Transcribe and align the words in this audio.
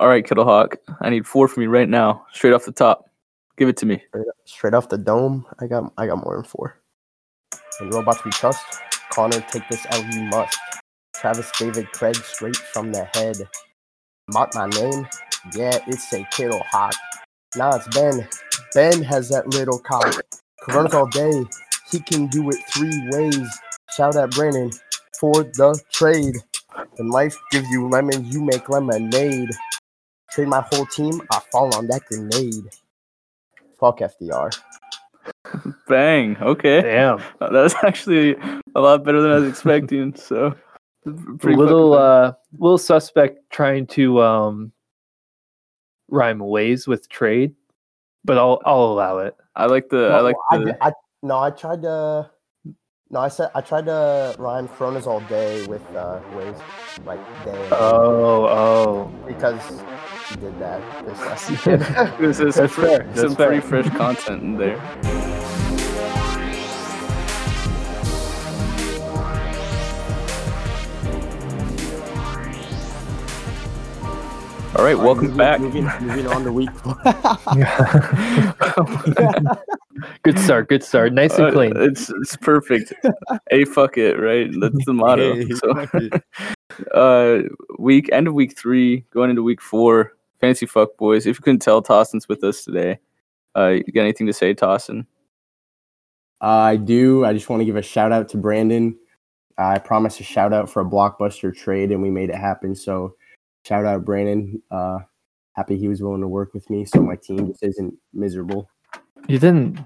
All 0.00 0.08
right, 0.08 0.26
Kittle 0.26 0.46
Hawk. 0.46 0.78
I 1.02 1.10
need 1.10 1.26
four 1.26 1.46
from 1.46 1.62
you 1.62 1.68
right 1.68 1.86
now, 1.86 2.24
straight 2.32 2.54
off 2.54 2.64
the 2.64 2.72
top. 2.72 3.10
Give 3.58 3.68
it 3.68 3.76
to 3.76 3.86
me. 3.86 4.02
Straight, 4.08 4.26
straight 4.46 4.72
off 4.72 4.88
the 4.88 4.96
dome, 4.96 5.44
I 5.58 5.66
got 5.66 5.92
I 5.98 6.06
got 6.06 6.24
more 6.24 6.36
than 6.36 6.44
four. 6.44 6.80
And 7.80 7.92
robots 7.92 8.24
we 8.24 8.30
trust. 8.30 8.64
Connor, 9.10 9.42
take 9.42 9.68
this 9.68 9.84
out, 9.90 10.10
you 10.14 10.22
must. 10.22 10.58
Travis 11.14 11.52
David 11.58 11.92
Craig, 11.92 12.16
straight 12.16 12.56
from 12.56 12.92
the 12.92 13.04
head. 13.12 13.36
Mark 14.32 14.54
my 14.54 14.68
name. 14.68 15.06
Yeah, 15.54 15.78
it's 15.86 16.10
a 16.14 16.26
Kittle 16.32 16.62
Hawk. 16.70 16.94
Nah, 17.54 17.76
it's 17.76 17.86
Ben. 17.94 18.26
Ben 18.74 19.02
has 19.02 19.28
that 19.28 19.48
little 19.48 19.80
cock. 19.80 20.14
Coronas 20.62 20.94
all 20.94 21.08
day. 21.08 21.44
He 21.90 22.00
can 22.00 22.26
do 22.28 22.48
it 22.48 22.56
three 22.72 23.06
ways. 23.10 23.60
Shout 23.94 24.16
out 24.16 24.30
Brandon 24.30 24.70
for 25.20 25.42
the 25.42 25.78
trade. 25.92 26.36
When 26.96 27.10
life 27.10 27.36
gives 27.50 27.68
you 27.68 27.86
lemons, 27.86 28.32
you 28.32 28.40
make 28.40 28.70
lemonade. 28.70 29.50
Trade 30.32 30.48
my 30.48 30.64
whole 30.72 30.86
team, 30.86 31.20
I 31.32 31.40
fall 31.52 31.74
on 31.74 31.86
that 31.88 32.02
grenade. 32.06 32.64
Fuck 33.78 33.98
FDR. 34.00 34.56
Bang. 35.88 36.36
Okay. 36.40 36.82
Damn. 36.82 37.18
Uh, 37.40 37.50
That 37.50 37.62
was 37.62 37.74
actually 37.84 38.36
a 38.74 38.80
lot 38.80 39.04
better 39.04 39.20
than 39.20 39.32
I 39.32 39.36
was 39.36 39.48
expecting. 39.48 40.14
So, 40.14 40.54
pretty 41.38 41.56
little 41.56 41.94
uh 41.94 42.32
little 42.58 42.78
suspect 42.78 43.38
trying 43.50 43.86
to 43.88 44.20
um 44.22 44.72
rhyme 46.08 46.38
ways 46.40 46.86
with 46.86 47.08
trade, 47.08 47.54
but 48.24 48.38
I'll 48.38 48.60
I'll 48.64 48.84
allow 48.84 49.18
it. 49.18 49.34
I 49.56 49.66
like 49.66 49.88
the. 49.88 50.08
I 50.08 50.20
like 50.20 50.36
I, 50.50 50.58
the. 50.58 50.64
did- 50.66 50.76
I- 50.80 50.92
no, 51.22 51.38
I 51.38 51.50
tried 51.50 51.82
to. 51.82 52.30
No, 53.12 53.18
I 53.20 53.28
said 53.28 53.50
I 53.54 53.60
tried 53.60 53.86
to 53.86 54.34
rhyme 54.38 54.68
Coronas 54.68 55.06
all 55.06 55.20
day 55.22 55.66
with 55.66 55.82
uh, 55.96 56.20
ways 56.34 56.54
like 57.04 57.18
day 57.44 57.68
Oh, 57.72 58.46
oh. 58.46 59.12
because 59.26 59.60
he 59.68 59.74
did 60.36 60.58
that 60.58 61.04
this 61.06 61.18
last 61.20 61.50
weekend. 61.50 61.82
This 62.18 62.40
is 62.40 62.54
That's 62.56 62.74
fair, 62.74 63.04
that's 63.04 63.20
some 63.20 63.36
fair. 63.36 63.48
pretty 63.48 63.66
fresh 63.66 63.88
content 63.96 64.42
in 64.42 64.56
there. 64.56 64.78
All 74.76 74.84
right, 74.84 74.96
welcome 74.96 75.24
moving, 75.24 75.36
back. 75.36 75.60
Moving, 75.60 75.84
moving 76.00 76.28
on 76.28 76.44
to 76.44 76.52
week 76.52 76.70
four. 76.70 76.94
good 80.22 80.38
start, 80.38 80.68
good 80.68 80.84
start. 80.84 81.12
Nice 81.12 81.36
and 81.38 81.48
Uh, 81.48 81.50
clean. 81.50 81.72
it's 81.76 82.08
it's 82.08 82.36
perfect. 82.36 82.92
a 83.50 83.64
fuck 83.64 83.98
it, 83.98 84.14
right? 84.14 84.48
That's 84.60 84.84
the 84.86 84.94
motto. 84.94 85.34
Hey, 85.40 85.48
so, 85.50 85.72
uh, 86.94 87.42
week 87.78 88.10
end 88.12 88.28
of 88.28 88.34
week 88.34 88.56
three, 88.56 89.04
going 89.12 89.30
into 89.30 89.42
week 89.42 89.60
four. 89.60 90.12
Fantasy 90.40 90.66
fuck 90.66 90.96
boys. 90.96 91.26
If 91.26 91.38
you 91.38 91.42
couldn't 91.42 91.60
tell, 91.60 91.82
Tossin's 91.82 92.28
with 92.28 92.42
us 92.44 92.64
today. 92.64 92.98
Uh, 93.56 93.68
you 93.68 93.92
got 93.92 94.02
anything 94.02 94.26
to 94.26 94.32
say, 94.32 94.54
Tossin? 94.54 95.06
I 96.40 96.76
do. 96.76 97.24
I 97.24 97.32
just 97.32 97.48
want 97.50 97.60
to 97.60 97.64
give 97.64 97.76
a 97.76 97.82
shout 97.82 98.12
out 98.12 98.28
to 98.30 98.38
Brandon. 98.38 98.96
I 99.58 99.78
promised 99.78 100.20
a 100.20 100.24
shout 100.24 100.54
out 100.54 100.70
for 100.70 100.80
a 100.80 100.84
blockbuster 100.84 101.54
trade, 101.54 101.92
and 101.92 102.00
we 102.00 102.10
made 102.10 102.30
it 102.30 102.36
happen. 102.36 102.74
So, 102.74 103.14
shout 103.66 103.84
out 103.84 104.06
Brandon. 104.06 104.62
Uh, 104.70 105.00
happy 105.54 105.76
he 105.76 105.88
was 105.88 106.02
willing 106.02 106.22
to 106.22 106.28
work 106.28 106.54
with 106.54 106.68
me, 106.70 106.86
so 106.86 107.02
my 107.02 107.16
team 107.16 107.46
just 107.46 107.62
isn't 107.62 107.94
miserable. 108.14 108.70
You 109.28 109.38
didn't 109.38 109.78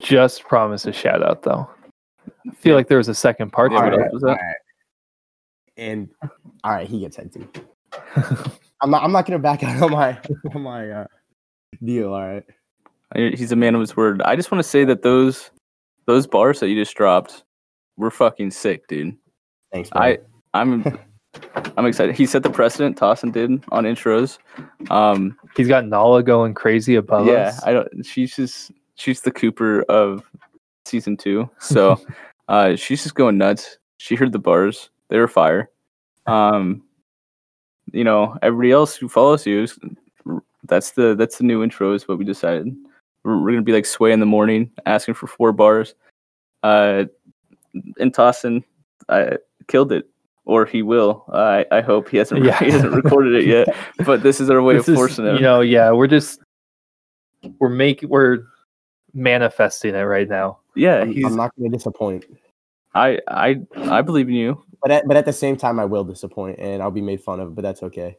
just 0.00 0.44
promise 0.44 0.84
a 0.84 0.92
shout 0.92 1.22
out 1.22 1.42
though. 1.42 1.70
I 2.46 2.54
feel 2.54 2.76
like 2.76 2.88
there 2.88 2.98
was 2.98 3.08
a 3.08 3.14
second 3.14 3.52
part 3.52 3.70
to 3.72 3.78
it. 3.78 3.80
Right, 3.80 4.10
all 4.12 4.20
right. 4.20 4.38
And 5.78 6.10
all 6.62 6.72
right, 6.72 6.86
he 6.86 7.00
gets 7.00 7.16
head 7.16 7.32
too. 7.32 7.48
I'm 8.82 8.90
not. 8.90 9.02
I'm 9.02 9.12
not 9.12 9.26
gonna 9.26 9.38
back 9.38 9.62
out 9.62 9.82
on 9.82 9.92
my 9.92 10.18
on 10.54 10.62
my 10.62 10.90
uh, 10.90 11.06
deal. 11.82 12.12
All 12.12 12.26
right. 12.26 12.44
He's 13.14 13.52
a 13.52 13.56
man 13.56 13.74
of 13.74 13.80
his 13.80 13.96
word. 13.96 14.22
I 14.22 14.36
just 14.36 14.50
want 14.50 14.62
to 14.62 14.68
say 14.68 14.84
that 14.84 15.02
those 15.02 15.50
those 16.06 16.26
bars 16.26 16.60
that 16.60 16.68
you 16.68 16.74
just 16.74 16.96
dropped 16.96 17.44
were 17.96 18.10
fucking 18.10 18.50
sick, 18.50 18.88
dude. 18.88 19.16
Thanks. 19.70 19.90
I 19.92 20.08
man. 20.08 20.18
I'm 20.54 20.98
I'm 21.76 21.86
excited. 21.86 22.14
He 22.14 22.26
set 22.26 22.42
the 22.42 22.50
precedent. 22.50 22.98
Tossin 22.98 23.32
did 23.32 23.50
on 23.70 23.84
intros. 23.84 24.38
Um, 24.90 25.38
He's 25.56 25.68
got 25.68 25.86
Nala 25.86 26.22
going 26.22 26.54
crazy 26.54 26.96
above 26.96 27.26
yeah, 27.26 27.48
us. 27.48 27.62
I 27.64 27.72
don't. 27.72 28.04
She's 28.04 28.34
just 28.34 28.72
she's 28.96 29.20
the 29.20 29.30
Cooper 29.30 29.82
of 29.84 30.24
season 30.84 31.16
two. 31.16 31.48
So 31.58 32.00
uh, 32.48 32.76
she's 32.76 33.02
just 33.02 33.14
going 33.14 33.38
nuts. 33.38 33.78
She 33.98 34.14
heard 34.14 34.32
the 34.32 34.38
bars. 34.38 34.90
They 35.08 35.18
were 35.18 35.28
fire. 35.28 35.70
Um, 36.26 36.82
you 37.92 38.04
know, 38.04 38.36
everybody 38.42 38.72
else 38.72 38.96
who 38.96 39.08
follows 39.08 39.46
you 39.46 39.66
that's 40.64 40.92
the 40.92 41.14
that's 41.14 41.38
the 41.38 41.44
new 41.44 41.62
intro. 41.62 41.92
Is 41.92 42.06
what 42.06 42.18
we 42.18 42.24
decided. 42.24 42.74
We're, 43.24 43.38
we're 43.38 43.50
gonna 43.50 43.62
be 43.62 43.72
like 43.72 43.86
Sway 43.86 44.12
in 44.12 44.20
the 44.20 44.26
morning, 44.26 44.70
asking 44.86 45.14
for 45.14 45.26
four 45.26 45.52
bars. 45.52 45.94
Uh, 46.62 47.04
and 47.98 48.12
Tossin, 48.14 48.62
I 49.08 49.38
killed 49.68 49.92
it. 49.92 50.08
Or 50.44 50.66
he 50.66 50.82
will. 50.82 51.24
I 51.32 51.64
I 51.70 51.80
hope 51.80 52.08
he 52.08 52.16
hasn't. 52.16 52.44
Yeah. 52.44 52.58
He 52.58 52.70
hasn't 52.70 52.92
recorded 52.92 53.34
it 53.34 53.46
yet. 53.46 53.76
But 54.04 54.22
this 54.22 54.40
is 54.40 54.50
our 54.50 54.60
way 54.62 54.74
This 54.74 54.88
of 54.88 54.94
is, 54.94 54.98
forcing 54.98 55.26
it. 55.26 55.34
You 55.34 55.40
know, 55.40 55.60
yeah, 55.60 55.92
we're 55.92 56.08
just 56.08 56.40
we're 57.60 57.68
making 57.68 58.08
we're 58.08 58.44
manifesting 59.14 59.94
it 59.94 60.02
right 60.02 60.28
now. 60.28 60.58
yeah, 60.74 61.02
I'm, 61.02 61.12
he's. 61.12 61.24
I'm 61.24 61.36
not 61.36 61.52
gonna 61.56 61.70
disappoint. 61.70 62.24
I 62.94 63.20
I 63.28 63.60
I 63.76 64.02
believe 64.02 64.28
in 64.28 64.34
you. 64.34 64.64
But 64.82 64.90
at, 64.90 65.06
but 65.06 65.16
at 65.16 65.24
the 65.24 65.32
same 65.32 65.56
time, 65.56 65.78
I 65.78 65.84
will 65.84 66.04
disappoint, 66.04 66.58
and 66.58 66.82
I'll 66.82 66.90
be 66.90 67.00
made 67.00 67.22
fun 67.22 67.40
of. 67.40 67.54
But 67.54 67.62
that's 67.62 67.82
okay. 67.84 68.16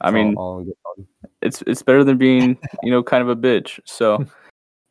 I 0.00 0.08
It's 0.08 0.14
mean, 0.14 0.34
all, 0.36 0.44
all 0.44 0.58
in 0.58 0.64
good 0.64 0.74
it's 1.42 1.62
it's 1.66 1.82
better 1.82 2.04
than 2.04 2.16
being 2.16 2.56
you 2.82 2.90
know 2.90 3.02
kind 3.02 3.22
of 3.22 3.28
a 3.28 3.36
bitch. 3.36 3.78
So, 3.84 4.24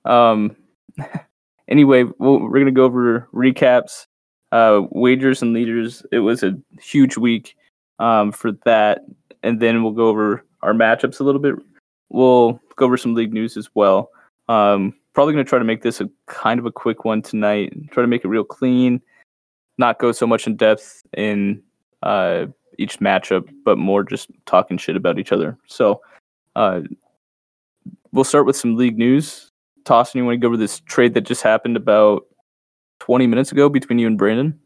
um, 0.06 0.56
anyway, 1.68 2.04
we'll, 2.20 2.40
we're 2.40 2.60
gonna 2.60 2.72
go 2.72 2.84
over 2.84 3.28
recaps, 3.34 4.06
uh, 4.52 4.82
wagers 4.92 5.42
and 5.42 5.54
leaders. 5.54 6.06
It 6.12 6.20
was 6.20 6.44
a 6.44 6.54
huge 6.80 7.18
week, 7.18 7.56
um, 8.00 8.32
for 8.32 8.52
that, 8.66 9.06
and 9.42 9.60
then 9.60 9.82
we'll 9.84 9.94
go 9.94 10.08
over 10.08 10.46
our 10.62 10.74
matchups 10.74 11.20
a 11.20 11.24
little 11.24 11.42
bit. 11.42 11.56
We'll 12.10 12.60
go 12.76 12.86
over 12.86 12.98
some 12.98 13.16
league 13.16 13.34
news 13.34 13.58
as 13.58 13.70
well. 13.74 14.12
Um, 14.50 14.94
probably 15.14 15.34
gonna 15.34 15.46
try 15.46 15.60
to 15.60 15.66
make 15.66 15.82
this 15.82 16.02
a 16.02 16.10
kind 16.28 16.60
of 16.60 16.66
a 16.66 16.72
quick 16.72 17.06
one 17.06 17.22
tonight. 17.22 17.74
Try 17.92 18.04
to 18.04 18.08
make 18.08 18.26
it 18.26 18.28
real 18.30 18.44
clean, 18.44 19.02
not 19.78 20.00
go 20.00 20.12
so 20.12 20.28
much 20.28 20.48
in 20.48 20.56
depth 20.56 21.04
in 21.18 21.62
uh 22.04 22.46
each 22.78 23.00
matchup, 23.00 23.50
but 23.64 23.78
more 23.78 24.04
just 24.04 24.30
talking 24.46 24.78
shit 24.78 24.96
about 24.96 25.20
each 25.20 25.32
other. 25.32 25.58
So, 25.68 26.02
uh, 26.56 26.82
we'll 28.12 28.24
start 28.24 28.46
with 28.46 28.56
some 28.56 28.76
league 28.76 28.98
news. 28.98 29.50
Tossin, 29.84 30.16
you 30.16 30.26
want 30.26 30.36
to 30.36 30.40
go 30.40 30.48
over 30.48 30.58
this 30.58 30.80
trade 30.82 31.14
that 31.14 31.22
just 31.22 31.44
happened 31.44 31.76
about 31.76 32.26
20 33.00 33.28
minutes 33.28 33.52
ago 33.52 33.68
between 33.70 34.00
you 34.00 34.08
and 34.08 34.18
Brandon? 34.18 34.60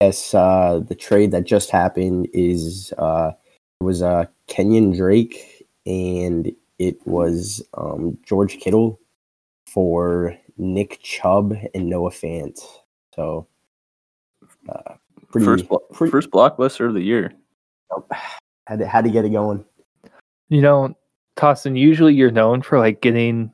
Yes, 0.00 0.34
uh, 0.34 0.80
the 0.86 0.94
trade 0.94 1.30
that 1.30 1.44
just 1.44 1.70
happened 1.70 2.28
is 2.32 2.92
uh, 2.98 3.32
was 3.80 4.02
uh, 4.02 4.24
Kenyon 4.48 4.96
Drake 4.96 5.66
and 5.86 6.50
it 6.78 6.96
was 7.06 7.62
um, 7.74 8.18
George 8.26 8.58
Kittle 8.58 8.98
for 9.68 10.36
Nick 10.56 11.00
Chubb 11.02 11.54
and 11.74 11.88
Noah 11.88 12.10
Fant. 12.10 12.58
So, 13.14 13.46
uh, 14.68 14.94
pretty, 15.30 15.44
first, 15.44 15.68
blo- 15.68 15.82
pretty 15.92 16.10
first 16.10 16.30
blockbuster 16.30 16.88
of 16.88 16.94
the 16.94 17.02
year. 17.02 17.32
had 18.66 18.78
to, 18.78 18.86
had 18.86 19.04
to 19.04 19.10
get 19.10 19.24
it 19.24 19.30
going. 19.30 19.64
You 20.48 20.60
know, 20.60 20.94
Tossin, 21.36 21.78
usually 21.78 22.14
you're 22.14 22.30
known 22.30 22.62
for 22.62 22.78
like 22.78 23.00
getting 23.00 23.50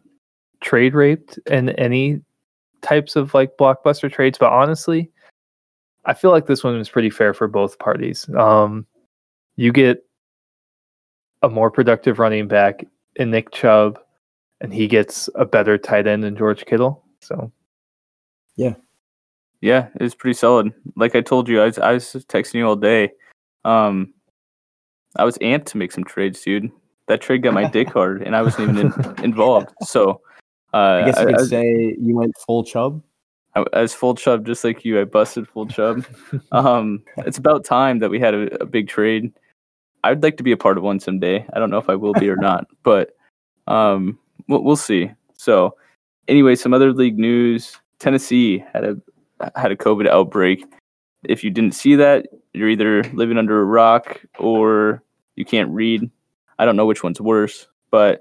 trade 0.61 0.95
raped 0.95 1.39
in 1.47 1.71
any 1.71 2.21
types 2.83 3.17
of 3.17 3.35
like 3.35 3.57
blockbuster 3.57 4.11
trades, 4.11 4.39
but 4.39 4.53
honestly, 4.53 5.11
I 6.05 6.15
feel 6.15 6.31
like 6.31 6.47
this 6.47 6.65
one 6.65 6.77
was 6.79 6.89
pretty 6.89 7.11
fair 7.11 7.35
for 7.35 7.49
both 7.49 7.79
parties. 7.79 8.29
Um, 8.37 8.87
you 9.57 9.73
get 9.73 10.05
a 11.43 11.49
more 11.49 11.71
productive 11.71 12.19
running 12.19 12.49
back 12.49 12.85
in 13.17 13.31
Nick 13.31 13.53
Chubb, 13.53 13.99
and 14.61 14.73
he 14.73 14.89
gets 14.89 15.29
a 15.35 15.45
better 15.45 15.79
tight 15.79 16.07
end 16.07 16.25
in 16.25 16.37
George 16.37 16.65
Kittle. 16.67 17.05
So 17.21 17.53
Yeah, 18.57 18.75
it 19.61 20.03
was 20.03 20.15
pretty 20.15 20.35
solid. 20.35 20.73
Like 20.97 21.15
I 21.15 21.21
told 21.21 21.49
you, 21.49 21.61
I 21.61 21.67
was, 21.67 21.79
I 21.79 21.93
was 21.93 22.05
texting 22.29 22.55
you 22.55 22.67
all 22.67 22.77
day. 22.77 23.11
Um, 23.65 24.15
I 25.17 25.25
was 25.25 25.39
amped 25.39 25.67
to 25.67 25.79
make 25.79 25.93
some 25.93 26.05
trades, 26.05 26.41
dude. 26.43 26.71
That 27.07 27.21
trade 27.21 27.43
got 27.43 27.55
my 27.55 27.69
dick 27.69 27.89
hard, 27.93 28.23
and 28.23 28.37
I 28.37 28.43
wasn't 28.43 28.71
even 28.71 28.93
in, 28.93 29.25
involved. 29.25 29.71
So, 29.83 30.21
uh, 30.75 30.77
I 30.77 31.05
guess 31.07 31.17
you 31.17 31.23
I, 31.23 31.33
could 31.33 31.41
I- 31.41 31.45
say 31.45 31.97
you 31.99 32.17
went 32.17 32.37
full 32.47 32.65
Chubb. 32.65 33.03
I, 33.55 33.65
I 33.73 33.83
was 33.83 33.95
full 33.95 34.15
chub 34.15 34.47
just 34.47 34.65
like 34.65 34.85
you. 34.85 35.01
I 35.01 35.05
busted 35.05 35.49
full 35.49 35.67
chub. 35.67 36.05
um, 36.53 37.03
it's 37.19 37.39
about 37.39 37.65
time 37.65 37.99
that 38.01 38.11
we 38.11 38.21
had 38.21 38.35
a, 38.35 38.63
a 38.63 38.67
big 38.67 38.89
trade. 38.89 39.33
I'd 40.05 40.23
like 40.23 40.37
to 40.37 40.43
be 40.43 40.53
a 40.53 40.57
part 40.57 40.79
of 40.79 40.85
one 40.85 41.01
someday. 41.01 41.45
I 41.53 41.59
don't 41.59 41.71
know 41.71 41.79
if 41.79 41.89
I 41.89 41.97
will 41.97 42.13
be 42.15 42.29
or 42.29 42.37
not, 42.49 42.67
but 42.83 43.17
um, 43.67 44.19
we'll, 44.49 44.63
we'll 44.63 44.77
see. 44.77 45.11
So, 45.35 45.75
anyway, 46.29 46.55
some 46.55 46.75
other 46.75 46.93
league 46.93 47.19
news: 47.19 47.77
Tennessee 47.99 48.65
had 48.73 48.85
a 48.85 48.97
had 49.57 49.73
a 49.73 49.77
COVID 49.77 50.09
outbreak. 50.09 50.65
If 51.25 51.43
you 51.43 51.51
didn't 51.51 51.75
see 51.75 51.95
that, 51.97 52.27
you're 52.55 52.69
either 52.69 53.03
living 53.13 53.39
under 53.39 53.61
a 53.61 53.65
rock 53.65 54.21
or 54.39 55.03
you 55.37 55.45
can't 55.45 55.71
read. 55.71 56.11
I 56.59 56.65
don't 56.65 56.77
know 56.77 56.87
which 56.87 57.03
one's 57.03 57.21
worse, 57.21 57.67
but 57.91 58.21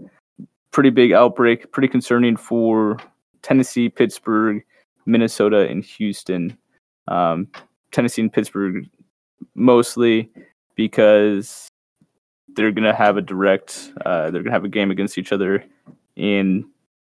pretty 0.71 0.89
big 0.89 1.11
outbreak, 1.11 1.71
pretty 1.71 1.87
concerning 1.87 2.37
for 2.37 2.97
Tennessee, 3.41 3.89
Pittsburgh, 3.89 4.63
Minnesota, 5.05 5.67
and 5.67 5.83
Houston. 5.83 6.57
Um, 7.07 7.47
Tennessee 7.91 8.21
and 8.21 8.33
Pittsburgh 8.33 8.85
mostly 9.55 10.29
because 10.75 11.67
they're 12.55 12.71
gonna 12.71 12.93
have 12.93 13.17
a 13.17 13.21
direct, 13.21 13.93
uh, 14.05 14.29
they're 14.29 14.43
gonna 14.43 14.53
have 14.53 14.65
a 14.65 14.69
game 14.69 14.91
against 14.91 15.17
each 15.17 15.31
other, 15.31 15.63
and 16.15 16.65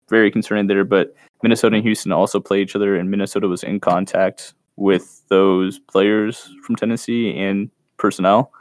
very 0.09 0.31
concerning 0.31 0.67
there. 0.67 0.83
But 0.83 1.15
Minnesota 1.44 1.77
and 1.77 1.85
Houston 1.85 2.11
also 2.11 2.39
play 2.39 2.61
each 2.61 2.75
other, 2.75 2.95
and 2.95 3.09
Minnesota 3.09 3.47
was 3.47 3.63
in 3.63 3.79
contact 3.79 4.53
with 4.75 5.27
those 5.29 5.79
players 5.79 6.51
from 6.63 6.75
Tennessee 6.75 7.38
and 7.38 7.69
personnel, 7.97 8.51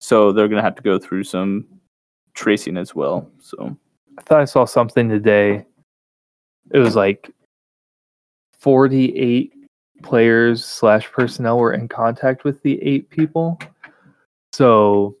so 0.00 0.32
they're 0.32 0.48
gonna 0.48 0.62
have 0.62 0.74
to 0.76 0.82
go 0.82 0.98
through 0.98 1.24
some 1.24 1.66
tracing 2.34 2.76
as 2.76 2.94
well. 2.94 3.30
So 3.40 3.76
I 4.18 4.22
thought 4.22 4.40
I 4.40 4.44
saw 4.44 4.64
something 4.64 5.08
today. 5.08 5.64
It 6.70 6.78
was 6.78 6.96
like 6.96 7.30
48 8.58 9.52
players 10.02 10.64
slash 10.64 11.10
personnel 11.10 11.58
were 11.58 11.72
in 11.72 11.88
contact 11.88 12.44
with 12.44 12.62
the 12.62 12.82
eight 12.82 13.08
people. 13.10 13.58
So 14.52 15.16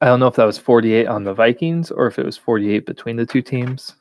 I 0.00 0.06
don't 0.06 0.20
know 0.20 0.26
if 0.26 0.36
that 0.36 0.44
was 0.44 0.58
48 0.58 1.06
on 1.06 1.24
the 1.24 1.34
Vikings 1.34 1.90
or 1.90 2.06
if 2.06 2.18
it 2.18 2.26
was 2.26 2.36
48 2.36 2.86
between 2.86 3.16
the 3.16 3.26
two 3.26 3.42
teams. 3.42 3.94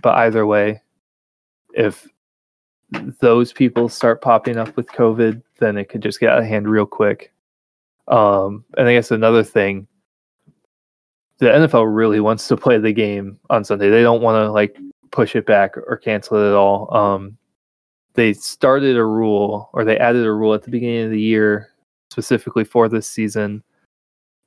But 0.00 0.14
either 0.16 0.46
way, 0.46 0.80
if 1.74 2.08
those 3.20 3.52
people 3.52 3.88
start 3.88 4.22
popping 4.22 4.56
up 4.56 4.76
with 4.76 4.86
COVID, 4.88 5.42
then 5.58 5.76
it 5.76 5.88
could 5.88 6.02
just 6.02 6.20
get 6.20 6.30
out 6.30 6.38
of 6.38 6.44
hand 6.44 6.68
real 6.68 6.86
quick. 6.86 7.32
Um, 8.08 8.64
and 8.76 8.88
I 8.88 8.94
guess 8.94 9.10
another 9.10 9.42
thing, 9.42 9.86
the 11.38 11.46
NFL 11.46 11.94
really 11.94 12.20
wants 12.20 12.46
to 12.48 12.56
play 12.56 12.78
the 12.78 12.92
game 12.92 13.38
on 13.50 13.64
Sunday. 13.64 13.90
They 13.90 14.02
don't 14.02 14.22
want 14.22 14.44
to 14.44 14.50
like 14.52 14.76
push 15.10 15.34
it 15.36 15.46
back 15.46 15.76
or 15.76 15.96
cancel 15.96 16.36
it 16.38 16.48
at 16.48 16.54
all. 16.54 16.94
Um, 16.94 17.36
they 18.14 18.32
started 18.32 18.96
a 18.96 19.04
rule 19.04 19.70
or 19.72 19.84
they 19.84 19.98
added 19.98 20.26
a 20.26 20.32
rule 20.32 20.54
at 20.54 20.62
the 20.62 20.70
beginning 20.70 21.04
of 21.04 21.10
the 21.10 21.20
year 21.20 21.70
specifically 22.10 22.64
for 22.64 22.88
this 22.88 23.06
season 23.06 23.62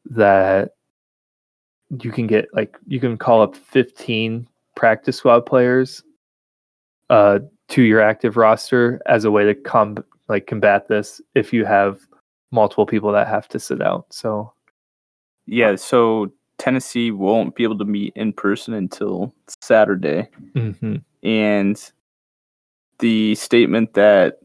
that 0.05 0.75
you 2.01 2.11
can 2.11 2.27
get 2.27 2.47
like 2.53 2.77
you 2.85 2.99
can 2.99 3.17
call 3.17 3.41
up 3.41 3.55
15 3.55 4.47
practice 4.75 5.17
squad 5.17 5.41
players 5.45 6.03
uh 7.09 7.39
to 7.69 7.81
your 7.81 8.01
active 8.01 8.37
roster 8.37 9.01
as 9.05 9.25
a 9.25 9.31
way 9.31 9.43
to 9.45 9.55
com 9.55 9.97
like 10.27 10.47
combat 10.47 10.87
this 10.87 11.21
if 11.35 11.53
you 11.53 11.65
have 11.65 11.99
multiple 12.51 12.85
people 12.85 13.11
that 13.11 13.27
have 13.27 13.47
to 13.49 13.59
sit 13.59 13.81
out. 13.81 14.05
So 14.11 14.51
yeah, 15.45 15.75
so 15.75 16.31
Tennessee 16.57 17.11
won't 17.11 17.55
be 17.55 17.63
able 17.63 17.77
to 17.77 17.85
meet 17.85 18.13
in 18.15 18.33
person 18.33 18.73
until 18.73 19.33
Saturday. 19.61 20.27
mhm. 20.55 21.03
And 21.23 21.91
the 22.99 23.35
statement 23.35 23.93
that 23.95 24.39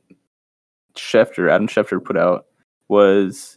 Schefter, 0.97 1.51
Adam 1.51 1.69
Schefter 1.69 2.03
put 2.03 2.17
out 2.17 2.47
was 2.89 3.57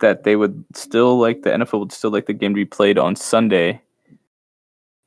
that 0.00 0.24
they 0.24 0.34
would 0.34 0.64
still 0.74 1.18
like 1.18 1.42
the 1.42 1.50
NFL 1.50 1.78
would 1.78 1.92
still 1.92 2.10
like 2.10 2.26
the 2.26 2.32
game 2.32 2.52
to 2.52 2.56
be 2.56 2.64
played 2.64 2.98
on 2.98 3.14
Sunday, 3.14 3.80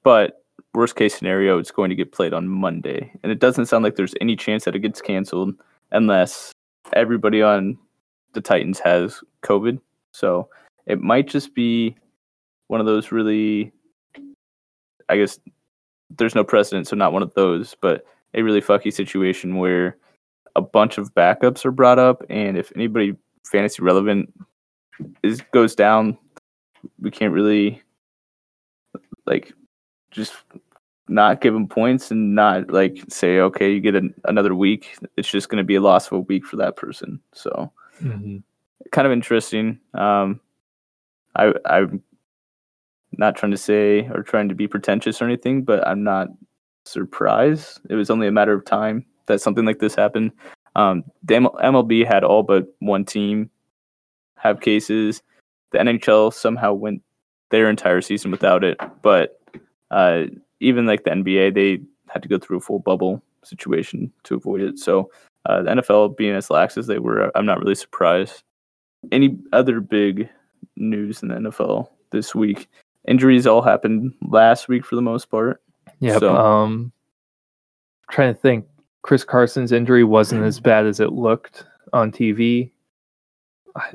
but 0.04 0.45
worst 0.76 0.96
case 0.96 1.16
scenario, 1.16 1.58
it's 1.58 1.72
going 1.72 1.90
to 1.90 1.96
get 1.96 2.12
played 2.12 2.34
on 2.34 2.48
Monday. 2.48 3.12
And 3.24 3.32
it 3.32 3.40
doesn't 3.40 3.66
sound 3.68 3.84
like 3.84 3.96
there's 3.96 4.14
any 4.22 4.36
chance 4.36 4.66
that 4.66 4.76
it 4.76 4.80
gets 4.80 5.02
canceled 5.02 5.56
unless 5.92 6.52
everybody 6.94 7.42
on 7.42 7.78
the 8.34 8.42
Titans 8.42 8.80
has 8.80 9.22
COVID. 9.44 9.80
So 10.12 10.50
it 10.86 11.02
might 11.02 11.28
just 11.28 11.56
be 11.56 11.96
one 12.68 12.80
of 12.80 12.86
those 12.86 13.12
really, 13.12 13.72
I 15.10 15.18
guess, 15.18 15.40
there's 16.18 16.36
no 16.36 16.44
precedent, 16.44 16.88
so 16.88 16.96
not 16.96 17.14
one 17.14 17.24
of 17.24 17.34
those, 17.34 17.76
but 17.82 18.06
a 18.34 18.42
really 18.42 18.62
fucky 18.62 18.94
situation 18.94 19.58
where 19.58 19.98
a 20.56 20.62
bunch 20.62 20.98
of 20.98 21.14
backups 21.14 21.66
are 21.66 21.72
brought 21.72 22.00
up, 22.00 22.24
and 22.30 22.58
if 22.58 22.72
anybody 22.76 23.16
fantasy 23.44 23.82
relevant 23.82 24.34
is 25.24 25.42
goes 25.52 25.76
down, 25.76 26.18
we 27.00 27.12
can't 27.12 27.34
really 27.34 27.82
like 29.26 29.52
just 30.12 30.34
not 31.08 31.42
give 31.42 31.54
them 31.54 31.68
points 31.68 32.10
and 32.12 32.34
not 32.36 32.70
like 32.72 32.98
say 33.10 33.40
okay 33.40 33.72
you 33.72 33.80
get 33.80 33.96
an, 33.96 34.14
another 34.26 34.56
week 34.56 34.98
it's 35.18 35.30
just 35.30 35.50
going 35.50 35.58
to 35.60 35.64
be 35.64 35.76
a 35.76 35.82
loss 35.82 36.08
of 36.08 36.14
a 36.14 36.20
week 36.22 36.46
for 36.46 36.56
that 36.58 36.76
person. 36.76 37.20
So 37.34 37.72
Mhm. 38.02 38.42
kind 38.92 39.06
of 39.08 39.12
interesting. 39.14 39.80
Um 39.94 40.40
i 41.36 41.54
i'm 41.66 42.02
not 43.18 43.36
trying 43.36 43.52
to 43.52 43.58
say 43.58 44.08
or 44.10 44.24
trying 44.24 44.50
to 44.50 44.56
be 44.56 44.68
pretentious 44.68 45.22
or 45.22 45.26
anything 45.26 45.64
but 45.64 45.86
i'm 45.88 46.04
not 46.04 46.28
surprised. 46.86 47.80
It 47.90 47.96
was 47.96 48.10
only 48.10 48.28
a 48.28 48.32
matter 48.32 48.54
of 48.54 48.64
time 48.66 49.06
that 49.28 49.42
something 49.42 49.66
like 49.66 49.80
this 49.80 49.96
happened. 49.96 50.32
Um 50.76 51.04
the 51.24 51.36
mlb 51.36 52.06
had 52.06 52.24
all 52.24 52.44
but 52.44 52.68
one 52.80 53.06
team 53.06 53.50
have 54.38 54.60
cases. 54.62 55.22
The 55.72 55.80
nhl 55.80 56.34
somehow 56.34 56.74
went 56.74 57.02
their 57.52 57.70
entire 57.70 58.02
season 58.02 58.32
without 58.32 58.64
it 58.64 58.78
but 59.02 59.40
uh 59.92 60.24
even 60.60 60.86
like 60.86 61.04
the 61.04 61.10
nba 61.12 61.54
they 61.54 61.80
had 62.10 62.22
to 62.24 62.30
go 62.30 62.38
through 62.38 62.58
a 62.58 62.62
full 62.62 62.80
bubble 62.80 63.22
situation 63.44 64.12
to 64.24 64.36
avoid 64.36 64.62
it 64.62 64.78
so 64.80 65.10
uh, 65.48 65.62
the 65.62 65.70
NFL 65.70 66.18
being 66.18 66.34
as 66.34 66.50
lax 66.50 66.76
as 66.76 66.88
they 66.88 66.98
were, 66.98 67.32
I'm 67.38 67.46
not 67.46 67.60
really 67.60 67.76
surprised. 67.76 68.42
Any 69.12 69.38
other 69.54 69.80
big 69.80 70.28
news 70.76 71.22
in 71.22 71.28
the 71.30 71.36
NFL 71.36 71.88
this 72.10 72.34
week? 72.34 72.68
Injuries 73.08 73.46
all 73.46 73.62
happened 73.62 74.12
last 74.28 74.68
week 74.68 74.84
for 74.84 74.96
the 74.96 75.04
most 75.04 75.30
part. 75.30 75.62
Yeah. 76.00 76.18
So- 76.18 76.36
Um, 76.36 76.92
trying 78.10 78.34
to 78.34 78.40
think. 78.40 78.66
Chris 79.04 79.24
Carson's 79.24 79.72
injury 79.72 80.04
wasn't 80.04 80.44
as 80.44 80.60
bad 80.60 80.88
as 80.88 81.00
it 81.00 81.14
looked 81.14 81.64
on 81.94 82.12
TV. 82.12 82.72
I, 83.76 83.92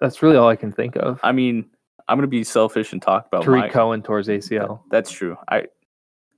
that's 0.00 0.22
really 0.22 0.36
all 0.36 0.48
I 0.48 0.54
can 0.54 0.70
think 0.70 0.94
of. 0.94 1.18
I 1.24 1.32
mean, 1.32 1.68
I'm 2.06 2.16
gonna 2.16 2.28
be 2.28 2.44
selfish 2.44 2.92
and 2.92 3.02
talk 3.02 3.26
about 3.26 3.42
Tarik 3.42 3.58
my. 3.62 3.68
Cohen 3.70 4.02
towards 4.02 4.28
ACL. 4.28 4.82
That's 4.88 5.10
true. 5.10 5.36
I 5.48 5.64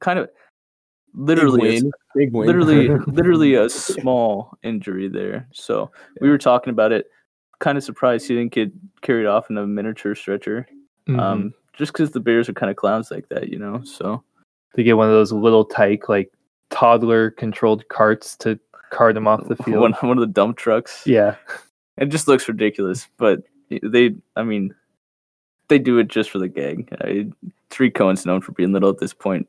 kind 0.05 0.19
of 0.19 0.27
Big 0.27 1.27
literally, 1.29 1.79
a- 1.79 1.83
Big 2.17 2.33
win. 2.33 2.47
literally, 2.47 2.89
literally 3.07 3.55
a 3.55 3.69
small 3.69 4.57
injury 4.63 5.09
there. 5.09 5.49
So 5.53 5.91
we 6.21 6.29
were 6.29 6.39
talking 6.39 6.71
about 6.73 6.91
it. 6.93 7.07
Kind 7.61 7.79
of 7.79 7.85
surprised 7.85 8.27
he 8.27 8.35
didn't 8.35 8.53
get 8.53 8.73
carried 9.01 9.27
off 9.27 9.49
in 9.49 9.57
a 9.57 9.67
miniature 9.67 10.15
stretcher. 10.17 10.67
Mhm. 11.09 11.21
Um, 11.21 11.55
just 11.73 11.93
because 11.93 12.11
the 12.11 12.21
Bears 12.21 12.49
are 12.49 12.53
kind 12.53 12.69
of 12.71 12.77
clowns 12.77 13.11
like 13.11 13.29
that, 13.29 13.49
you 13.49 13.59
know. 13.59 13.83
So 13.85 14.23
to 14.75 14.83
get 14.83 14.97
one 14.97 15.07
of 15.07 15.13
those 15.15 15.33
little 15.33 15.65
tyke 15.65 16.09
like 16.09 16.33
toddler 16.71 17.31
controlled 17.31 17.89
carts 17.89 18.37
to 18.39 18.59
cart 18.91 19.15
them 19.15 19.29
off 19.29 19.47
the 19.49 19.57
field. 19.65 19.81
one 19.81 19.93
one 20.01 20.19
of 20.19 20.21
the 20.21 20.27
dump 20.33 20.57
trucks. 20.57 21.03
yeah. 21.07 21.37
It 21.97 22.07
just 22.07 22.27
looks 22.27 22.49
ridiculous, 22.49 23.07
but 23.19 23.45
they, 23.71 24.17
I 24.35 24.43
mean, 24.43 24.75
they 25.69 25.79
do 25.79 25.99
it 25.99 26.09
just 26.09 26.29
for 26.31 26.41
the 26.41 26.49
gag. 26.49 26.89
I, 27.01 27.27
Tarik 27.71 27.95
Cohen's 27.95 28.27
known 28.27 28.41
for 28.41 28.51
being 28.51 28.73
little 28.73 28.91
at 28.91 28.99
this 28.99 29.15
point. 29.15 29.49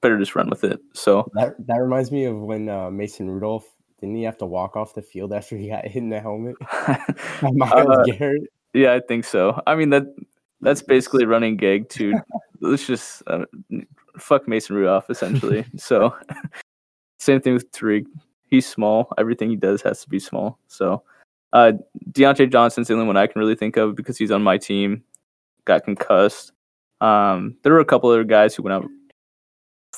Better 0.00 0.18
just 0.18 0.34
run 0.36 0.50
with 0.50 0.64
it. 0.64 0.80
So 0.94 1.30
That 1.34 1.54
that 1.66 1.76
reminds 1.76 2.10
me 2.12 2.24
of 2.24 2.36
when 2.38 2.68
uh, 2.68 2.90
Mason 2.90 3.30
Rudolph 3.30 3.66
didn't 4.00 4.16
he 4.16 4.22
have 4.22 4.38
to 4.38 4.46
walk 4.46 4.76
off 4.76 4.94
the 4.94 5.02
field 5.02 5.32
after 5.32 5.56
he 5.56 5.68
got 5.68 5.84
hit 5.84 5.96
in 6.02 6.08
the 6.08 6.20
helmet? 6.20 6.54
Myles 7.42 7.86
Uh, 7.88 8.02
Garrett. 8.04 8.42
yeah, 8.74 8.94
I 8.94 9.00
think 9.00 9.24
so. 9.24 9.60
I 9.66 9.74
mean 9.74 9.90
that 9.90 10.04
that's 10.60 10.82
basically 10.82 11.24
running 11.24 11.56
gag 11.56 11.88
too. 11.88 12.14
Let's 12.60 12.86
just 12.86 13.22
uh, 13.26 13.44
fuck 14.18 14.46
Mason 14.48 14.76
Rudolph 14.76 15.08
essentially. 15.10 15.64
so 15.76 16.14
same 17.18 17.40
thing 17.40 17.54
with 17.54 17.70
Tarik. 17.72 18.06
He's 18.50 18.66
small. 18.66 19.12
Everything 19.18 19.50
he 19.50 19.56
does 19.56 19.82
has 19.82 20.02
to 20.02 20.08
be 20.08 20.18
small. 20.18 20.58
So 20.68 21.02
uh, 21.52 21.72
Diontae 22.12 22.50
Johnson's 22.52 22.88
the 22.88 22.94
only 22.94 23.06
one 23.06 23.16
I 23.16 23.26
can 23.26 23.40
really 23.40 23.54
think 23.56 23.76
of 23.76 23.94
because 23.96 24.16
he's 24.18 24.30
on 24.30 24.42
my 24.42 24.58
team. 24.58 25.02
Got 25.64 25.84
concussed. 25.84 26.52
Um, 27.00 27.56
there 27.62 27.72
were 27.72 27.80
a 27.80 27.84
couple 27.84 28.10
other 28.10 28.24
guys 28.24 28.54
who 28.54 28.62
went 28.62 28.74
out 28.74 28.88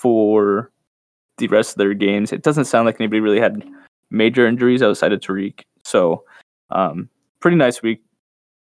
for 0.01 0.71
the 1.37 1.49
rest 1.49 1.73
of 1.73 1.79
their 1.79 1.95
games. 1.95 2.33
It 2.33 2.43
doesn't 2.43 2.65
sound 2.65 2.87
like 2.87 2.97
anybody 3.01 3.21
really 3.21 3.41
had 3.41 3.63
major 4.11 4.47
injuries 4.47 4.83
outside 4.83 5.13
of 5.13 5.21
Tarik. 5.21 5.65
So 5.85 6.25
um, 6.71 7.09
pretty 7.41 7.57
nice 7.57 7.83
week 7.83 8.03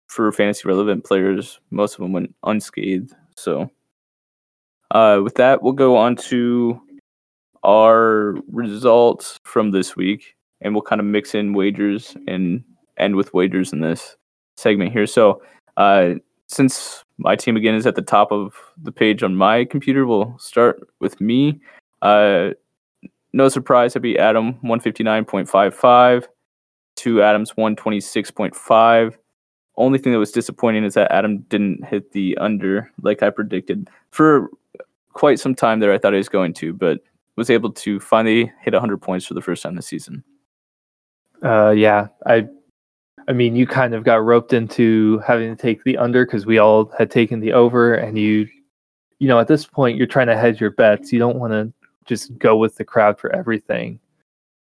for 0.08 0.32
fantasy 0.32 0.66
relevant 0.66 1.04
players. 1.04 1.60
Most 1.70 1.94
of 1.94 2.00
them 2.00 2.12
went 2.12 2.34
unscathed. 2.44 3.14
So, 3.36 3.70
uh, 4.90 5.20
with 5.22 5.34
that, 5.36 5.62
we'll 5.62 5.74
go 5.74 5.96
on 5.96 6.16
to 6.16 6.80
our 7.62 8.36
results 8.50 9.36
from 9.44 9.70
this 9.70 9.94
week, 9.94 10.34
and 10.60 10.74
we'll 10.74 10.82
kind 10.82 11.00
of 11.00 11.06
mix 11.06 11.34
in 11.34 11.52
wagers 11.52 12.16
and 12.26 12.64
end 12.96 13.14
with 13.14 13.34
wagers 13.34 13.72
in 13.72 13.80
this 13.80 14.16
segment 14.56 14.92
here. 14.92 15.06
So, 15.06 15.42
uh, 15.76 16.14
since 16.48 17.04
my 17.18 17.36
team 17.36 17.56
again 17.56 17.74
is 17.74 17.86
at 17.86 17.94
the 17.94 18.02
top 18.02 18.32
of 18.32 18.54
the 18.82 18.92
page 18.92 19.22
on 19.22 19.36
my 19.36 19.64
computer, 19.64 20.06
we'll 20.06 20.36
start 20.38 20.80
with 21.00 21.20
me. 21.20 21.60
Uh, 22.02 22.50
no 23.32 23.48
surprise, 23.48 23.94
I 23.94 24.00
beat 24.00 24.18
Adam 24.18 24.54
159.55 24.64 26.26
to 26.96 27.22
Adams 27.22 27.52
126.5 27.52 29.16
only 29.78 29.98
thing 29.98 30.12
that 30.12 30.18
was 30.18 30.32
disappointing 30.32 30.84
is 30.84 30.94
that 30.94 31.10
Adam 31.12 31.38
didn't 31.48 31.84
hit 31.84 32.12
the 32.12 32.36
under 32.38 32.92
like 33.02 33.22
I 33.22 33.30
predicted 33.30 33.88
for 34.10 34.50
quite 35.12 35.38
some 35.38 35.54
time 35.54 35.78
there. 35.78 35.92
I 35.92 35.98
thought 35.98 36.12
he 36.12 36.18
was 36.18 36.28
going 36.28 36.52
to, 36.54 36.74
but 36.74 37.00
was 37.36 37.48
able 37.48 37.72
to 37.72 38.00
finally 38.00 38.52
hit 38.60 38.74
100 38.74 38.98
points 38.98 39.24
for 39.24 39.34
the 39.34 39.40
first 39.40 39.62
time 39.62 39.76
this 39.76 39.86
season. 39.86 40.24
Uh, 41.44 41.70
yeah, 41.70 42.08
I, 42.26 42.48
I 43.28 43.32
mean, 43.32 43.54
you 43.54 43.66
kind 43.66 43.94
of 43.94 44.04
got 44.04 44.24
roped 44.24 44.54
into 44.54 45.18
having 45.18 45.54
to 45.54 45.60
take 45.60 45.84
the 45.84 45.98
under 45.98 46.24
because 46.24 46.46
we 46.46 46.56
all 46.58 46.90
had 46.96 47.10
taken 47.10 47.40
the 47.40 47.52
over, 47.52 47.92
and 47.92 48.18
you, 48.18 48.48
you 49.18 49.28
know, 49.28 49.38
at 49.38 49.48
this 49.48 49.66
point 49.66 49.98
you're 49.98 50.06
trying 50.06 50.28
to 50.28 50.36
hedge 50.36 50.60
your 50.60 50.70
bets. 50.70 51.12
You 51.12 51.18
don't 51.18 51.38
want 51.38 51.52
to 51.52 51.70
just 52.06 52.36
go 52.38 52.56
with 52.56 52.76
the 52.76 52.84
crowd 52.84 53.20
for 53.20 53.30
everything. 53.36 54.00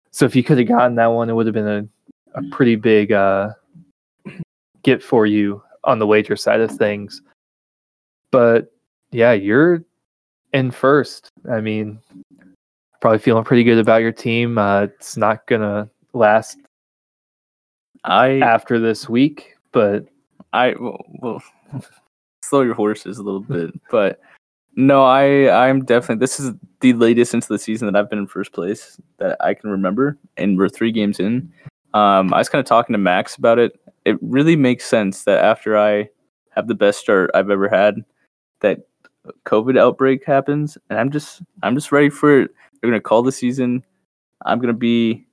So 0.09 0.25
if 0.25 0.35
you 0.35 0.43
could 0.43 0.57
have 0.57 0.67
gotten 0.67 0.95
that 0.95 1.07
one, 1.07 1.29
it 1.29 1.33
would 1.33 1.45
have 1.45 1.53
been 1.53 1.67
a, 1.67 2.39
a 2.39 2.41
pretty 2.49 2.75
big 2.75 3.11
uh, 3.11 3.49
get 4.81 5.03
for 5.03 5.27
you 5.27 5.61
on 5.83 5.99
the 5.99 6.07
wager 6.07 6.35
side 6.35 6.59
of 6.59 6.71
things. 6.71 7.21
But 8.31 8.73
yeah, 9.11 9.33
you're 9.33 9.83
in 10.53 10.71
first. 10.71 11.29
I 11.51 11.61
mean, 11.61 11.99
probably 12.99 13.19
feeling 13.19 13.43
pretty 13.43 13.63
good 13.63 13.77
about 13.77 14.01
your 14.01 14.11
team. 14.11 14.57
Uh, 14.57 14.83
it's 14.83 15.17
not 15.17 15.45
gonna 15.45 15.87
last 16.13 16.57
I 18.05 18.39
after 18.39 18.79
this 18.79 19.09
week, 19.09 19.55
but 19.71 20.05
I 20.53 20.75
well, 20.79 21.03
well 21.21 21.43
slow 22.43 22.61
your 22.61 22.75
horses 22.75 23.17
a 23.17 23.23
little 23.23 23.41
bit, 23.41 23.73
but 23.89 24.19
no, 24.75 25.03
I 25.03 25.67
I'm 25.67 25.83
definitely 25.83 26.19
this 26.19 26.39
is 26.39 26.51
the 26.81 26.93
latest 26.93 27.33
into 27.33 27.47
the 27.47 27.59
season 27.59 27.91
that 27.91 27.99
I've 27.99 28.09
been 28.09 28.19
in 28.19 28.27
first 28.27 28.53
place 28.53 28.99
that 29.17 29.37
I 29.41 29.53
can 29.53 29.69
remember, 29.69 30.17
and 30.37 30.57
we're 30.57 30.69
three 30.69 30.91
games 30.91 31.19
in. 31.19 31.51
Um, 31.93 32.33
I 32.33 32.37
was 32.37 32.49
kind 32.49 32.59
of 32.59 32.65
talking 32.65 32.93
to 32.93 32.99
Max 32.99 33.35
about 33.35 33.57
it. 33.57 33.79
It 34.05 34.17
really 34.21 34.55
makes 34.55 34.85
sense 34.85 35.23
that 35.23 35.43
after 35.43 35.77
I 35.77 36.09
have 36.51 36.67
the 36.67 36.75
best 36.75 36.99
start 36.99 37.31
I've 37.33 37.49
ever 37.49 37.67
had, 37.67 38.03
that 38.59 38.81
COVID 39.45 39.79
outbreak 39.79 40.23
happens, 40.25 40.77
and 40.89 40.99
I'm 40.99 41.09
just 41.09 41.41
I'm 41.63 41.73
just 41.73 41.91
ready 41.91 42.09
for 42.09 42.41
it. 42.41 42.51
They're 42.81 42.91
gonna 42.91 43.01
call 43.01 43.23
the 43.23 43.31
season. 43.31 43.83
I'm 44.45 44.59
gonna 44.59 44.73
be 44.73 45.25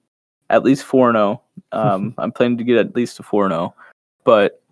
at 0.53 0.63
least 0.63 0.85
four 0.85 1.09
and 1.09 1.17
zero. 1.17 1.43
Um, 1.73 2.15
I'm 2.19 2.31
planning 2.31 2.59
to 2.59 2.65
get 2.65 2.77
at 2.77 2.95
least 2.95 3.19
a 3.19 3.25
four 3.25 3.45
and 3.47 3.53
zero, 3.53 3.75
but 4.25 4.63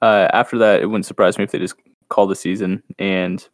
uh, 0.00 0.28
after 0.32 0.56
that, 0.58 0.80
it 0.80 0.86
wouldn't 0.86 1.06
surprise 1.06 1.36
me 1.36 1.44
if 1.44 1.50
they 1.50 1.58
just 1.58 1.74
call 2.08 2.26
the 2.26 2.36
season 2.36 2.82
and 2.98 3.48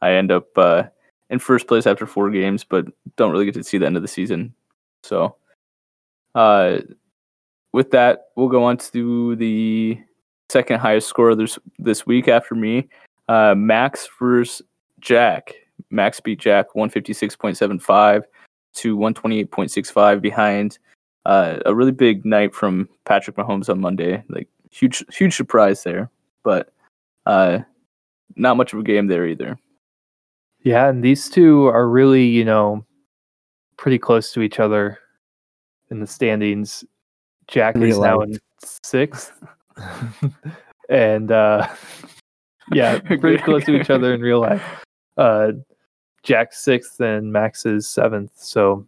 I 0.00 0.12
end 0.12 0.30
up 0.30 0.56
uh, 0.56 0.84
in 1.30 1.38
first 1.38 1.66
place 1.66 1.86
after 1.86 2.06
four 2.06 2.30
games, 2.30 2.64
but 2.64 2.86
don't 3.16 3.32
really 3.32 3.44
get 3.46 3.54
to 3.54 3.64
see 3.64 3.78
the 3.78 3.86
end 3.86 3.96
of 3.96 4.02
the 4.02 4.08
season. 4.08 4.54
So, 5.02 5.36
uh, 6.34 6.78
with 7.72 7.90
that, 7.92 8.26
we'll 8.36 8.48
go 8.48 8.64
on 8.64 8.76
to 8.78 9.36
the 9.36 9.98
second 10.50 10.80
highest 10.80 11.08
scorer 11.08 11.34
this 11.34 11.58
this 11.78 12.06
week 12.06 12.28
after 12.28 12.54
me. 12.54 12.88
Uh, 13.28 13.54
Max 13.56 14.08
versus 14.18 14.62
Jack. 15.00 15.54
Max 15.90 16.20
beat 16.20 16.38
Jack 16.38 16.66
156.75 16.76 18.24
to 18.74 18.96
128.65 18.96 20.20
behind 20.20 20.78
uh, 21.26 21.58
a 21.64 21.74
really 21.74 21.92
big 21.92 22.24
night 22.24 22.54
from 22.54 22.88
Patrick 23.04 23.36
Mahomes 23.36 23.68
on 23.68 23.80
Monday. 23.80 24.22
Like 24.28 24.48
huge, 24.70 25.04
huge 25.12 25.36
surprise 25.36 25.82
there, 25.82 26.10
but 26.42 26.72
uh, 27.26 27.60
not 28.36 28.56
much 28.56 28.72
of 28.72 28.78
a 28.78 28.82
game 28.82 29.06
there 29.06 29.26
either. 29.26 29.58
yeah, 30.62 30.88
and 30.88 31.02
these 31.02 31.28
two 31.28 31.66
are 31.66 31.88
really, 31.88 32.24
you 32.26 32.44
know, 32.44 32.84
pretty 33.76 33.98
close 33.98 34.32
to 34.32 34.42
each 34.42 34.60
other 34.60 34.98
in 35.90 36.00
the 36.00 36.06
standings. 36.06 36.84
Jack 37.48 37.76
is 37.76 37.82
Real 37.82 38.02
now 38.02 38.20
in 38.20 38.38
sixth, 38.82 39.32
and 40.88 41.30
uh, 41.30 41.68
yeah, 42.72 42.98
pretty 43.20 43.38
close 43.38 43.64
to 43.66 43.78
each 43.78 43.90
other 43.90 44.14
in 44.14 44.20
real 44.20 44.40
life. 44.40 44.62
Uh, 45.16 45.52
Jack's 46.24 46.58
sixth 46.58 47.00
and 47.00 47.32
Max's 47.32 47.88
seventh, 47.88 48.32
so 48.34 48.86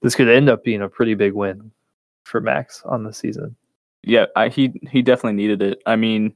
this 0.00 0.14
could 0.14 0.28
end 0.28 0.48
up 0.48 0.64
being 0.64 0.82
a 0.82 0.88
pretty 0.88 1.14
big 1.14 1.32
win 1.32 1.70
for 2.24 2.40
Max 2.40 2.82
on 2.84 3.04
the 3.04 3.12
season. 3.12 3.54
Yeah, 4.02 4.26
I, 4.34 4.48
he 4.48 4.72
he 4.90 5.02
definitely 5.02 5.34
needed 5.34 5.62
it. 5.62 5.82
I 5.86 5.94
mean, 5.96 6.34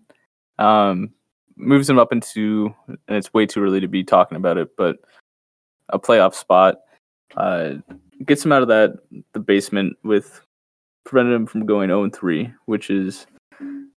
um, 0.59 1.11
moves 1.57 1.89
him 1.89 1.99
up 1.99 2.13
into, 2.13 2.73
and 2.87 2.99
it's 3.09 3.35
way 3.35 3.47
too 3.47 3.63
early 3.63 3.81
to 3.81 3.89
be 3.89 4.05
talking 4.05 4.37
about 4.37 4.59
it, 4.59 4.77
but 4.77 4.99
a 5.89 5.99
playoff 5.99 6.35
spot 6.35 6.77
uh, 7.37 7.75
gets 8.25 8.45
him 8.45 8.53
out 8.53 8.63
of 8.63 8.69
that 8.69 8.99
the 9.33 9.41
basement 9.41 9.97
with 10.05 10.41
prevented 11.05 11.35
him 11.35 11.47
from 11.47 11.67
going 11.67 11.89
0 11.89 12.11
3, 12.11 12.53
which 12.67 12.91
is 12.91 13.27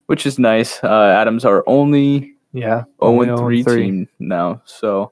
which 0.08 0.26
is 0.26 0.40
nice. 0.40 0.84
Uh, 0.84 1.16
Adams 1.16 1.46
our 1.46 1.64
only 1.68 2.34
Yeah, 2.54 2.84
0 2.84 2.86
only 3.02 3.28
3 3.28 3.64
0-3. 3.64 3.76
team 3.76 4.08
now, 4.20 4.62
so 4.66 5.12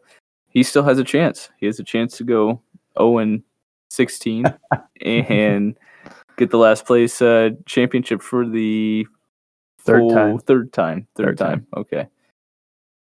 he 0.58 0.64
still 0.64 0.82
has 0.82 0.98
a 0.98 1.04
chance. 1.04 1.50
He 1.60 1.68
has 1.68 1.80
a 1.80 1.84
chance 1.84 2.18
to 2.18 2.24
go 2.24 2.60
0 2.98 3.20
and 3.20 3.44
16 3.92 4.44
and 5.06 5.78
get 6.36 6.50
the 6.50 6.58
last 6.58 6.84
place 6.88 7.22
uh, 7.22 7.52
championship 7.68 8.24
for 8.24 8.44
the 8.44 9.06
Third 9.82 10.00
full- 10.00 10.10
time. 10.10 10.40
Third 10.40 10.74
time. 10.74 11.08
Third, 11.16 11.26
Third 11.26 11.38
time. 11.38 11.68
Okay. 11.78 12.08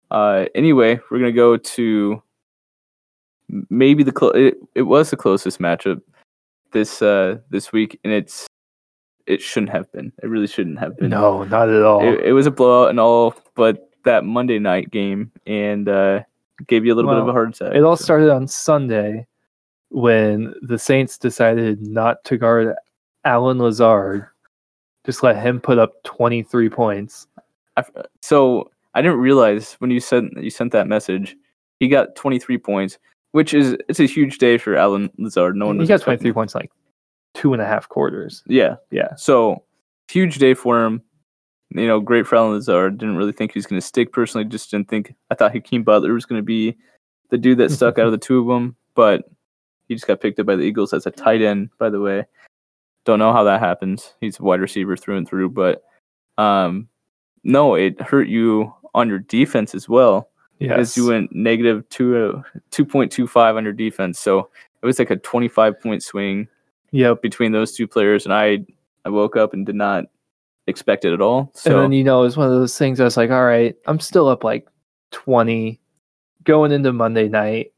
Uh, 0.10 0.46
anyway, 0.56 1.00
we're 1.12 1.20
gonna 1.20 1.32
go 1.32 1.56
to 1.58 2.24
maybe 3.70 4.02
the 4.02 4.12
clo- 4.12 4.30
it, 4.32 4.56
it 4.74 4.82
was 4.82 5.12
the 5.12 5.16
closest 5.18 5.60
matchup 5.60 6.02
this 6.72 7.04
uh 7.04 7.38
this 7.52 7.72
week, 7.72 8.00
and 8.04 8.12
it's 8.12 8.48
it 9.28 9.42
shouldn't 9.44 9.72
have 9.72 9.92
been. 9.92 10.12
It 10.24 10.28
really 10.28 10.48
shouldn't 10.48 10.80
have 10.80 10.98
been. 10.98 11.10
No, 11.12 11.44
not 11.44 11.70
at 11.70 11.84
all. 11.84 12.02
It, 12.04 12.20
it 12.26 12.34
was 12.34 12.48
a 12.48 12.52
blowout 12.52 12.90
and 12.90 13.00
all, 13.00 13.36
but 13.54 13.90
that 14.06 14.26
Monday 14.26 14.58
night 14.60 14.90
game 14.92 15.32
and 15.46 15.88
uh 15.88 16.24
gave 16.68 16.86
you 16.86 16.94
a 16.94 16.96
little 16.96 17.12
bit 17.12 17.20
of 17.20 17.28
a 17.28 17.32
heart 17.32 17.50
attack. 17.56 17.76
It 17.76 17.84
all 17.84 17.96
so- 17.98 18.04
started 18.04 18.30
on 18.32 18.48
Sunday 18.48 19.26
when 19.90 20.54
the 20.62 20.78
Saints 20.78 21.18
decided 21.18 21.82
not 21.86 22.24
to 22.26 22.38
guard 22.38 22.74
Allen 23.26 23.60
Lazard. 23.60 24.28
Just 25.06 25.24
let 25.24 25.36
him 25.38 25.60
put 25.60 25.78
up 25.78 26.02
23 26.04 26.70
points. 26.70 27.28
I 27.78 27.84
so 28.22 28.72
I 28.94 29.02
didn't 29.02 29.20
realize 29.20 29.74
when 29.80 29.92
you 29.92 30.00
sent 30.00 30.42
you 30.42 30.50
sent 30.50 30.72
that 30.72 30.88
message, 30.88 31.36
he 31.80 31.88
got 31.88 32.16
23 32.16 32.58
points, 32.58 32.98
which 33.32 33.54
is 33.54 33.76
it's 33.90 34.00
a 34.00 34.06
huge 34.06 34.38
day 34.38 34.58
for 34.58 34.76
Allen 34.76 35.10
Lazard. 35.18 35.56
No 35.56 35.68
one 35.68 35.80
he 35.80 35.86
got 35.88 36.02
23 36.02 36.32
points 36.32 36.56
like 36.56 36.72
two 37.34 37.52
and 37.54 37.62
a 37.62 37.66
half 37.66 37.90
quarters. 37.90 38.44
Yeah, 38.46 38.76
Yeah. 38.92 39.16
so 39.16 39.64
huge 40.08 40.38
day 40.38 40.54
for 40.54 40.84
him. 40.86 41.02
You 41.74 41.88
know, 41.88 42.00
great 42.00 42.28
for 42.28 42.36
Allen 42.36 42.54
Lazard. 42.54 42.98
Didn't 42.98 43.16
really 43.18 43.32
think 43.32 43.52
he 43.54 43.58
was 43.60 43.66
going 43.66 43.80
to 43.82 43.86
stick. 43.86 44.12
Personally, 44.12 44.46
just 44.46 44.72
didn't 44.72 44.90
think. 44.90 45.14
I 45.32 45.36
thought 45.36 45.54
Hakeem 45.54 45.84
Butler 45.84 46.14
was 46.14 46.26
going 46.26 46.40
to 46.40 46.46
be 46.46 46.76
the 47.30 47.38
dude 47.38 47.58
that 47.58 47.72
stuck 47.72 47.98
out 47.98 48.06
of 48.06 48.12
the 48.12 48.18
two 48.18 48.40
of 48.40 48.48
them, 48.48 48.76
but 48.96 49.24
he 49.88 49.96
just 49.96 50.08
got 50.08 50.22
picked 50.22 50.40
up 50.40 50.46
by 50.46 50.56
the 50.56 50.64
Eagles 50.64 50.94
as 50.94 51.06
a 51.06 51.12
tight 51.12 51.42
end. 51.42 51.70
By 51.80 51.90
the 51.90 52.00
way, 52.00 52.26
don't 53.06 53.20
know 53.20 53.34
how 53.34 53.44
that 53.44 53.60
happens. 53.60 54.14
He's 54.22 54.40
a 54.40 54.44
wide 54.44 54.62
receiver 54.62 54.96
through 54.96 55.18
and 55.18 55.28
through, 55.28 55.50
but 55.50 55.84
um, 56.38 56.88
no, 57.44 57.76
it 57.76 58.00
hurt 58.02 58.28
you 58.28 58.74
on 58.94 59.10
your 59.10 59.20
defense 59.20 59.74
as 59.76 59.90
well 59.90 60.30
because 60.60 60.96
Yes. 60.96 60.98
you 60.98 61.08
went 61.10 61.34
negative 61.36 61.88
two 61.90 62.44
two 62.72 62.86
point 62.86 63.12
two 63.12 63.28
five 63.28 63.56
on 63.56 63.64
your 63.64 63.74
defense. 63.74 64.20
So 64.20 64.50
it 64.82 64.86
was 64.86 65.00
like 65.00 65.10
a 65.10 65.16
twenty 65.18 65.48
five 65.48 65.80
point 65.82 66.04
swing 66.04 66.48
Yep. 66.92 67.22
between 67.24 67.52
those 67.52 67.74
two 67.76 67.88
players, 67.88 68.26
and 68.26 68.34
I 68.34 68.64
I 69.06 69.10
woke 69.10 69.36
up 69.36 69.54
and 69.54 69.66
did 69.66 69.76
not 69.76 70.06
expect 70.68 71.06
it 71.06 71.14
at 71.14 71.22
all. 71.22 71.52
So 71.54 71.76
and 71.76 71.84
then 71.84 71.92
you 71.92 72.04
know, 72.04 72.24
it's 72.24 72.38
one 72.38 72.48
of 72.48 72.54
those 72.54 72.78
things 72.78 73.00
I 73.00 73.04
was 73.04 73.18
like, 73.18 73.32
all 73.32 73.46
right, 73.46 73.76
I'm 73.88 74.00
still 74.00 74.28
up 74.28 74.44
like 74.44 74.68
20 75.12 75.80
going 76.44 76.72
into 76.72 76.94
Monday 76.94 77.28
night. 77.28 77.74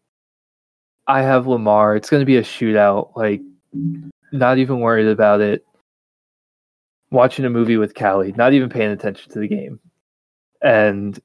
I 1.07 1.21
have 1.21 1.47
Lamar. 1.47 1.95
It's 1.95 2.09
going 2.09 2.21
to 2.21 2.25
be 2.25 2.37
a 2.37 2.43
shootout. 2.43 3.15
Like, 3.15 3.41
not 4.31 4.57
even 4.57 4.79
worried 4.79 5.07
about 5.07 5.41
it. 5.41 5.65
Watching 7.11 7.45
a 7.45 7.49
movie 7.49 7.77
with 7.77 7.93
Callie, 7.93 8.33
not 8.33 8.53
even 8.53 8.69
paying 8.69 8.91
attention 8.91 9.31
to 9.31 9.39
the 9.39 9.47
game. 9.47 9.79
And 10.61 11.19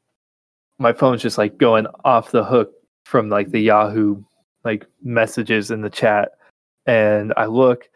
my 0.78 0.92
phone's 0.92 1.22
just 1.22 1.38
like 1.38 1.58
going 1.58 1.86
off 2.04 2.30
the 2.30 2.44
hook 2.44 2.72
from 3.04 3.28
like 3.28 3.50
the 3.50 3.60
Yahoo 3.60 4.22
like 4.64 4.86
messages 5.02 5.70
in 5.70 5.80
the 5.80 5.90
chat. 5.90 6.32
And 6.86 7.32
I 7.36 7.46
look 7.46 7.88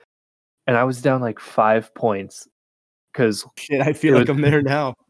and 0.66 0.76
I 0.76 0.84
was 0.84 1.02
down 1.02 1.20
like 1.20 1.38
five 1.38 1.94
points 1.94 2.48
because 3.14 3.46
Shit, 3.56 3.80
I 3.80 3.92
feel 3.92 4.14
like 4.14 4.28
was- 4.28 4.36
I'm 4.36 4.42
there 4.42 4.60
now. 4.60 4.94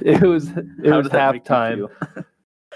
it 0.00 0.22
was 0.22 0.48
it 0.48 0.66
how 0.86 0.96
was 0.96 1.04
did 1.04 1.12
that 1.12 1.34
make 1.34 1.46
you 1.46 1.52
halftime, 1.54 2.24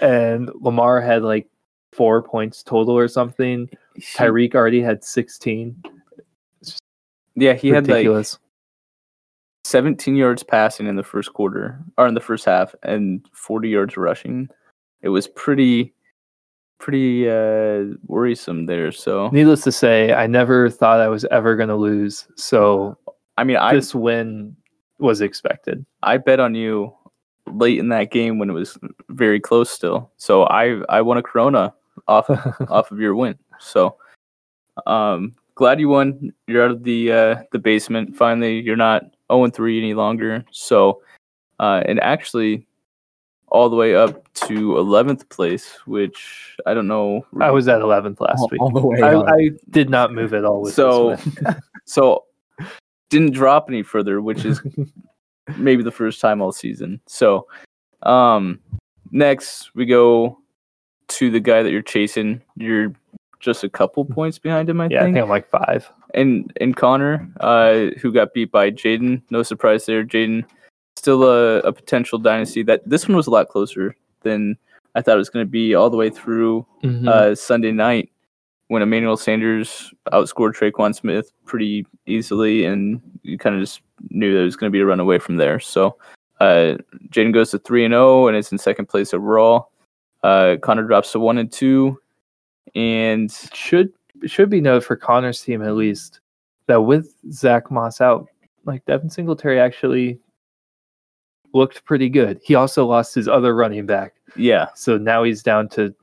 and 0.01 0.51
Lamar 0.61 1.01
had 1.01 1.23
like 1.23 1.49
four 1.91 2.21
points 2.21 2.61
total 2.63 2.97
or 2.97 3.07
something. 3.07 3.67
Tyreek 3.99 4.53
already 4.53 4.81
had 4.81 5.03
sixteen. 5.03 5.81
yeah, 7.35 7.53
he 7.53 7.69
had 7.69 7.87
like 7.87 8.07
17 9.63 10.15
yards 10.15 10.43
passing 10.43 10.87
in 10.87 10.95
the 10.95 11.03
first 11.03 11.33
quarter 11.33 11.77
or 11.97 12.07
in 12.07 12.13
the 12.13 12.21
first 12.21 12.45
half 12.45 12.73
and 12.83 13.27
40 13.33 13.67
yards 13.67 13.97
rushing. 13.97 14.47
It 15.01 15.09
was 15.09 15.27
pretty 15.27 15.93
pretty 16.79 17.29
uh 17.29 17.95
worrisome 18.05 18.65
there. 18.65 18.91
So 18.91 19.29
Needless 19.31 19.63
to 19.63 19.71
say, 19.71 20.13
I 20.13 20.27
never 20.27 20.69
thought 20.69 20.99
I 20.99 21.07
was 21.07 21.25
ever 21.25 21.55
going 21.55 21.69
to 21.69 21.75
lose. 21.75 22.27
So 22.35 22.97
I 23.37 23.43
mean, 23.43 23.57
I 23.57 23.73
this 23.73 23.93
win 23.93 24.55
was 24.99 25.21
expected. 25.21 25.85
I 26.03 26.17
bet 26.17 26.39
on 26.39 26.55
you 26.55 26.93
late 27.47 27.79
in 27.79 27.89
that 27.89 28.11
game 28.11 28.39
when 28.39 28.49
it 28.49 28.53
was 28.53 28.77
very 29.09 29.39
close 29.39 29.69
still. 29.69 30.11
So 30.17 30.43
I 30.43 30.81
I 30.89 31.01
won 31.01 31.17
a 31.17 31.23
Corona 31.23 31.73
off 32.07 32.29
off 32.69 32.91
of 32.91 32.99
your 32.99 33.15
win. 33.15 33.37
So 33.59 33.97
um 34.85 35.35
glad 35.55 35.79
you 35.79 35.89
won. 35.89 36.31
You're 36.47 36.65
out 36.65 36.71
of 36.71 36.83
the 36.83 37.11
uh 37.11 37.35
the 37.51 37.59
basement. 37.59 38.15
Finally, 38.15 38.61
you're 38.61 38.75
not 38.75 39.03
0 39.31 39.49
3 39.49 39.77
any 39.79 39.93
longer. 39.93 40.45
So 40.51 41.01
uh 41.59 41.83
and 41.85 41.99
actually 42.01 42.66
all 43.49 43.69
the 43.69 43.75
way 43.75 43.95
up 43.95 44.31
to 44.33 44.73
11th 44.73 45.29
place, 45.29 45.71
which 45.85 46.57
I 46.65 46.73
don't 46.73 46.87
know. 46.87 47.25
I 47.39 47.49
was 47.51 47.67
at 47.67 47.81
11th 47.81 48.19
last 48.19 48.39
all, 48.39 48.49
week. 48.51 48.61
all 48.61 48.69
the 48.71 48.85
way. 48.85 49.01
I. 49.01 49.15
I 49.21 49.49
did 49.69 49.89
not 49.89 50.13
move 50.13 50.33
at 50.33 50.43
all 50.45 50.61
with 50.61 50.73
So- 50.73 51.15
this 51.15 51.55
so 51.85 52.25
didn't 53.09 53.31
drop 53.33 53.69
any 53.69 53.83
further, 53.83 54.21
which 54.21 54.43
is 54.43 54.61
maybe 55.57 55.81
the 55.83 55.91
first 55.91 56.19
time 56.19 56.41
all 56.41 56.51
season. 56.51 56.99
So 57.07 57.47
um 58.03 58.59
next 59.11 59.73
we 59.75 59.85
go 59.85 60.37
to 61.07 61.31
the 61.31 61.39
guy 61.39 61.63
that 61.63 61.71
you're 61.71 61.81
chasing. 61.81 62.41
You're 62.57 62.91
just 63.39 63.63
a 63.63 63.69
couple 63.69 64.03
points 64.03 64.37
behind 64.39 64.69
him, 64.69 64.81
I 64.81 64.85
think. 64.85 64.91
yeah, 64.93 64.99
I 64.99 65.03
think. 65.05 65.15
think 65.15 65.23
I'm 65.23 65.29
like 65.29 65.49
five. 65.49 65.89
and 66.13 66.51
and 66.59 66.75
Connor, 66.75 67.29
uh, 67.39 67.91
who 68.01 68.11
got 68.11 68.33
beat 68.33 68.51
by 68.51 68.71
Jaden. 68.71 69.21
No 69.29 69.41
surprise 69.43 69.85
there. 69.85 70.03
Jaden 70.03 70.43
still 70.97 71.23
a, 71.23 71.59
a 71.59 71.71
potential 71.71 72.17
dynasty. 72.19 72.63
That 72.63 72.81
this 72.89 73.07
one 73.07 73.15
was 73.15 73.27
a 73.27 73.31
lot 73.31 73.49
closer 73.49 73.95
than 74.23 74.57
I 74.95 75.01
thought 75.01 75.15
it 75.15 75.17
was 75.19 75.29
going 75.29 75.45
to 75.45 75.49
be 75.49 75.75
all 75.75 75.89
the 75.89 75.97
way 75.97 76.09
through 76.09 76.65
Mhm. 76.83 77.07
uh, 77.07 77.35
Sunday 77.35 77.71
night 77.71 78.09
when 78.69 78.81
Emmanuel 78.81 79.15
Sanders 79.15 79.93
outscored 80.11 80.53
Tre'Quan 80.55 80.93
Smith 80.93 81.31
pretty 81.45 81.85
easily, 82.07 82.65
and 82.65 82.99
you 83.23 83.37
kind 83.37 83.55
of 83.55 83.61
just 83.61 83.81
knew 84.09 84.33
that 84.33 84.41
it 84.41 84.45
was 84.45 84.55
going 84.57 84.69
to 84.71 84.75
be 84.75 84.81
a 84.81 84.85
runaway 84.85 85.19
from 85.19 85.37
there. 85.37 85.59
So 85.59 85.97
uh, 86.41 86.75
Jaden 87.09 87.33
goes 87.33 87.51
to 87.51 87.59
three 87.59 87.85
and 87.85 87.93
zero, 87.93 88.27
and 88.27 88.35
is 88.35 88.51
in 88.51 88.57
second 88.57 88.87
place 88.87 89.13
overall. 89.13 89.71
Uh, 90.23 90.57
Connor 90.61 90.83
drops 90.83 91.11
to 91.13 91.19
one 91.19 91.37
and 91.37 91.51
two, 91.51 91.99
and 92.75 93.31
should 93.53 93.91
should 94.25 94.49
be 94.49 94.59
noted 94.61 94.83
for 94.83 94.95
Connor's 94.95 95.41
team 95.41 95.61
at 95.61 95.75
least 95.75 96.19
that 96.65 96.81
with 96.81 97.13
Zach 97.31 97.69
Moss 97.71 98.01
out, 98.01 98.27
like 98.65 98.83
Devin 98.85 99.09
Singletary 99.11 99.59
actually 99.59 100.19
looked 101.57 101.83
pretty 101.85 102.09
good. 102.09 102.39
He 102.43 102.55
also 102.55 102.85
lost 102.85 103.15
his 103.15 103.27
other 103.27 103.55
running 103.55 103.85
back, 103.85 104.13
yeah, 104.35 104.67
so 104.75 104.97
now 104.97 105.23
he's 105.23 105.43
down 105.43 105.67
to 105.69 105.93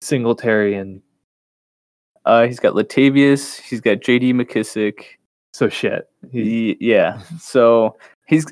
Singletary 0.00 0.74
and 0.74 1.00
uh, 2.24 2.46
he's 2.46 2.60
got 2.60 2.74
Latavius, 2.74 3.60
he's 3.60 3.80
got 3.80 4.00
J.D. 4.00 4.32
McKissic. 4.32 5.04
so 5.52 5.68
shit. 5.68 6.08
He, 6.30 6.76
yeah, 6.80 7.20
so 7.40 7.96
he's 8.26 8.46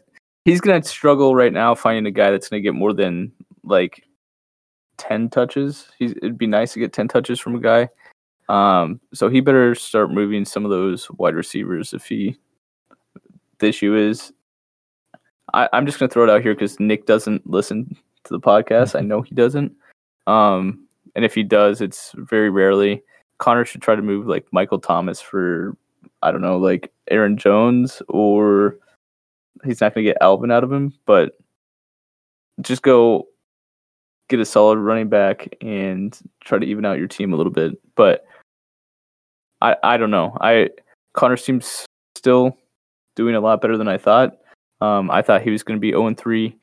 he's 0.45 0.61
gonna 0.61 0.83
struggle 0.83 1.35
right 1.35 1.53
now 1.53 1.75
finding 1.75 2.07
a 2.07 2.11
guy 2.11 2.31
that's 2.31 2.49
gonna 2.49 2.61
get 2.61 2.75
more 2.75 2.93
than 2.93 3.33
like 3.63 4.05
ten 4.97 5.29
touches. 5.29 5.89
He's, 5.99 6.13
it'd 6.13 6.39
be 6.39 6.47
nice 6.47 6.73
to 6.73 6.81
get 6.81 6.93
ten 6.93 7.09
touches 7.09 7.39
from 7.41 7.55
a 7.55 7.61
guy. 7.61 7.89
Um, 8.49 9.01
so 9.15 9.29
he 9.29 9.41
better 9.41 9.75
start 9.77 10.11
moving 10.11 10.45
some 10.45 10.65
of 10.65 10.71
those 10.71 11.09
wide 11.13 11.35
receivers 11.35 11.93
if 11.93 12.07
he. 12.07 12.37
The 13.59 13.69
issue 13.69 13.95
is, 13.95 14.33
I, 15.55 15.69
I'm 15.73 15.87
just 15.87 15.99
gonna 15.99 16.09
throw 16.09 16.25
it 16.25 16.31
out 16.31 16.43
here 16.43 16.55
because 16.55 16.79
Nick 16.81 17.07
doesn't 17.07 17.49
listen 17.49 17.97
to 18.25 18.33
the 18.33 18.41
podcast. 18.41 18.99
I 18.99 19.03
know 19.03 19.23
he 19.23 19.35
doesn't. 19.35 19.73
Um, 20.27 20.87
and 21.15 21.25
if 21.25 21.35
he 21.35 21.43
does, 21.43 21.81
it's 21.81 22.13
very 22.17 22.51
rarely. 22.51 23.03
Connor 23.39 23.65
should 23.65 23.83
try 23.83 23.95
to 23.95 24.03
move 24.03 24.27
like 24.27 24.47
Michael 24.53 24.79
Thomas 24.79 25.21
for 25.21 25.77
I 26.23 26.31
don't 26.31 26.43
know, 26.43 26.59
like 26.59 26.93
Aaron 27.11 27.37
Jones, 27.37 28.03
or 28.09 28.77
he's 29.65 29.81
not 29.81 29.95
to 29.95 30.03
get 30.03 30.19
Alvin 30.21 30.51
out 30.51 30.65
of 30.65 30.73
him, 30.73 30.93
but 31.07 31.39
just 32.61 32.83
go 32.83 33.27
get 34.29 34.41
a 34.41 34.45
solid 34.45 34.79
running 34.79 35.09
back 35.09 35.49
and 35.61 36.19
try 36.45 36.59
to 36.59 36.67
even 36.67 36.85
out 36.85 36.99
your 36.99 37.09
team 37.09 37.33
a 37.33 37.37
little 37.37 37.53
bit. 37.53 37.73
But 37.97 38.25
I 39.61 39.77
I 39.83 39.97
don't 39.97 40.11
know. 40.11 40.37
I 40.41 40.71
Connor 41.15 41.37
seems 41.37 41.87
still 42.17 42.57
doing 43.17 43.35
a 43.35 43.41
lot 43.41 43.61
better 43.61 43.77
than 43.77 43.89
I 43.89 43.99
thought. 43.99 44.39
Um, 44.81 45.11
I 45.11 45.23
thought 45.23 45.43
he 45.43 45.51
was 45.51 45.63
going 45.63 45.77
to 45.77 45.81
be 45.81 45.91
0 45.91 46.15
3, 46.15 46.57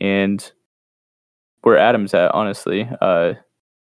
and 0.00 0.52
where 1.62 1.78
Adams 1.78 2.14
at, 2.14 2.32
honestly, 2.32 2.88
uh, 3.00 3.34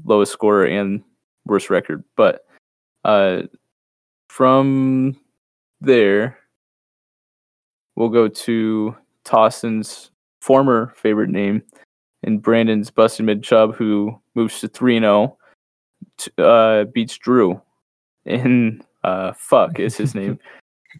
lowest 0.04 0.32
scorer 0.32 0.66
and 0.66 1.02
worst 1.46 1.70
record. 1.70 2.02
But 2.16 2.44
uh, 3.04 3.42
from 4.28 5.16
there, 5.80 6.38
we'll 7.96 8.08
go 8.08 8.28
to 8.28 8.96
Tossin's 9.24 10.10
former 10.40 10.92
favorite 10.96 11.30
name 11.30 11.62
and 12.22 12.42
Brandon's 12.42 12.90
busted 12.90 13.26
mid 13.26 13.42
chub, 13.42 13.74
who 13.74 14.20
moves 14.34 14.60
to 14.60 14.68
3 14.68 14.98
0, 15.00 15.36
uh, 16.38 16.84
beats 16.84 17.16
Drew. 17.16 17.60
And 18.26 18.84
uh, 19.04 19.32
fuck 19.32 19.78
is 19.78 19.96
his 19.96 20.14
name. 20.14 20.38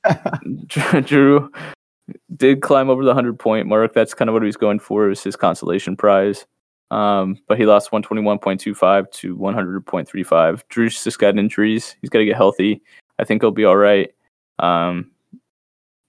Drew 0.67 1.51
did 2.37 2.63
climb 2.63 2.91
over 2.91 3.03
the 3.03 3.09
100 3.09 3.39
point 3.39 3.67
mark. 3.67 3.95
That's 3.95 4.15
kind 4.15 4.29
of 4.29 4.35
what 4.35 4.43
he 4.43 4.47
was 4.47 4.57
going 4.57 4.79
for. 4.79 5.07
It 5.07 5.11
was 5.11 5.23
his 5.23 5.37
consolation 5.37 5.97
prize. 5.97 6.47
Um, 6.91 7.39
but 7.49 7.59
he 7.59 7.67
lost 7.67 7.91
121.25 7.91 9.11
to 9.13 9.37
100.35. 9.37 10.63
Drew's 10.69 11.05
just 11.05 11.19
got 11.19 11.39
injuries. 11.39 11.97
He's 12.01 12.11
got 12.11 12.21
to 12.21 12.25
get 12.25 12.37
healthy. 12.37 12.83
I 13.19 13.25
think 13.25 13.43
he'll 13.43 13.51
be 13.51 13.65
all 13.65 13.77
right. 13.77 14.11
Um, 14.59 15.11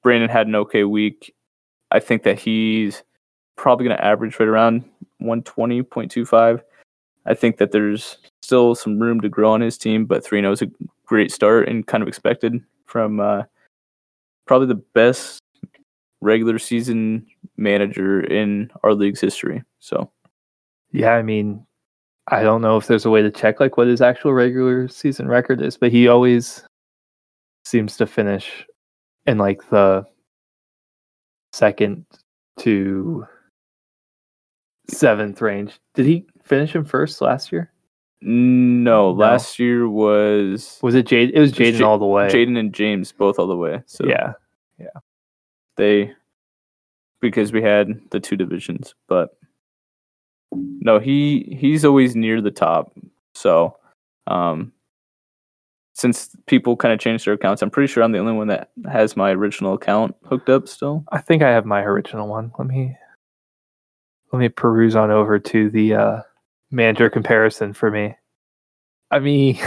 Brandon 0.04 0.30
had 0.30 0.48
an 0.48 0.56
okay 0.56 0.86
week. 0.86 1.36
I 1.92 2.00
think 2.00 2.24
that 2.24 2.40
he's 2.40 3.04
probably 3.58 3.86
going 3.88 3.98
to 3.98 4.06
average 4.06 4.40
right 4.40 4.48
around 4.48 4.86
120.25. 5.22 6.62
I 7.26 7.34
think 7.34 7.58
that 7.58 7.72
there's 7.72 8.18
still 8.42 8.74
some 8.74 9.00
room 9.00 9.20
to 9.22 9.30
grow 9.30 9.52
on 9.52 9.62
his 9.62 9.78
team, 9.78 10.06
but 10.06 10.24
3 10.24 10.40
0 10.40 10.52
is 10.52 10.62
a 10.62 10.72
great 11.06 11.32
start 11.32 11.68
and 11.68 11.86
kind 11.86 12.02
of 12.02 12.08
expected 12.08 12.64
from 12.86 13.20
uh, 13.20 13.44
probably 14.46 14.68
the 14.68 14.82
best 14.94 15.42
regular 16.22 16.60
season 16.60 17.26
manager 17.58 18.22
in 18.22 18.72
our 18.84 18.94
league's 18.94 19.22
history. 19.22 19.64
So, 19.80 20.12
yeah, 20.92 21.14
I 21.14 21.22
mean, 21.22 21.66
I 22.28 22.44
don't 22.44 22.62
know 22.62 22.78
if 22.78 22.88
there's 22.88 23.06
a 23.06 23.10
way 23.10 23.22
to 23.22 23.32
check 23.32 23.60
like 23.60 23.78
what 23.78 23.88
his 23.88 24.02
actual 24.02 24.34
regular 24.34 24.88
season 24.88 25.28
record 25.28 25.62
is, 25.62 25.78
but 25.78 25.92
he 25.92 26.08
always 26.08 26.64
seems 27.66 27.98
to 27.98 28.06
finish 28.06 28.66
in 29.26 29.38
like 29.38 29.68
the 29.70 30.06
second 31.54 32.06
to 32.60 33.26
seventh 34.90 35.42
range. 35.42 35.80
Did 35.96 36.06
he 36.06 36.26
finish 36.44 36.76
him 36.76 36.86
first 36.86 37.22
last 37.22 37.52
year? 37.52 37.72
no, 38.22 39.12
last 39.12 39.60
year 39.60 39.88
was 39.88 40.78
Was 40.82 40.94
it 40.94 41.08
Jade? 41.08 41.32
It 41.34 41.40
was 41.40 41.54
Jaden 41.54 41.80
Ja- 41.80 41.90
all 41.90 41.98
the 41.98 42.06
way. 42.06 42.28
Jaden 42.28 42.60
and 42.60 42.74
James 42.74 43.14
both 43.14 43.40
all 43.40 43.48
the 43.48 43.56
way. 43.56 43.82
So, 43.86 44.06
yeah, 44.06 44.34
yeah, 44.78 44.88
they 45.80 46.14
because 47.22 47.52
we 47.52 47.62
had 47.62 48.00
the 48.12 48.20
two 48.20 48.36
divisions 48.36 48.94
but 49.08 49.32
no 50.54 51.00
he 51.00 51.58
he's 51.60 51.84
always 51.84 52.16
near 52.16 52.42
the 52.42 52.52
top 52.52 52.94
so 53.34 53.76
um 54.28 54.72
since 55.94 56.36
people 56.46 56.78
kind 56.78 56.94
of 56.94 57.00
changed 57.00 57.26
their 57.26 57.34
accounts 57.34 57.62
i'm 57.62 57.70
pretty 57.70 57.92
sure 57.92 58.04
i'm 58.04 58.12
the 58.12 58.20
only 58.20 58.34
one 58.34 58.48
that 58.48 58.70
has 58.90 59.18
my 59.18 59.32
original 59.32 59.74
account 59.74 60.16
hooked 60.26 60.50
up 60.50 60.68
still 60.68 61.04
I 61.12 61.20
think 61.20 61.44
I 61.44 61.50
have 61.50 61.66
my 61.66 61.82
original 61.82 62.28
one. 62.28 62.52
Let 62.58 62.68
me 62.68 62.96
let 64.32 64.40
me 64.40 64.50
peruse 64.50 64.96
on 64.96 65.12
over 65.12 65.40
to 65.40 65.70
the 65.70 65.96
uh, 65.96 66.22
manager 66.72 67.10
comparison 67.10 67.74
for 67.74 67.90
me. 67.90 68.16
I 69.12 69.20
mean, 69.20 69.60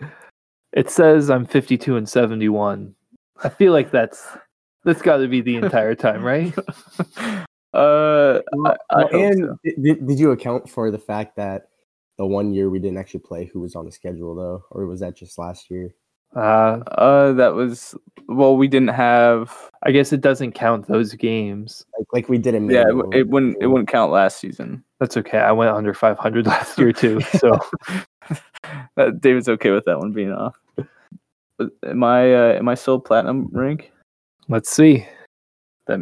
it 0.72 0.88
says 0.90 1.30
I'm 1.30 1.46
52 1.46 1.96
and 1.96 2.08
71. 2.08 2.94
I 3.42 3.48
feel 3.48 3.72
like 3.72 3.90
that's 3.90 4.24
that's 4.84 5.02
got 5.02 5.18
to 5.18 5.28
be 5.28 5.40
the 5.40 5.56
entire 5.56 5.94
time, 5.94 6.22
right? 6.24 6.54
uh 7.74 8.40
I, 8.66 8.76
I 8.90 9.02
and 9.12 9.38
so. 9.38 9.58
did, 9.64 10.06
did 10.06 10.18
you 10.18 10.32
account 10.32 10.68
for 10.68 10.90
the 10.90 10.98
fact 10.98 11.36
that 11.36 11.68
the 12.18 12.26
one 12.26 12.52
year 12.52 12.68
we 12.68 12.78
didn't 12.78 12.98
actually 12.98 13.20
play 13.20 13.46
who 13.46 13.60
was 13.60 13.74
on 13.74 13.86
the 13.86 13.92
schedule 13.92 14.34
though, 14.34 14.64
or 14.70 14.86
was 14.86 15.00
that 15.00 15.16
just 15.16 15.38
last 15.38 15.70
year? 15.70 15.94
Uh, 16.36 16.80
uh 16.92 17.32
that 17.32 17.54
was 17.54 17.94
well 18.28 18.56
we 18.56 18.68
didn't 18.68 18.88
have 18.88 19.70
I 19.82 19.90
guess 19.90 20.12
it 20.12 20.20
doesn't 20.20 20.52
count 20.52 20.86
those 20.86 21.14
games. 21.14 21.84
Like 21.98 22.06
like 22.12 22.28
we 22.28 22.38
did 22.38 22.54
in 22.54 22.68
yeah 22.68 22.84
it, 22.86 23.16
it 23.18 23.28
wouldn't 23.28 23.56
it 23.60 23.68
wouldn't 23.68 23.88
count 23.88 24.12
last 24.12 24.38
season 24.38 24.84
That's 25.00 25.16
okay. 25.16 25.38
I 25.38 25.52
went 25.52 25.70
under 25.70 25.94
500 25.94 26.46
last 26.46 26.78
year 26.78 26.92
too. 26.92 27.20
So 27.38 27.58
Uh, 28.96 29.10
david's 29.10 29.48
okay 29.48 29.70
with 29.70 29.84
that 29.84 29.98
one 29.98 30.12
being 30.12 30.30
off 30.30 30.54
am 31.86 32.04
i 32.04 32.32
uh, 32.32 32.52
am 32.52 32.68
i 32.68 32.74
still 32.74 33.00
platinum 33.00 33.48
rank 33.52 33.90
let's 34.48 34.70
see. 34.70 35.06
That 35.86 36.00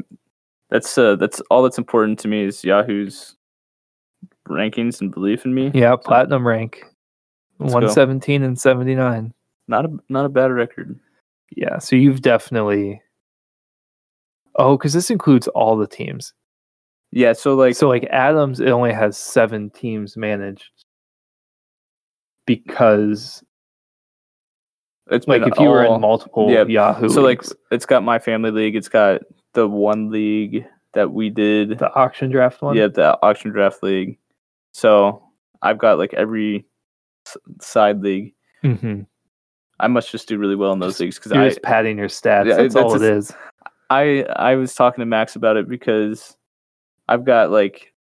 that's 0.70 0.96
uh 0.98 1.16
that's 1.16 1.40
all 1.50 1.62
that's 1.62 1.78
important 1.78 2.18
to 2.20 2.28
me 2.28 2.44
is 2.44 2.64
Yahoo's 2.64 3.36
rankings 4.48 5.00
and 5.00 5.12
belief 5.12 5.44
in 5.44 5.54
me. 5.54 5.70
Yeah, 5.74 5.96
platinum 5.96 6.46
rank. 6.46 6.84
117 7.58 8.42
and 8.42 8.58
79. 8.58 9.32
Not 9.68 9.84
a 9.84 9.88
not 10.08 10.24
a 10.24 10.28
bad 10.28 10.50
record. 10.50 10.98
Yeah, 11.56 11.78
so 11.78 11.96
you've 11.96 12.22
definitely 12.22 13.00
Oh, 14.56 14.76
because 14.76 14.92
this 14.92 15.10
includes 15.10 15.48
all 15.48 15.76
the 15.76 15.86
teams. 15.86 16.32
Yeah, 17.12 17.32
so 17.32 17.54
like 17.54 17.74
so 17.74 17.88
like 17.88 18.04
Adams, 18.10 18.60
it 18.60 18.68
only 18.68 18.92
has 18.92 19.16
seven 19.16 19.70
teams 19.70 20.16
managed 20.16 20.70
because 22.46 23.42
it's 25.10 25.26
like 25.28 25.42
if 25.42 25.58
you 25.58 25.68
were 25.68 25.84
in 25.84 26.00
multiple 26.00 26.50
yeah, 26.50 26.64
Yahoo, 26.64 27.08
so 27.08 27.22
like 27.22 27.42
it's 27.70 27.86
got 27.86 28.02
my 28.02 28.18
family 28.18 28.50
league, 28.50 28.76
it's 28.76 28.88
got 28.88 29.22
the 29.54 29.66
one 29.68 30.10
league 30.10 30.64
that 30.94 31.12
we 31.12 31.30
did. 31.30 31.78
the 31.78 31.92
auction 31.94 32.30
draft 32.30 32.62
one. 32.62 32.76
Yeah, 32.76 32.88
the 32.88 33.18
auction 33.22 33.50
draft 33.50 33.82
league. 33.82 34.18
So 34.72 35.22
I've 35.62 35.78
got 35.78 35.98
like 35.98 36.14
every 36.14 36.66
side 37.60 38.00
league. 38.02 38.34
hmm 38.62 39.02
I 39.78 39.86
must 39.88 40.10
just 40.10 40.28
do 40.28 40.36
really 40.36 40.56
well 40.56 40.72
in 40.74 40.78
those 40.78 40.92
Just- 40.92 41.00
leagues 41.00 41.18
because 41.18 41.32
I, 41.32 41.48
just 41.48 41.62
padding 41.62 41.96
your 41.96 42.08
stats. 42.08 42.44
Yeah, 42.46 42.56
that's, 42.56 42.74
that's 42.74 42.76
all 42.76 42.94
it 42.94 42.98
just- 42.98 43.30
is. 43.30 43.36
I 43.88 44.22
I 44.36 44.54
was 44.54 44.74
talking 44.74 45.00
to 45.00 45.06
Max 45.06 45.36
about 45.36 45.56
it 45.56 45.68
because 45.68 46.36
I've 47.08 47.24
got 47.24 47.50
like 47.50 47.92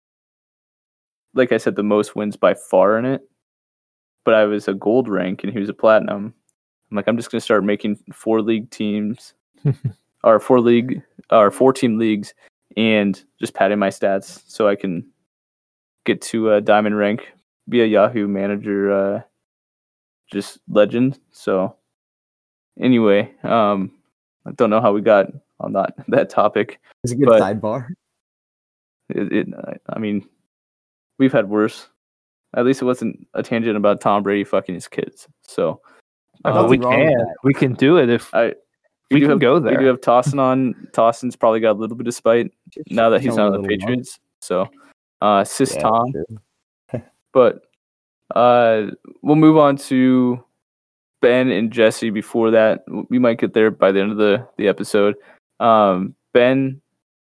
like 1.34 1.52
I 1.52 1.56
said 1.56 1.76
the 1.76 1.82
most 1.84 2.16
wins 2.16 2.36
by 2.36 2.54
far 2.54 2.98
in 2.98 3.04
it. 3.04 3.22
But 4.24 4.34
I 4.34 4.44
was 4.44 4.68
a 4.68 4.74
gold 4.74 5.08
rank 5.08 5.44
and 5.44 5.52
he 5.52 5.58
was 5.58 5.68
a 5.70 5.74
platinum. 5.74 6.34
I'm 6.90 6.96
like 6.96 7.06
I'm 7.08 7.16
just 7.16 7.30
going 7.30 7.38
to 7.40 7.44
start 7.44 7.64
making 7.64 7.98
four 8.12 8.40
league 8.42 8.70
teams 8.70 9.34
or 10.24 10.40
four 10.40 10.60
league 10.60 11.02
or 11.30 11.50
four 11.50 11.72
team 11.72 11.98
leagues 11.98 12.34
and 12.76 13.22
just 13.40 13.54
padding 13.54 13.78
my 13.78 13.88
stats 13.88 14.42
so 14.46 14.68
I 14.68 14.76
can 14.76 15.06
get 16.04 16.22
to 16.22 16.52
a 16.52 16.60
diamond 16.60 16.96
rank, 16.96 17.28
be 17.68 17.82
a 17.82 17.86
Yahoo 17.86 18.26
manager 18.28 18.92
uh 18.92 19.22
just 20.32 20.58
legend. 20.68 21.18
So 21.32 21.76
anyway, 22.80 23.32
um 23.44 23.92
I 24.46 24.52
don't 24.52 24.70
know 24.70 24.80
how 24.80 24.92
we 24.92 25.00
got 25.02 25.26
on 25.60 25.72
that 25.74 25.94
that 26.08 26.30
topic. 26.30 26.80
It's 27.04 27.12
a 27.12 27.16
good 27.16 27.28
sidebar. 27.28 27.88
It, 29.10 29.32
it 29.32 29.48
I- 29.54 29.94
I 29.94 29.98
mean, 29.98 30.26
we've 31.18 31.32
had 31.32 31.48
worse. 31.48 31.88
At 32.56 32.64
least 32.64 32.80
it 32.80 32.86
wasn't 32.86 33.26
a 33.34 33.42
tangent 33.42 33.76
about 33.76 34.00
Tom 34.00 34.22
Brady 34.22 34.44
fucking 34.44 34.74
his 34.74 34.88
kids. 34.88 35.28
So 35.42 35.82
Uh, 36.44 36.66
we 36.68 36.78
can 36.78 37.26
we 37.42 37.52
can 37.54 37.74
do 37.74 37.96
it 37.96 38.08
if 38.08 38.32
I 38.34 38.54
we 39.10 39.20
do 39.20 39.26
can 39.26 39.30
have, 39.30 39.40
go 39.40 39.58
there. 39.58 39.72
We 39.72 39.84
do 39.84 39.86
have 39.86 40.00
Tossin 40.00 40.38
on. 40.38 40.74
Tossin's 40.92 41.36
probably 41.36 41.60
got 41.60 41.72
a 41.72 41.78
little 41.78 41.96
bit 41.96 42.06
of 42.06 42.14
spite 42.14 42.52
now 42.90 43.08
that 43.10 43.20
he's 43.20 43.36
not 43.36 43.46
on 43.46 43.52
the 43.52 43.58
little 43.58 43.62
love. 43.62 43.80
Patriots. 43.80 44.20
So, 44.40 44.68
uh, 45.20 45.44
sis 45.44 45.74
Yeah, 45.74 45.80
Tom. 45.80 46.12
But 47.32 47.62
uh, 48.34 48.86
we'll 49.22 49.36
move 49.36 49.58
on 49.58 49.76
to 49.76 50.42
Ben 51.20 51.50
and 51.50 51.70
Jesse. 51.70 52.10
Before 52.10 52.50
that, 52.50 52.84
we 53.10 53.18
might 53.18 53.38
get 53.38 53.54
there 53.54 53.70
by 53.70 53.92
the 53.92 54.00
end 54.00 54.12
of 54.12 54.18
the 54.18 54.46
the 54.56 54.68
episode. 54.68 55.14
Um, 55.60 56.14
Ben, 56.32 56.80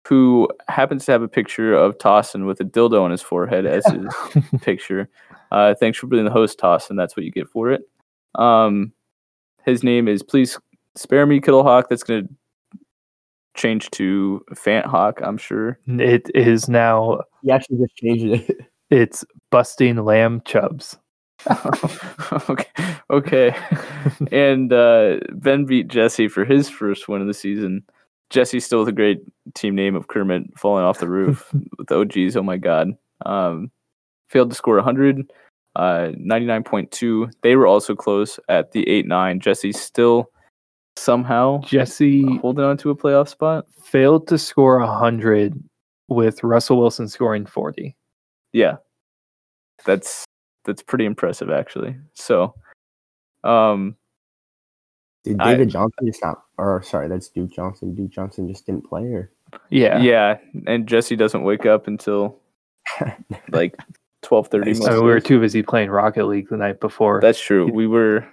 who 0.08 0.50
happens 0.68 1.06
to 1.06 1.12
have 1.12 1.22
a 1.22 1.28
picture 1.28 1.74
of 1.74 1.98
Tossin 1.98 2.46
with 2.46 2.60
a 2.60 2.66
dildo 2.66 3.02
on 3.02 3.12
his 3.12 3.22
forehead 3.22 3.66
as 3.66 3.86
his 3.86 4.42
picture. 4.62 5.10
Uh, 5.52 5.74
thanks 5.76 5.98
for 5.98 6.08
being 6.08 6.26
the 6.26 6.32
host, 6.32 6.60
Tossin. 6.60 6.98
That's 6.98 7.16
what 7.16 7.26
you 7.26 7.32
get 7.32 7.48
for 7.48 7.72
it. 7.72 7.82
Um, 8.36 8.92
his 9.66 9.84
name 9.84 10.08
is 10.08 10.24
Please 10.24 10.58
Spare 10.96 11.26
Me 11.26 11.40
Kittlehawk. 11.40 11.86
That's 11.90 12.04
going 12.04 12.28
to 12.28 12.80
change 13.56 13.90
to 13.92 14.44
Fant 14.52 14.86
Hawk, 14.86 15.20
I'm 15.24 15.38
sure. 15.38 15.80
it 15.88 16.30
is 16.36 16.68
now 16.68 17.22
He 17.44 17.52
actually 17.52 17.78
just 17.78 17.96
changed 17.96 18.50
it. 18.50 18.58
it's 18.90 19.24
busting 19.52 19.98
lamb 20.04 20.42
chubs. 20.46 20.98
okay. 22.50 22.66
Okay. 23.10 23.56
and 24.32 24.72
uh, 24.72 25.18
Ben 25.34 25.66
beat 25.66 25.88
Jesse 25.88 26.28
for 26.28 26.46
his 26.46 26.70
first 26.70 27.08
win 27.08 27.22
of 27.22 27.28
the 27.28 27.34
season. 27.34 27.84
Jesse 28.30 28.60
still 28.60 28.80
with 28.80 28.88
a 28.88 28.94
great 28.94 29.20
team 29.54 29.76
name 29.76 29.96
of 29.96 30.08
Kermit 30.08 30.44
falling 30.58 30.84
off 30.84 31.00
the 31.00 31.10
roof 31.10 31.54
with 31.78 31.92
OGs. 31.92 32.36
Oh 32.36 32.44
my 32.44 32.58
God. 32.58 32.92
Um, 33.26 33.72
failed 34.30 34.50
to 34.50 34.56
score 34.56 34.76
100, 34.76 35.32
uh, 35.76 36.12
99.2. 36.20 37.32
They 37.42 37.56
were 37.56 37.68
also 37.68 37.96
close 37.96 38.40
at 38.50 38.72
the 38.72 38.88
8 38.90 39.08
9. 39.08 39.40
Jesse 39.40 39.72
still 39.72 40.30
somehow 40.96 41.60
Jesse 41.62 42.38
holding 42.38 42.64
on 42.66 42.78
to 42.78 42.92
a 42.92 42.96
playoff 42.96 43.28
spot. 43.28 43.66
failed 43.84 44.28
to 44.28 44.38
score 44.38 44.80
100 44.80 45.54
with 46.10 46.44
Russell 46.44 46.78
Wilson 46.78 47.08
scoring 47.08 47.46
40. 47.48 47.96
Yeah. 48.52 48.76
That's 49.86 50.26
that's 50.66 50.84
pretty 50.84 51.06
impressive 51.06 51.50
actually. 51.50 51.96
So 52.14 52.54
um 53.44 53.96
Did 55.24 55.42
I- 55.42 55.52
David 55.54 55.70
Johnson 55.70 56.06
just 56.06 56.22
not? 56.24 56.44
Or 56.60 56.84
sorry, 56.84 57.08
that's 57.10 57.30
Duke 57.30 57.52
Johnson. 57.52 57.96
Duke 57.96 58.12
Johnson 58.12 58.48
just 58.48 58.66
didn't 58.68 58.88
play, 58.88 59.06
or 59.06 59.32
Yeah. 59.72 59.98
Yeah, 60.00 60.38
and 60.68 60.88
Jesse 60.88 61.16
doesn't 61.16 61.44
wake 61.44 61.66
up 61.66 61.88
until 61.88 62.38
like 63.52 63.76
twelve 64.24 64.48
thirty. 64.48 64.72
I 64.72 64.74
mean, 64.74 64.94
we 64.94 65.02
were 65.02 65.20
too 65.20 65.40
busy 65.40 65.62
playing 65.62 65.90
Rocket 65.90 66.26
League 66.26 66.50
the 66.50 66.58
night 66.58 66.80
before. 66.80 67.22
That's 67.22 67.40
true. 67.40 67.72
We 67.72 67.88
were. 67.88 68.26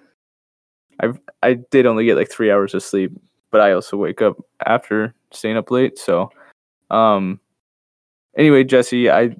I 1.02 1.12
I 1.42 1.54
did 1.54 1.86
only 1.86 2.04
get 2.04 2.16
like 2.16 2.30
three 2.30 2.50
hours 2.50 2.74
of 2.74 2.82
sleep, 2.82 3.12
but 3.50 3.60
I 3.60 3.72
also 3.72 3.96
wake 3.96 4.22
up 4.22 4.36
after 4.66 5.14
staying 5.32 5.56
up 5.56 5.70
late. 5.70 5.98
So, 5.98 6.30
um, 6.90 7.40
anyway, 8.36 8.64
Jesse, 8.64 9.10
I 9.10 9.34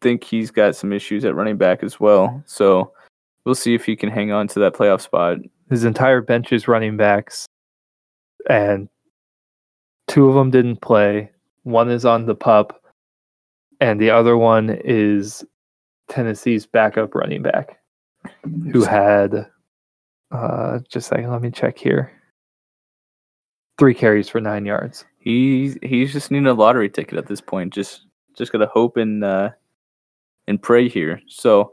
think 0.00 0.24
he's 0.24 0.50
got 0.50 0.76
some 0.76 0.92
issues 0.92 1.24
at 1.24 1.34
running 1.34 1.56
back 1.56 1.82
as 1.82 2.00
well. 2.00 2.42
So 2.46 2.92
we'll 3.44 3.54
see 3.54 3.74
if 3.74 3.84
he 3.84 3.96
can 3.96 4.10
hang 4.10 4.32
on 4.32 4.48
to 4.48 4.58
that 4.60 4.74
playoff 4.74 5.00
spot. 5.00 5.38
His 5.70 5.84
entire 5.84 6.20
bench 6.20 6.52
is 6.52 6.68
running 6.68 6.96
backs, 6.96 7.46
and 8.48 8.88
two 10.08 10.28
of 10.28 10.34
them 10.34 10.50
didn't 10.50 10.80
play. 10.80 11.30
One 11.62 11.90
is 11.90 12.04
on 12.04 12.26
the 12.26 12.34
pup, 12.34 12.81
and 13.82 14.00
the 14.00 14.10
other 14.10 14.36
one 14.36 14.70
is 14.84 15.44
Tennessee's 16.08 16.66
backup 16.66 17.16
running 17.16 17.42
back, 17.42 17.78
who 18.70 18.84
had 18.84 19.48
uh, 20.30 20.78
just 20.88 21.10
a 21.10 21.14
second. 21.16 21.30
Let 21.30 21.42
me 21.42 21.50
check 21.50 21.76
here. 21.76 22.12
Three 23.78 23.94
carries 23.94 24.28
for 24.28 24.40
nine 24.40 24.64
yards. 24.64 25.04
He's 25.18 25.76
he's 25.82 26.12
just 26.12 26.30
needing 26.30 26.46
a 26.46 26.54
lottery 26.54 26.88
ticket 26.88 27.18
at 27.18 27.26
this 27.26 27.40
point. 27.40 27.72
Just 27.74 28.06
just 28.36 28.52
gotta 28.52 28.66
hope 28.66 28.96
and 28.96 29.24
uh, 29.24 29.50
and 30.46 30.62
pray 30.62 30.88
here. 30.88 31.20
So, 31.26 31.72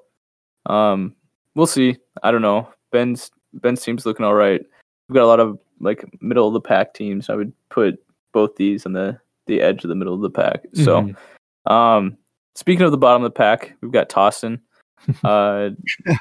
um, 0.66 1.14
we'll 1.54 1.68
see. 1.68 1.96
I 2.24 2.32
don't 2.32 2.42
know. 2.42 2.70
Ben's 2.92 3.30
Ben's 3.54 3.84
team's 3.84 4.08
looking 4.08 4.26
all 4.26 4.34
right. 4.34 4.62
We've 5.08 5.16
got 5.16 5.26
a 5.26 5.28
lot 5.28 5.40
of 5.40 5.60
like 5.80 6.04
middle 6.22 6.48
of 6.48 6.54
the 6.54 6.62
pack 6.62 6.96
teams. 6.96 7.30
I 7.30 7.36
would 7.36 7.54
put 7.70 8.04
both 8.32 8.56
these 8.56 8.88
on 8.88 8.94
the 8.94 9.20
the 9.46 9.62
edge 9.62 9.84
of 9.84 9.90
the 9.90 9.96
middle 9.96 10.16
of 10.16 10.22
the 10.22 10.30
pack. 10.32 10.64
So, 10.74 11.02
Mhm. 11.02 11.16
Um, 11.70 12.18
speaking 12.56 12.84
of 12.84 12.92
the 12.92 12.98
bottom 12.98 13.24
of 13.24 13.32
the 13.32 13.38
pack, 13.38 13.76
we've 13.82 13.92
got 13.92 14.10
Tossin, 14.10 14.60
uh, 15.24 15.70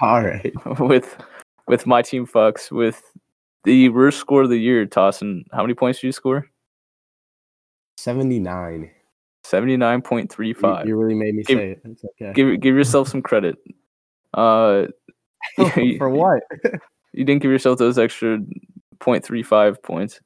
all 0.00 0.22
right. 0.22 0.52
with 0.80 1.16
with 1.66 1.86
my 1.86 2.02
team 2.02 2.26
fucks 2.26 2.70
with 2.70 3.02
the 3.64 3.88
worst 3.90 4.18
score 4.18 4.42
of 4.42 4.50
the 4.50 4.58
year. 4.58 4.86
Tossin, 4.86 5.44
how 5.52 5.62
many 5.62 5.74
points 5.74 6.00
did 6.00 6.08
you 6.08 6.12
score? 6.12 6.46
Seventy 7.96 8.38
nine. 8.38 8.90
Seventy 9.44 9.76
nine 9.76 10.02
point 10.02 10.30
three 10.30 10.54
You, 10.62 10.78
you 10.84 10.96
really 10.96 11.14
made 11.14 11.34
me 11.34 11.42
Give- 11.42 11.58
say 11.58 11.70
it. 11.72 11.80
It's 11.84 12.04
okay. 12.04 12.32
give 12.34 12.60
give 12.60 12.74
yourself 12.74 13.08
some 13.08 13.22
credit. 13.22 13.56
Uh, 14.34 14.86
For 15.98 16.08
what? 16.10 16.42
you 17.12 17.24
didn't 17.24 17.42
give 17.42 17.50
yourself 17.50 17.78
those 17.78 17.98
extra 17.98 18.38
0.35 19.00 19.82
points. 19.82 20.20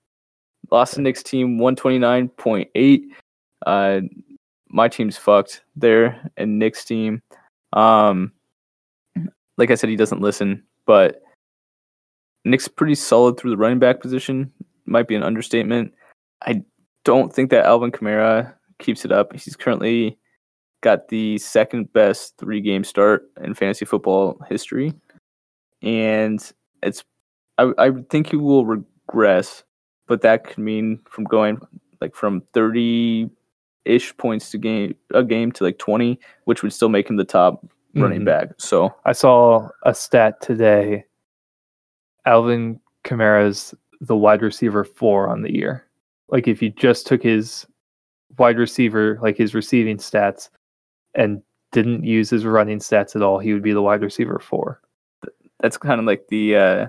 Lost 0.71 0.95
to 0.95 1.03
Nick's 1.03 1.23
team 1.23 1.59
129.8. 1.59 3.03
Uh, 3.67 4.01
my 4.73 4.89
team's 4.89 5.17
fucked 5.17 5.63
there, 5.77 6.31
and 6.37 6.59
Nick's 6.59 6.85
team. 6.85 7.23
Um, 7.73 8.33
like 9.59 9.71
I 9.71 9.75
said, 9.75 9.91
he 9.91 9.97
doesn't 9.97 10.21
listen, 10.21 10.65
but 10.87 11.23
Nick's 12.45 12.69
pretty 12.69 12.95
solid 12.95 13.39
through 13.39 13.53
the 13.53 13.57
running 13.57 13.79
back 13.79 14.01
position. 14.01 14.51
Might 14.87 15.07
be 15.07 15.15
an 15.15 15.23
understatement. 15.23 15.93
I 16.43 16.63
don't 17.05 17.33
think 17.33 17.51
that 17.51 17.67
Alvin 17.67 17.93
Kamara 17.93 18.55
keeps 18.79 19.05
it 19.05 19.13
up. 19.13 19.33
He's 19.33 19.57
currently 19.57 20.19
got 20.81 21.09
the 21.09 21.39
second 21.39 21.93
best 21.93 22.37
three 22.39 22.61
game 22.61 22.83
start 22.83 23.31
in 23.43 23.55
fantasy 23.55 23.85
football 23.85 24.41
history. 24.49 24.93
And 25.83 26.41
it's 26.83 27.05
I 27.59 27.73
I 27.79 27.91
think 28.11 28.29
he 28.29 28.37
will 28.37 28.67
regress, 28.67 29.65
but 30.07 30.23
that 30.23 30.45
could 30.45 30.59
mean 30.59 31.01
from 31.09 31.25
going 31.25 31.61
like 32.01 32.15
from 32.15 32.43
30 32.55 33.31
ish 33.85 34.17
points 34.17 34.51
to 34.51 34.59
game 34.59 34.95
a 35.13 35.25
game 35.25 35.51
to 35.53 35.65
like 35.65 35.79
20, 35.79 36.19
which 36.45 36.63
would 36.63 36.73
still 36.73 36.89
make 36.89 37.09
him 37.11 37.17
the 37.17 37.25
top 37.25 37.67
running 37.95 38.21
Mhm. 38.23 38.25
back. 38.27 38.49
So 38.59 38.95
I 39.05 39.13
saw 39.13 39.69
a 39.85 39.95
stat 39.95 40.41
today. 40.41 41.05
Alvin 42.25 42.81
Kamara's 43.05 43.75
the 44.01 44.17
wide 44.17 44.43
receiver 44.43 44.85
four 44.85 45.29
on 45.29 45.43
the 45.43 45.53
year. 45.53 45.85
Like 46.29 46.49
if 46.49 46.63
you 46.63 46.71
just 46.71 47.07
took 47.07 47.23
his 47.23 47.67
wide 48.39 48.59
receiver, 48.59 49.19
like 49.21 49.37
his 49.37 49.55
receiving 49.55 49.97
stats, 49.99 50.49
and 51.15 51.43
didn't 51.73 52.05
use 52.05 52.31
his 52.31 52.45
running 52.47 52.79
stats 52.79 53.15
at 53.17 53.23
all, 53.23 53.39
he 53.39 53.53
would 53.53 53.63
be 53.63 53.73
the 53.73 53.83
wide 53.83 54.03
receiver 54.03 54.39
four. 54.39 54.81
that's 55.61 55.77
kind 55.77 56.01
of 56.01 56.07
like 56.07 56.27
the 56.29 56.57
uh, 56.57 56.87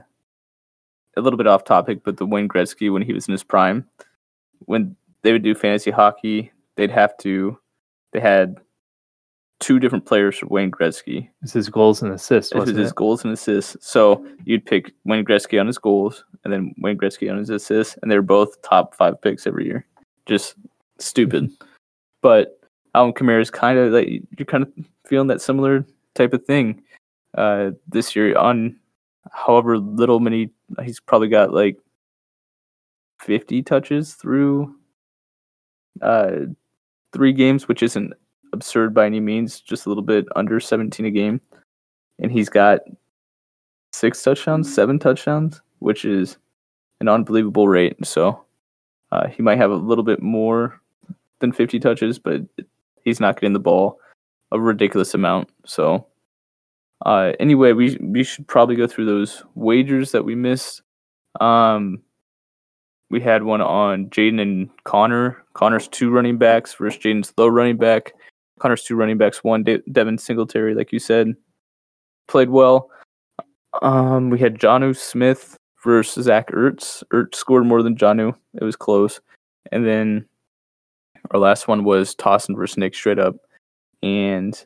a 1.15 1.21
little 1.21 1.37
bit 1.37 1.45
off 1.45 1.63
topic, 1.63 2.03
but 2.03 2.17
the 2.17 2.25
Wayne 2.25 2.47
Gretzky 2.47 2.91
when 2.91 3.03
he 3.03 3.13
was 3.13 3.27
in 3.27 3.31
his 3.31 3.43
prime, 3.43 3.87
when 4.65 4.95
they 5.21 5.31
would 5.31 5.43
do 5.43 5.53
fantasy 5.53 5.91
hockey, 5.91 6.51
they'd 6.75 6.91
have 6.91 7.17
to. 7.17 7.57
They 8.11 8.19
had 8.19 8.57
two 9.59 9.79
different 9.79 10.05
players 10.05 10.37
for 10.37 10.47
Wayne 10.47 10.71
Gretzky. 10.71 11.29
This 11.41 11.55
is 11.55 11.69
goals 11.69 12.01
and 12.01 12.11
assists. 12.11 12.53
Wasn't 12.53 12.77
his 12.77 12.91
it? 12.91 12.95
goals 12.95 13.23
and 13.23 13.33
assists. 13.33 13.77
So 13.79 14.25
you'd 14.43 14.65
pick 14.65 14.93
Wayne 15.05 15.25
Gretzky 15.25 15.59
on 15.59 15.67
his 15.67 15.77
goals, 15.77 16.25
and 16.43 16.51
then 16.51 16.75
Wayne 16.79 16.97
Gretzky 16.97 17.31
on 17.31 17.37
his 17.37 17.49
assists, 17.49 17.97
and 18.01 18.11
they're 18.11 18.21
both 18.21 18.61
top 18.61 18.95
five 18.95 19.21
picks 19.21 19.47
every 19.47 19.65
year. 19.65 19.85
Just 20.25 20.55
stupid. 20.99 21.49
but 22.21 22.59
Alvin 22.95 23.13
Kamara 23.13 23.41
is 23.41 23.49
kind 23.49 23.79
of 23.79 23.91
like 23.93 24.07
you're 24.37 24.45
kind 24.45 24.63
of 24.63 24.71
feeling 25.05 25.27
that 25.27 25.41
similar 25.41 25.85
type 26.13 26.33
of 26.33 26.45
thing 26.45 26.81
uh, 27.37 27.71
this 27.87 28.15
year. 28.15 28.37
On 28.37 28.75
however 29.31 29.77
little 29.77 30.19
many, 30.19 30.49
he's 30.83 30.99
probably 30.99 31.29
got 31.29 31.53
like 31.53 31.77
50 33.21 33.63
touches 33.63 34.13
through 34.15 34.75
uh, 36.01 36.39
three 37.13 37.33
games, 37.33 37.67
which 37.67 37.83
isn't 37.83 38.13
absurd 38.51 38.93
by 38.93 39.05
any 39.05 39.19
means, 39.19 39.61
just 39.61 39.85
a 39.85 39.89
little 39.89 40.03
bit 40.03 40.25
under 40.35 40.59
17 40.59 41.05
a 41.05 41.11
game. 41.11 41.39
And 42.19 42.31
he's 42.31 42.49
got 42.49 42.81
six 43.91 44.21
touchdowns, 44.21 44.73
seven 44.73 44.99
touchdowns, 44.99 45.61
which 45.79 46.05
is 46.05 46.37
an 46.99 47.07
unbelievable 47.07 47.67
rate. 47.67 47.95
So 48.05 48.43
uh, 49.11 49.27
he 49.27 49.41
might 49.41 49.57
have 49.57 49.71
a 49.71 49.75
little 49.75 50.03
bit 50.03 50.21
more 50.21 50.79
than 51.39 51.51
50 51.51 51.79
touches, 51.79 52.19
but 52.19 52.41
he's 53.03 53.19
not 53.19 53.39
getting 53.39 53.53
the 53.53 53.59
ball 53.59 53.99
a 54.51 54.59
ridiculous 54.59 55.13
amount. 55.13 55.49
So 55.65 56.05
uh, 57.05 57.33
anyway, 57.39 57.73
we 57.73 57.97
we 57.99 58.23
should 58.23 58.47
probably 58.47 58.75
go 58.75 58.87
through 58.87 59.05
those 59.05 59.43
wagers 59.55 60.11
that 60.11 60.23
we 60.23 60.35
missed. 60.35 60.81
Um, 61.41 62.01
we 63.13 63.21
had 63.21 63.43
one 63.43 63.61
on 63.61 64.07
Jaden 64.07 64.41
and 64.41 64.69
Connor. 64.85 65.37
Connor's 65.53 65.87
two 65.87 66.09
running 66.09 66.39
backs 66.39 66.73
versus 66.73 66.99
Jaden's 66.99 67.31
low 67.37 67.45
running 67.45 67.77
back. 67.77 68.11
Connor's 68.57 68.83
two 68.83 68.95
running 68.95 69.19
backs, 69.19 69.43
one 69.43 69.61
De- 69.61 69.83
Devin 69.91 70.17
Singletary, 70.17 70.73
like 70.73 70.91
you 70.91 70.97
said, 70.97 71.35
played 72.27 72.49
well. 72.49 72.89
Um, 73.83 74.31
we 74.31 74.39
had 74.39 74.57
Jonnu 74.57 74.97
Smith 74.97 75.55
versus 75.83 76.25
Zach 76.25 76.49
Ertz. 76.49 77.03
Ertz 77.13 77.35
scored 77.35 77.67
more 77.67 77.83
than 77.83 77.95
Jonnu. 77.95 78.35
It 78.59 78.63
was 78.63 78.75
close. 78.75 79.21
And 79.71 79.85
then 79.85 80.25
our 81.29 81.39
last 81.39 81.67
one 81.67 81.83
was 81.83 82.15
Tossin 82.15 82.55
versus 82.55 82.77
Nick 82.77 82.95
straight 82.95 83.19
up. 83.19 83.35
And 84.01 84.59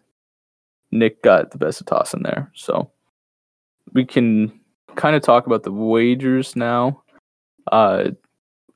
Nick 0.92 1.22
got 1.22 1.52
the 1.52 1.58
best 1.58 1.82
of 1.82 1.88
Tossin 1.88 2.24
there. 2.24 2.50
So 2.56 2.90
we 3.92 4.06
can 4.06 4.58
kind 4.96 5.18
of 5.18 5.22
talk 5.22 5.48
about 5.48 5.64
the 5.64 5.72
wagers 5.74 6.56
now. 6.56 7.04
Uh, 7.70 8.12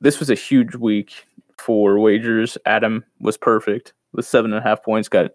this 0.02 0.20
was 0.20 0.30
a 0.30 0.36
huge 0.36 0.76
week 0.76 1.26
for 1.58 2.00
wagers. 2.00 2.58
Adam 2.66 3.06
was 3.20 3.38
perfect 3.38 3.94
with 4.14 4.26
seven 4.26 4.52
and 4.52 4.60
a 4.60 4.68
half 4.68 4.84
points. 4.84 5.08
Got 5.08 5.32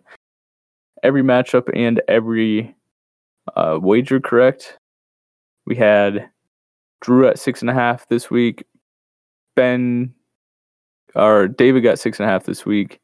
every 1.03 1.23
matchup 1.23 1.71
and 1.73 2.03
every 2.09 2.75
uh, 3.55 3.79
wager 3.81 4.21
correct. 4.21 4.79
We 5.67 5.77
had 5.77 6.29
Drew 7.01 7.27
at 7.27 7.39
six 7.39 7.61
and 7.61 7.71
a 7.71 7.75
half 7.75 8.09
this 8.09 8.31
week. 8.31 8.65
Ben 9.55 10.13
or 11.15 11.49
David 11.49 11.83
got 11.83 11.99
six 11.99 12.21
and 12.21 12.29
a 12.29 12.33
half 12.33 12.45
this 12.45 12.67
week, 12.67 13.01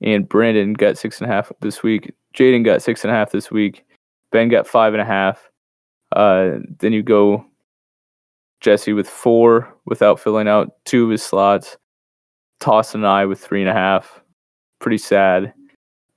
and 0.00 0.28
Brandon 0.28 0.72
got 0.72 0.98
six 0.98 1.20
and 1.20 1.30
a 1.30 1.32
half 1.34 1.52
this 1.60 1.82
week. 1.82 2.12
Jaden 2.34 2.64
got 2.64 2.82
six 2.82 3.04
and 3.04 3.12
a 3.12 3.14
half 3.14 3.30
this 3.30 3.50
week. 3.50 3.84
Ben 4.30 4.48
got 4.48 4.66
five 4.66 4.94
and 4.94 5.02
a 5.02 5.04
half. 5.04 5.50
Uh, 6.16 6.58
then 6.80 6.92
you 6.92 7.02
go 7.02 7.44
Jesse 8.60 8.92
with 8.92 9.08
four 9.08 9.71
without 9.86 10.20
filling 10.20 10.48
out 10.48 10.72
two 10.84 11.04
of 11.04 11.10
his 11.10 11.22
slots. 11.22 11.76
Toss 12.60 12.94
and 12.94 13.06
I 13.06 13.26
with 13.26 13.40
three 13.40 13.60
and 13.60 13.70
a 13.70 13.72
half. 13.72 14.22
Pretty 14.78 14.98
sad. 14.98 15.52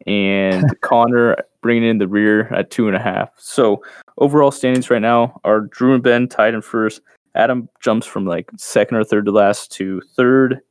And 0.06 0.66
Connor 0.82 1.38
bringing 1.62 1.90
in 1.90 1.98
the 1.98 2.08
rear 2.08 2.54
at 2.54 2.70
two 2.70 2.88
and 2.88 2.96
a 2.96 3.00
half. 3.00 3.30
So 3.38 3.84
overall 4.20 4.52
standings 4.52 4.90
right 4.90 5.02
now 5.02 5.40
are 5.44 5.62
Drew 5.62 5.94
and 5.94 6.04
Ben 6.04 6.28
tied 6.28 6.54
in 6.54 6.62
first. 6.62 7.02
Adam 7.34 7.68
jumps 7.82 8.06
from 8.06 8.26
like 8.26 8.50
second 8.58 8.98
or 8.98 9.04
third 9.04 9.26
to 9.26 9.32
last 9.32 9.72
to 9.74 10.02
third. 10.16 10.62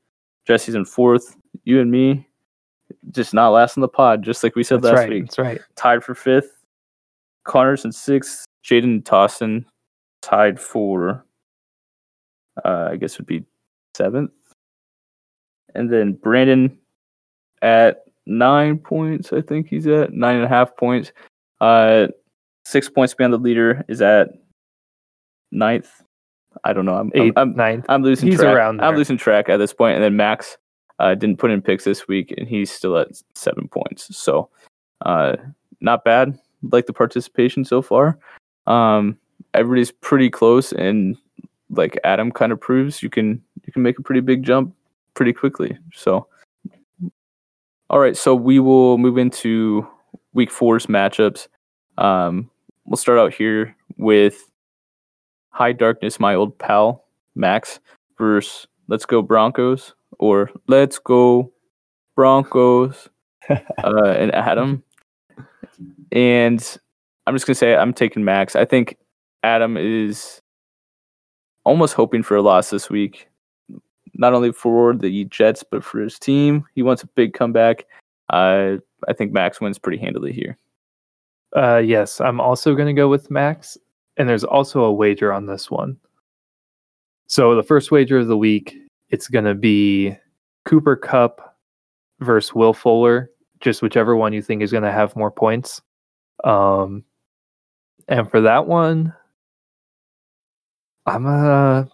Jesse's 0.46 0.74
in 0.74 0.84
fourth. 0.84 1.36
You 1.64 1.80
and 1.80 1.90
me 1.90 2.28
just 3.10 3.34
not 3.34 3.50
last 3.50 3.76
in 3.76 3.80
the 3.80 3.88
pod, 3.88 4.22
just 4.22 4.42
like 4.42 4.54
we 4.54 4.64
said 4.64 4.82
That's 4.82 4.92
last 4.92 5.00
right. 5.00 5.10
week 5.10 5.24
That's 5.24 5.38
right. 5.38 5.60
tied 5.76 6.04
for 6.04 6.14
fifth. 6.14 6.50
Connor's 7.44 7.84
in 7.84 7.92
sixth. 7.92 8.44
Jaden 8.64 8.84
and 8.84 9.04
Tossin 9.04 9.64
tied 10.22 10.58
for, 10.58 11.24
uh, 12.64 12.88
I 12.92 12.96
guess 12.96 13.18
would 13.18 13.26
be 13.26 13.44
seventh. 13.96 14.32
And 15.74 15.90
then 15.92 16.12
Brandon 16.12 16.76
at 17.62 18.04
nine 18.26 18.78
points, 18.78 19.32
I 19.32 19.40
think 19.40 19.68
he's 19.68 19.86
at 19.86 20.12
nine 20.12 20.36
and 20.36 20.44
a 20.44 20.48
half 20.48 20.76
points. 20.76 21.12
Uh, 21.60 22.08
six 22.64 22.88
points 22.88 23.14
behind 23.14 23.32
the 23.32 23.38
leader 23.38 23.84
is 23.88 24.00
at 24.02 24.28
ninth. 25.50 25.90
I 26.62 26.72
don't 26.72 26.86
know. 26.86 26.94
I'm, 26.94 27.10
I'm- 27.14 27.22
Eighth, 27.22 27.32
I'm, 27.36 27.56
ninth. 27.56 27.86
I'm 27.88 28.02
losing 28.02 28.30
He's 28.30 28.38
track. 28.38 28.54
around 28.54 28.80
I'm 28.80 28.96
losing 28.96 29.16
track 29.16 29.48
at 29.48 29.56
this 29.56 29.72
point. 29.72 29.96
And 29.96 30.04
then 30.04 30.16
Max 30.16 30.56
uh, 31.00 31.14
didn't 31.14 31.38
put 31.38 31.50
in 31.50 31.60
picks 31.60 31.84
this 31.84 32.06
week, 32.06 32.32
and 32.38 32.46
he's 32.46 32.70
still 32.70 32.96
at 32.96 33.08
seven 33.34 33.66
points. 33.68 34.16
So, 34.16 34.48
uh, 35.04 35.36
not 35.80 36.04
bad. 36.04 36.38
Like 36.70 36.86
the 36.86 36.92
participation 36.92 37.64
so 37.64 37.82
far. 37.82 38.16
Um, 38.68 39.18
everybody's 39.52 39.90
pretty 39.90 40.30
close, 40.30 40.72
and 40.72 41.16
like 41.76 41.98
Adam 42.04 42.30
kind 42.30 42.52
of 42.52 42.60
proves, 42.60 43.02
you 43.02 43.10
can 43.10 43.42
you 43.66 43.72
can 43.72 43.82
make 43.82 43.98
a 43.98 44.02
pretty 44.02 44.20
big 44.20 44.42
jump 44.42 44.74
pretty 45.14 45.32
quickly. 45.32 45.78
So, 45.92 46.26
all 47.90 47.98
right. 48.00 48.16
So 48.16 48.34
we 48.34 48.58
will 48.58 48.98
move 48.98 49.18
into 49.18 49.86
week 50.32 50.50
four's 50.50 50.86
matchups. 50.86 51.48
Um, 51.98 52.50
we'll 52.84 52.96
start 52.96 53.18
out 53.18 53.32
here 53.32 53.76
with 53.96 54.50
High 55.50 55.72
Darkness, 55.72 56.18
my 56.20 56.34
old 56.34 56.58
pal 56.58 57.04
Max 57.34 57.80
versus 58.18 58.66
Let's 58.88 59.06
Go 59.06 59.22
Broncos 59.22 59.94
or 60.18 60.50
Let's 60.66 60.98
Go 60.98 61.52
Broncos 62.16 63.08
uh, 63.50 64.14
and 64.16 64.34
Adam. 64.34 64.82
And 66.12 66.78
I'm 67.26 67.34
just 67.34 67.46
gonna 67.46 67.54
say 67.54 67.74
I'm 67.74 67.92
taking 67.92 68.24
Max. 68.24 68.54
I 68.56 68.64
think 68.64 68.96
Adam 69.42 69.76
is 69.76 70.40
almost 71.64 71.94
hoping 71.94 72.22
for 72.22 72.36
a 72.36 72.42
loss 72.42 72.70
this 72.70 72.88
week, 72.88 73.28
not 74.14 74.34
only 74.34 74.52
for 74.52 74.94
the 74.94 75.24
Jets 75.24 75.64
but 75.68 75.82
for 75.82 76.00
his 76.00 76.18
team. 76.18 76.64
He 76.74 76.82
wants 76.82 77.02
a 77.02 77.08
big 77.08 77.34
comeback. 77.34 77.86
Uh, 78.30 78.76
I 79.08 79.12
think 79.12 79.32
Max 79.32 79.60
wins 79.60 79.78
pretty 79.78 79.98
handily 79.98 80.32
here. 80.32 80.56
Uh, 81.56 81.78
yes, 81.78 82.20
I'm 82.20 82.40
also 82.40 82.74
going 82.74 82.88
to 82.88 83.00
go 83.00 83.08
with 83.08 83.30
Max, 83.30 83.78
and 84.16 84.28
there's 84.28 84.44
also 84.44 84.84
a 84.84 84.92
wager 84.92 85.32
on 85.32 85.46
this 85.46 85.70
one. 85.70 85.96
So 87.26 87.54
the 87.54 87.62
first 87.62 87.90
wager 87.90 88.18
of 88.18 88.26
the 88.26 88.36
week, 88.36 88.76
it's 89.10 89.28
going 89.28 89.44
to 89.44 89.54
be 89.54 90.16
Cooper 90.64 90.96
Kupp 90.96 91.56
versus 92.20 92.54
Will 92.54 92.74
Fuller, 92.74 93.30
just 93.60 93.82
whichever 93.82 94.16
one 94.16 94.32
you 94.32 94.42
think 94.42 94.62
is 94.62 94.72
going 94.72 94.84
to 94.84 94.92
have 94.92 95.16
more 95.16 95.30
points. 95.30 95.80
Um, 96.42 97.04
and 98.08 98.30
for 98.30 98.40
that 98.40 98.66
one, 98.66 99.14
I'm 101.06 101.26
uh, 101.26 101.84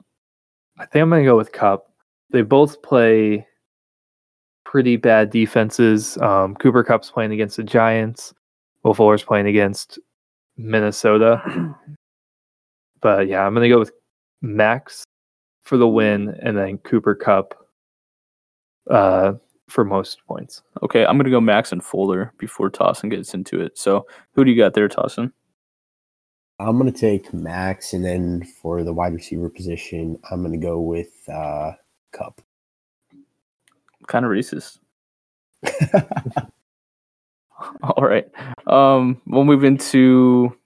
I 0.78 0.86
think 0.86 1.02
I'm 1.02 1.10
to 1.10 1.24
go 1.24 1.36
with 1.36 1.52
Kupp. 1.52 1.92
They 2.30 2.42
both 2.42 2.80
play 2.82 3.46
pretty 4.64 4.96
bad 4.96 5.30
defenses. 5.30 6.16
Um, 6.18 6.54
Cooper 6.54 6.84
Kupp's 6.84 7.10
playing 7.10 7.32
against 7.32 7.56
the 7.56 7.64
Giants. 7.64 8.32
Will 8.82 8.94
Fuller's 8.94 9.22
playing 9.22 9.46
against 9.46 9.98
Minnesota. 10.56 11.42
but 13.00 13.26
yeah, 13.26 13.44
I'm 13.44 13.54
gonna 13.54 13.68
go 13.68 13.78
with 13.78 13.92
Max 14.42 15.04
for 15.64 15.76
the 15.76 15.88
win, 15.88 16.36
and 16.42 16.56
then 16.56 16.78
Cooper 16.78 17.14
Kupp 17.14 17.54
uh, 18.88 19.32
for 19.68 19.84
most 19.84 20.24
points. 20.26 20.62
Okay, 20.82 21.04
I'm 21.04 21.18
gonna 21.18 21.30
go 21.30 21.40
Max 21.40 21.72
and 21.72 21.84
Fuller 21.84 22.32
before 22.38 22.70
Tossin 22.70 23.10
gets 23.10 23.34
into 23.34 23.60
it. 23.60 23.76
So 23.76 24.06
who 24.32 24.44
do 24.44 24.50
you 24.50 24.56
got 24.56 24.74
there, 24.74 24.88
Tossin? 24.88 25.32
I'm 26.60 26.78
gonna 26.78 26.92
take 26.92 27.32
Max, 27.32 27.92
and 27.92 28.04
then 28.04 28.44
for 28.44 28.82
the 28.82 28.92
wide 28.92 29.14
receiver 29.14 29.48
position, 29.48 30.18
I'm 30.30 30.42
gonna 30.42 30.58
go 30.58 30.80
with 30.80 31.28
uh, 31.28 31.72
Kupp. 32.12 32.40
Kind 34.06 34.24
of 34.24 34.30
racist. 34.30 34.78
All 37.82 38.04
right. 38.04 38.28
Um, 38.66 39.20
we'll 39.26 39.44
move 39.44 39.64
into 39.64 40.56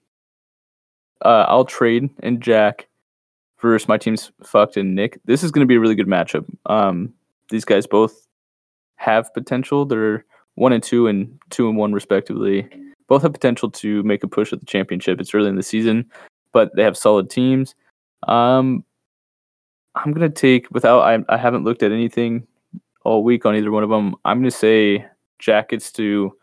uh, 1.25 1.47
I'll 1.49 1.65
trade 1.65 2.11
and 2.21 2.41
Jack 2.41 2.89
versus 3.61 3.89
my 3.89 3.97
team's 3.97 4.31
fucked 4.43 4.77
and 4.77 4.95
Nick. 4.95 5.19
This 5.25 5.43
is 5.43 5.51
going 5.51 5.65
to 5.65 5.67
be 5.67 5.77
a 5.77 5.81
really 5.81 5.95
good 5.95 6.07
matchup. 6.07 6.45
Um, 6.67 7.13
these 7.51 7.65
guys 7.65 7.87
both 7.87 8.27
have 8.97 9.33
potential. 9.35 9.85
They're 9.85 10.25
one 10.55 10.73
and 10.73 10.83
two 10.83 11.07
and 11.07 11.39
two 11.51 11.69
and 11.69 11.77
one 11.77 11.93
respectively. 11.93 12.69
Both 13.09 13.23
have 13.23 13.33
potential 13.33 13.71
to 13.71 14.03
make 14.03 14.23
a 14.25 14.29
push 14.29 14.53
at 14.53 14.61
the 14.61 14.67
championship. 14.67 15.21
It's 15.21 15.35
early 15.35 15.49
in 15.49 15.57
the 15.57 15.63
season, 15.63 16.11
but 16.53 16.75
they 16.75 16.83
have 16.83 16.97
solid 16.97 17.29
teams. 17.31 17.75
Um, 18.29 18.85
I'm 19.95 20.13
gonna 20.13 20.31
take 20.31 20.71
without 20.71 21.01
I 21.01 21.19
I 21.33 21.37
haven't 21.37 21.65
looked 21.65 21.83
at 21.83 21.93
anything 21.93 22.47
all 23.05 23.23
week 23.23 23.47
on 23.47 23.55
either 23.55 23.71
one 23.71 23.83
of 23.85 23.91
them. 23.91 24.15
I'm 24.25 24.39
going 24.39 24.51
to 24.51 24.57
say 24.57 25.05
Jackets 25.39 25.93
to 25.93 26.35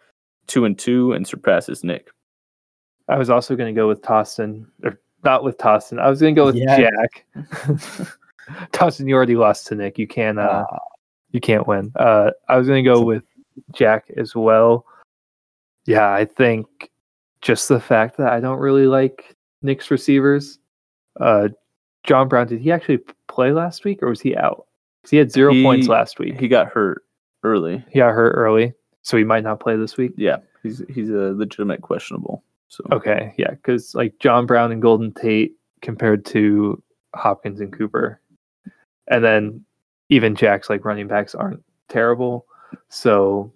two 0.47 0.65
and 0.65 0.77
two 0.77 1.13
and 1.13 1.27
surpasses 1.27 1.83
Nick. 1.83 2.09
I 3.09 3.17
was 3.17 3.29
also 3.29 3.55
going 3.55 3.73
to 3.73 3.79
go 3.79 3.87
with 3.87 4.01
Tostin, 4.03 4.67
or 4.83 4.99
not 5.23 5.43
with 5.43 5.57
Tostin. 5.57 5.99
I 5.99 6.09
was 6.09 6.21
going 6.21 6.35
to 6.35 6.39
go 6.39 6.45
with 6.45 6.55
Yeah. 6.55 6.77
Jack. 6.77 7.25
Tostin, 8.71 9.07
you 9.07 9.15
already 9.15 9.35
lost 9.35 9.67
to 9.67 9.75
Nick. 9.75 9.97
You 9.97 10.07
can't. 10.07 10.39
Uh, 10.39 10.65
Uh, 10.71 10.77
you 11.31 11.39
can't 11.39 11.65
win. 11.67 11.91
Uh, 11.95 12.31
I 12.47 12.57
was 12.57 12.67
going 12.67 12.83
to 12.83 12.89
go 12.89 13.01
with 13.01 13.23
Jack 13.73 14.05
as 14.17 14.35
well. 14.35 14.85
Yeah, 15.85 16.13
I 16.13 16.25
think 16.25 16.89
just 17.41 17.67
the 17.69 17.79
fact 17.79 18.17
that 18.17 18.31
I 18.31 18.39
don't 18.39 18.59
really 18.59 18.85
like 18.87 19.35
Nick's 19.61 19.91
receivers. 19.91 20.59
Uh, 21.19 21.49
John 22.03 22.27
Brown, 22.27 22.47
did 22.47 22.61
he 22.61 22.71
actually 22.71 22.99
play 23.27 23.51
last 23.51 23.83
week 23.83 24.01
or 24.01 24.09
was 24.09 24.21
he 24.21 24.35
out? 24.35 24.67
he 25.09 25.17
had 25.17 25.31
zero 25.31 25.53
points 25.63 25.87
last 25.87 26.19
week. 26.19 26.39
He 26.39 26.47
got 26.47 26.67
hurt 26.67 27.03
early. 27.43 27.83
He 27.89 27.99
got 27.99 28.13
hurt 28.13 28.33
early, 28.33 28.73
so 29.01 29.17
he 29.17 29.23
might 29.23 29.43
not 29.43 29.59
play 29.59 29.75
this 29.75 29.97
week. 29.97 30.13
Yeah, 30.15 30.37
he's 30.61 30.83
he's 30.89 31.09
a 31.09 31.33
legitimate 31.33 31.81
questionable. 31.81 32.43
So 32.67 32.83
Okay, 32.91 33.33
yeah, 33.37 33.51
because 33.51 33.95
like 33.95 34.13
John 34.19 34.45
Brown 34.45 34.71
and 34.71 34.81
Golden 34.81 35.11
Tate 35.11 35.53
compared 35.81 36.25
to 36.27 36.81
Hopkins 37.15 37.59
and 37.59 37.75
Cooper, 37.75 38.21
and 39.07 39.23
then 39.23 39.65
even 40.09 40.35
Jack's 40.35 40.69
like 40.69 40.85
running 40.85 41.07
backs 41.07 41.33
aren't 41.33 41.63
terrible. 41.89 42.45
So 42.89 43.51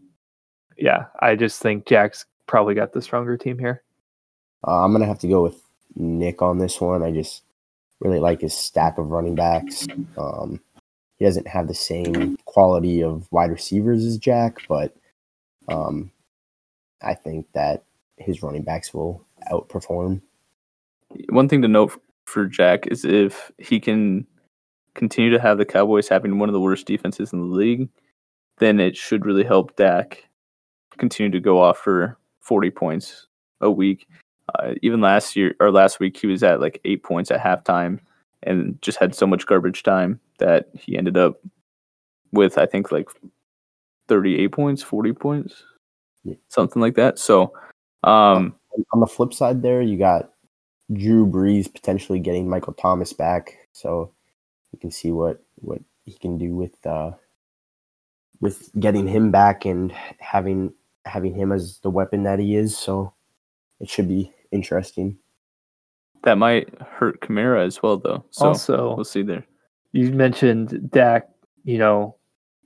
yeah, 0.78 1.06
I 1.20 1.36
just 1.36 1.62
think 1.62 1.86
Jack's 1.86 2.26
probably 2.48 2.76
got 2.76 2.94
the 2.94 3.02
stronger 3.02 3.38
team 3.38 3.58
here. 3.58 3.84
Uh, 4.68 4.84
I'm 4.84 4.92
gonna 4.92 5.06
have 5.06 5.20
to 5.20 5.28
go 5.28 5.42
with 5.42 5.62
Nick 5.96 6.42
on 6.42 6.60
this 6.60 6.80
one. 6.82 7.04
I 7.04 7.12
just 7.12 7.44
really 8.00 8.20
like 8.20 8.42
his 8.42 8.56
stack 8.56 8.98
of 8.98 9.10
running 9.10 9.36
backs. 9.36 9.88
Um, 10.18 10.60
he 11.18 11.26
doesn't 11.26 11.48
have 11.48 11.68
the 11.68 11.74
same 11.74 12.38
quality 12.46 13.02
of 13.02 13.32
wide 13.32 13.52
receivers 13.52 14.04
as 14.06 14.18
Jack, 14.18 14.60
but 14.68 14.96
um, 15.70 16.12
I 17.02 17.14
think 17.14 17.48
that 17.54 17.84
his 18.18 18.44
running 18.44 18.64
backs 18.64 18.94
will 18.94 19.26
outperform. 19.52 20.22
one 21.30 21.48
thing 21.48 21.62
to 21.62 21.68
note 21.68 22.02
for 22.26 22.46
Jack 22.46 22.88
is 22.88 23.06
if 23.06 23.52
he 23.58 23.80
can 23.80 24.26
continue 24.94 25.32
to 25.32 25.40
have 25.40 25.58
the 25.58 25.66
Cowboys 25.66 26.08
having 26.08 26.40
one 26.40 26.50
of 26.50 26.54
the 26.54 26.62
worst 26.62 26.86
defenses 26.86 27.32
in 27.32 27.40
the 27.40 27.56
league, 27.56 27.88
then 28.58 28.80
it 28.80 28.98
should 28.98 29.26
really 29.26 29.44
help 29.44 29.76
Dak 29.76 30.28
continue 30.97 31.31
to 31.31 31.39
go 31.39 31.62
off 31.62 31.77
for 31.77 32.17
40 32.41 32.71
points 32.71 33.27
a 33.62 33.69
week. 33.71 34.08
Uh, 34.53 34.75
even 34.81 35.01
last 35.01 35.36
year 35.36 35.55
or 35.60 35.71
last 35.71 35.99
week, 35.99 36.17
he 36.17 36.27
was 36.27 36.43
at 36.43 36.62
like 36.62 36.79
eight 36.86 37.03
points 37.03 37.31
at 37.31 37.41
halftime 37.41 37.99
and 38.43 38.79
just 38.81 38.99
had 38.99 39.15
so 39.15 39.25
much 39.25 39.45
garbage 39.47 39.81
time 39.84 40.19
that 40.38 40.69
he 40.73 40.97
ended 40.97 41.17
up 41.17 41.39
with, 42.31 42.58
I 42.58 42.65
think, 42.65 42.91
like 42.91 43.10
38 44.08 44.51
points, 44.51 44.84
40 44.84 45.13
points, 45.13 45.63
Yeah. 46.23 46.36
something 46.49 46.81
like 46.81 46.95
that. 46.95 47.17
So, 47.17 47.53
um, 48.03 48.55
On 48.93 48.99
the 48.99 49.08
flip 49.08 49.34
side, 49.34 49.62
there 49.62 49.81
you 49.81 49.97
got 49.97 50.31
Drew 50.93 51.25
Brees 51.25 51.71
potentially 51.73 52.19
getting 52.19 52.47
Michael 52.47 52.73
Thomas 52.73 53.13
back, 53.13 53.58
so 53.71 54.12
you 54.71 54.79
can 54.79 54.91
see 54.91 55.12
what 55.12 55.41
what 55.55 55.81
he 56.03 56.13
can 56.13 56.38
do 56.38 56.53
with 56.55 56.86
uh, 56.86 57.12
with 58.41 58.69
getting 58.79 59.08
him 59.08 59.31
back 59.31 59.65
and 59.65 59.91
having 60.19 60.73
having 61.06 61.34
him 61.36 61.52
as 61.52 61.80
the 61.80 61.89
weapon 61.89 62.24
that 62.24 62.39
he 62.39 62.56
is. 62.56 62.78
So 62.78 63.13
it 63.80 63.89
should 63.89 64.08
be 64.08 64.32
interesting. 64.52 65.18
that 66.24 66.38
might 66.38 66.70
hurt 66.82 67.22
Kamara 67.22 67.65
as 67.65 67.82
well, 67.84 67.98
though. 67.98 68.24
So 68.32 68.48
also, 68.48 68.96
we'll 68.96 69.06
see 69.06 69.22
there. 69.22 69.46
you 69.91 70.12
mentioned 70.12 70.89
Dak, 70.91 71.30
you 71.63 71.78
know, 71.78 72.15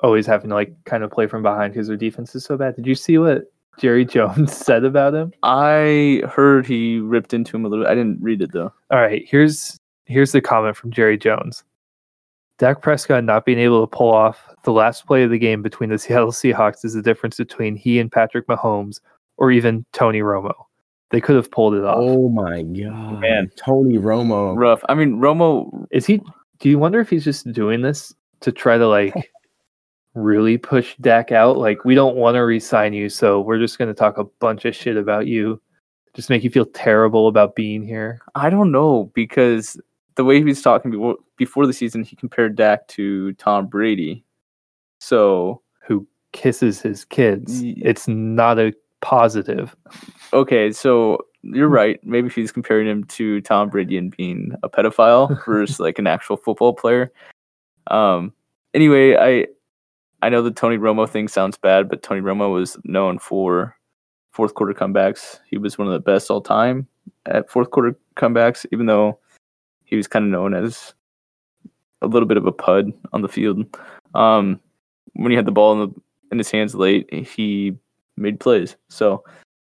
always 0.02 0.26
having 0.26 0.50
to 0.50 0.56
like 0.56 0.74
kind 0.86 1.04
of 1.04 1.12
play 1.12 1.28
from 1.28 1.42
behind 1.44 1.74
because 1.74 1.88
their 1.88 1.98
defense 1.98 2.34
is 2.36 2.46
so 2.46 2.56
bad. 2.58 2.76
Did 2.78 2.88
you 2.88 2.96
see 2.96 3.18
what 3.18 3.52
Jerry 3.78 4.06
Jones 4.16 4.56
said 4.56 4.86
about 4.86 5.14
him? 5.14 5.34
I 5.44 6.22
heard 6.34 6.66
he 6.66 7.00
ripped 7.00 7.34
into 7.34 7.56
him 7.58 7.66
a 7.66 7.68
little. 7.68 7.86
I 7.88 7.96
didn't 7.96 8.22
read 8.22 8.42
it 8.42 8.52
though. 8.54 8.72
All 8.92 9.00
right, 9.02 9.26
here's 9.28 9.78
here's 10.06 10.32
the 10.32 10.42
comment 10.42 10.78
from 10.78 10.92
Jerry 10.92 11.18
Jones. 11.18 11.64
Dak 12.60 12.82
Prescott 12.82 13.24
not 13.24 13.46
being 13.46 13.58
able 13.58 13.82
to 13.82 13.88
pull 13.88 14.12
off 14.12 14.54
the 14.64 14.74
last 14.74 15.08
play 15.08 15.24
of 15.24 15.32
the 15.32 15.40
game 15.40 15.62
between 15.62 15.90
the 15.90 15.98
Seattle 15.98 16.32
Seahawks 16.32 16.86
is 16.86 16.94
the 16.94 17.02
difference 17.02 17.38
between 17.38 17.76
he 17.76 18.00
and 18.00 18.12
Patrick 18.12 18.48
Mahomes 18.48 19.00
or 19.38 19.52
even 19.52 19.86
Tony 19.94 20.20
Romo. 20.20 20.54
They 21.12 21.22
could 21.22 21.38
have 21.38 21.50
pulled 21.50 21.74
it 21.74 21.84
off. 21.84 21.98
Oh 21.98 22.30
my 22.30 22.62
god, 22.62 23.22
Man. 23.22 23.50
Tony 23.56 23.98
Romo. 23.98 24.56
Rough. 24.56 24.84
I 24.90 24.94
mean, 24.94 25.16
Romo. 25.16 25.88
Is 25.90 26.06
he 26.06 26.22
do 26.60 26.70
you 26.70 26.78
wonder 26.78 27.00
if 27.00 27.10
he's 27.10 27.24
just 27.24 27.52
doing 27.52 27.82
this 27.82 28.14
to 28.42 28.52
try 28.52 28.78
to 28.78 28.88
like 28.88 29.32
really 30.14 30.58
push 30.58 30.96
Dak 30.98 31.32
out? 31.32 31.58
Like 31.58 31.84
we 31.84 31.96
don't 31.96 32.16
want 32.16 32.36
to 32.36 32.42
re-sign 32.42 32.94
you, 32.94 33.10
so 33.10 33.42
we're 33.42 33.58
just 33.58 33.80
gonna 33.80 33.94
talk 33.94 34.20
a 34.20 34.26
bunch 34.40 34.66
of 34.66 34.76
shit 34.76 34.98
about 34.98 35.26
you. 35.26 35.60
Just 36.16 36.30
make 36.30 36.44
you 36.44 36.50
feel 36.52 36.66
terrible 36.66 37.28
about 37.28 37.56
being 37.56 37.84
here. 37.84 38.20
I 38.36 38.52
don't 38.52 38.72
know 38.72 39.12
because 39.16 39.80
the 40.20 40.26
way 40.26 40.38
he 40.40 40.44
was 40.44 40.62
talking 40.62 40.92
before 40.92 41.16
before 41.38 41.66
the 41.66 41.72
season, 41.72 42.04
he 42.04 42.18
compared 42.18 42.58
Dak 42.58 42.86
to 42.90 43.32
Tom 43.36 43.68
Brady. 43.68 44.26
So 45.00 45.62
Who 45.88 46.06
kisses 46.34 46.82
his 46.82 47.06
kids. 47.06 47.64
Ye- 47.64 47.82
It's 47.86 48.06
not 48.10 48.60
a 48.60 48.74
positive. 49.00 49.74
okay, 50.34 50.74
so 50.74 51.20
you're 51.42 51.70
right. 51.70 51.98
Maybe 52.04 52.28
if 52.28 52.36
he's 52.36 52.52
comparing 52.52 52.86
him 52.86 53.06
to 53.06 53.40
Tom 53.40 53.70
Brady 53.70 53.98
and 53.98 54.14
being 54.16 54.52
a 54.62 54.68
pedophile 54.70 55.42
versus 55.46 55.80
like 55.80 55.98
an 56.00 56.08
actual 56.08 56.36
football 56.36 56.74
player. 56.74 57.14
Um. 57.88 58.34
Anyway, 58.74 59.16
I 59.16 59.48
I 60.22 60.28
know 60.28 60.42
the 60.42 60.52
Tony 60.52 60.78
Romo 60.78 61.08
thing 61.10 61.30
sounds 61.30 61.58
bad, 61.58 61.88
but 61.88 62.04
Tony 62.04 62.20
Romo 62.20 62.52
was 62.54 62.78
known 62.84 63.20
for 63.20 63.74
fourth 64.32 64.54
quarter 64.54 64.74
comebacks. 64.74 65.40
He 65.50 65.58
was 65.58 65.78
one 65.78 65.88
of 65.88 65.94
the 65.94 66.00
best 66.12 66.30
all 66.30 66.42
time 66.42 66.88
at 67.26 67.50
fourth 67.50 67.72
quarter 67.72 67.98
comebacks, 68.18 68.66
even 68.74 68.86
though 68.86 69.18
he 69.90 69.96
was 69.96 70.08
kind 70.08 70.26
of 70.26 70.32
known 70.32 70.54
as 70.54 70.94
a 72.02 72.08
little 72.08 72.28
bit 72.28 72.38
of 72.38 72.46
a 72.46 72.52
pud 72.52 72.92
on 73.12 73.22
the 73.22 73.28
field. 73.28 73.66
Um, 74.14 74.60
when 75.14 75.32
he 75.32 75.36
had 75.36 75.46
the 75.46 75.52
ball 75.52 75.74
in, 75.74 75.80
the, 75.90 76.02
in 76.32 76.38
his 76.38 76.52
hands 76.52 76.76
late, 76.76 77.12
he 77.12 77.76
made 78.16 78.40
plays. 78.40 78.76
So, 78.90 79.24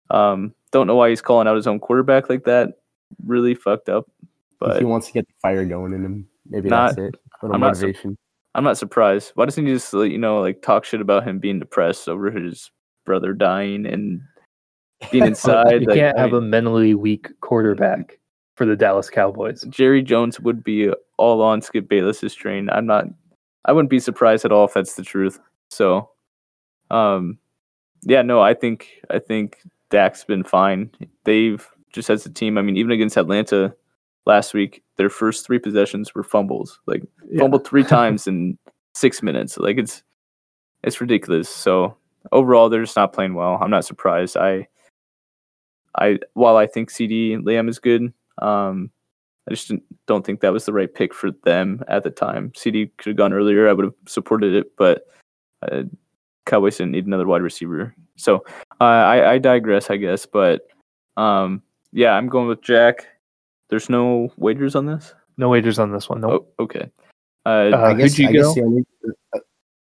um, 0.10 0.54
don't 0.72 0.88
know 0.88 0.96
why 0.96 1.10
he's 1.10 1.22
calling 1.22 1.48
out 1.48 1.56
his 1.56 1.68
own 1.68 1.80
quarterback 1.80 2.30
like 2.30 2.44
that. 2.46 2.80
Really 3.24 3.54
fucked 3.54 3.88
up. 3.88 4.10
But 4.60 4.80
he 4.80 4.86
wants 4.86 5.08
to 5.08 5.14
get 5.14 5.28
the 5.28 5.34
fire 5.42 5.64
going 5.64 5.94
in 5.94 6.04
him. 6.04 6.28
Maybe 6.50 6.70
Not- 6.70 6.96
that's 6.96 6.98
it. 6.98 7.16
A 7.42 7.46
little 7.46 7.56
I'm 7.56 7.62
not 7.62 7.78
su- 7.78 8.18
I'm 8.56 8.64
not 8.64 8.78
surprised. 8.78 9.34
Why 9.36 9.46
doesn't 9.46 9.66
he 9.66 9.74
just 9.74 9.94
like, 9.94 10.12
you 10.12 10.18
know 10.18 10.40
like 10.40 10.62
talk 10.62 10.86
shit 10.86 11.02
about 11.02 11.28
him 11.28 11.40
being 11.40 11.60
depressed 11.60 12.08
over 12.08 12.32
his 12.32 12.72
brother 13.06 13.34
dying 13.34 13.86
and 13.86 14.22
being 15.12 15.26
inside? 15.28 15.82
you 15.82 15.88
like, 15.88 15.98
can't 15.98 16.18
I 16.18 16.22
have 16.22 16.34
a 16.34 16.42
mentally 16.42 16.96
weak 16.96 17.30
quarterback 17.42 18.18
for 18.56 18.66
the 18.66 18.76
Dallas 18.76 19.10
Cowboys. 19.10 19.64
Jerry 19.70 20.02
Jones 20.02 20.40
would 20.40 20.64
be 20.64 20.90
all 21.18 21.42
on 21.42 21.62
Skip 21.62 21.88
Bayless's 21.88 22.34
train. 22.34 22.70
I'm 22.70 22.86
not. 22.86 23.06
I 23.66 23.72
wouldn't 23.72 23.90
be 23.90 24.00
surprised 24.00 24.46
at 24.46 24.52
all 24.52 24.66
if 24.66 24.74
that's 24.74 24.96
the 24.96 25.04
truth. 25.04 25.40
So, 25.70 26.10
um, 26.92 27.38
yeah, 28.04 28.22
no, 28.22 28.42
I 28.42 28.54
think 28.54 28.90
I 29.10 29.20
think 29.20 29.60
Dak's 29.90 30.24
been 30.24 30.44
fine. 30.44 30.90
They've 31.24 31.66
just 31.92 32.10
as 32.10 32.26
a 32.26 32.30
team. 32.30 32.58
I 32.58 32.62
mean, 32.62 32.78
even 32.78 32.92
against 32.92 33.18
Atlanta 33.18 33.74
last 34.26 34.54
week, 34.54 34.84
their 34.98 35.10
first 35.10 35.46
three 35.46 35.60
possessions 35.60 36.14
were 36.16 36.24
fumbles. 36.24 36.80
Like 36.86 37.04
Yeah. 37.30 37.40
fumbled 37.42 37.66
three 37.68 37.84
times 37.98 38.28
in 38.28 38.58
six 38.94 39.22
minutes. 39.24 39.58
Like 39.58 39.78
it's 39.78 40.04
it's 40.84 41.02
ridiculous. 41.02 41.50
So 41.50 41.98
overall, 42.32 42.70
they're 42.70 42.84
just 42.84 42.96
not 42.96 43.14
playing 43.14 43.34
well. 43.34 43.58
I'm 43.62 43.72
not 43.72 43.86
surprised. 43.86 44.38
I 44.38 44.68
I 45.98 46.20
while 46.34 46.58
I 46.58 46.68
think 46.68 46.92
CeeDee 46.92 47.44
Lamb 47.46 47.68
is 47.70 47.80
good, 47.80 48.14
um, 48.40 48.90
I 49.48 49.52
just 49.52 49.68
didn't, 49.68 49.84
don't 50.08 50.26
think 50.26 50.42
that 50.42 50.54
was 50.54 50.66
the 50.66 50.74
right 50.74 50.94
pick 50.94 51.14
for 51.14 51.32
them 51.44 51.84
at 51.88 52.04
the 52.04 52.10
time. 52.10 52.52
CeeDee 52.52 52.92
could 52.98 53.12
have 53.12 53.18
gone 53.18 53.34
earlier. 53.34 53.70
I 53.70 53.74
would 53.74 53.86
have 53.86 53.94
supported 54.08 54.54
it, 54.54 54.76
but 54.78 55.08
uh, 55.62 55.84
Cowboys 56.46 56.78
didn't 56.78 56.94
need 56.94 57.06
another 57.06 57.28
wide 57.28 57.42
receiver. 57.42 57.94
So 58.16 58.44
uh, 58.82 58.84
I, 58.84 59.34
I 59.34 59.38
digress, 59.38 59.90
I 59.90 59.98
guess. 59.98 60.26
But 60.26 60.68
um, 61.18 61.62
yeah, 61.92 62.14
I'm 62.14 62.28
going 62.28 62.48
with 62.48 62.62
Jack. 62.62 63.08
There's 63.70 63.90
no 63.90 64.32
wagers 64.38 64.76
on 64.76 64.86
this. 64.86 65.14
No 65.38 65.50
wagers 65.50 65.80
on 65.80 65.92
this 65.92 66.10
one. 66.10 66.22
No. 66.22 66.30
Oh, 66.30 66.48
okay. 66.60 66.90
Uh, 67.46 67.70
Uh, 67.74 67.82
I 67.84 67.94
guess, 67.94 68.16
who'd 68.16 68.24
you 68.24 68.30
I 68.30 68.32
guess 68.32 68.44
go? 68.44 68.54
the 68.54 68.62
only, 68.62 68.86
uh, 69.36 69.40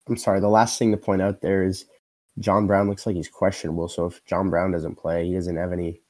I'm 0.08 0.18
sorry. 0.18 0.40
The 0.40 0.50
last 0.50 0.78
thing 0.80 0.92
to 0.92 0.98
point 0.98 1.22
out 1.22 1.42
there 1.42 1.64
is 1.64 1.86
John 2.40 2.68
Brown 2.68 2.90
looks 2.90 3.06
like 3.06 3.16
he's 3.16 3.30
questionable. 3.30 3.88
So 3.88 4.08
if 4.08 4.24
John 4.26 4.50
Brown 4.50 4.72
doesn't 4.72 4.96
play, 4.96 5.28
he 5.28 5.34
doesn't 5.36 5.56
have 5.56 5.72
any 5.72 6.02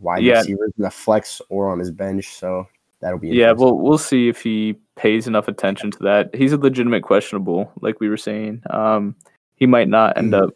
wide 0.00 0.22
Yeah. 0.22 0.38
receivers 0.38 0.72
in 0.76 0.82
the 0.84 0.90
flex 0.90 1.40
or 1.48 1.70
on 1.70 1.78
his 1.78 1.90
bench. 1.90 2.28
So 2.34 2.66
that'll 3.00 3.18
be 3.18 3.28
yeah, 3.28 3.50
interesting. 3.50 3.64
well, 3.64 3.78
we'll 3.78 3.98
see 3.98 4.28
if 4.28 4.42
he 4.42 4.76
pays 4.96 5.26
enough 5.26 5.48
attention 5.48 5.90
to 5.92 5.98
that. 6.00 6.34
He's 6.34 6.52
a 6.52 6.56
legitimate 6.58 7.02
questionable, 7.02 7.70
like 7.80 8.00
we 8.00 8.08
were 8.08 8.16
saying. 8.16 8.62
Um, 8.70 9.14
he 9.56 9.66
might 9.66 9.88
not 9.88 10.16
end 10.18 10.32
Mhm. 10.32 10.42
up 10.48 10.50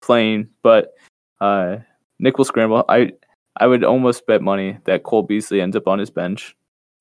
playing, 0.00 0.48
but 0.62 0.94
uh, 1.40 1.78
Nick 2.18 2.36
will 2.38 2.44
scramble. 2.44 2.84
I 2.88 3.12
I 3.56 3.66
would 3.66 3.84
almost 3.84 4.26
bet 4.26 4.40
money 4.42 4.78
that 4.84 5.02
Cole 5.02 5.22
Beasley 5.22 5.60
ends 5.60 5.76
up 5.76 5.88
on 5.88 5.98
his 5.98 6.08
bench 6.10 6.56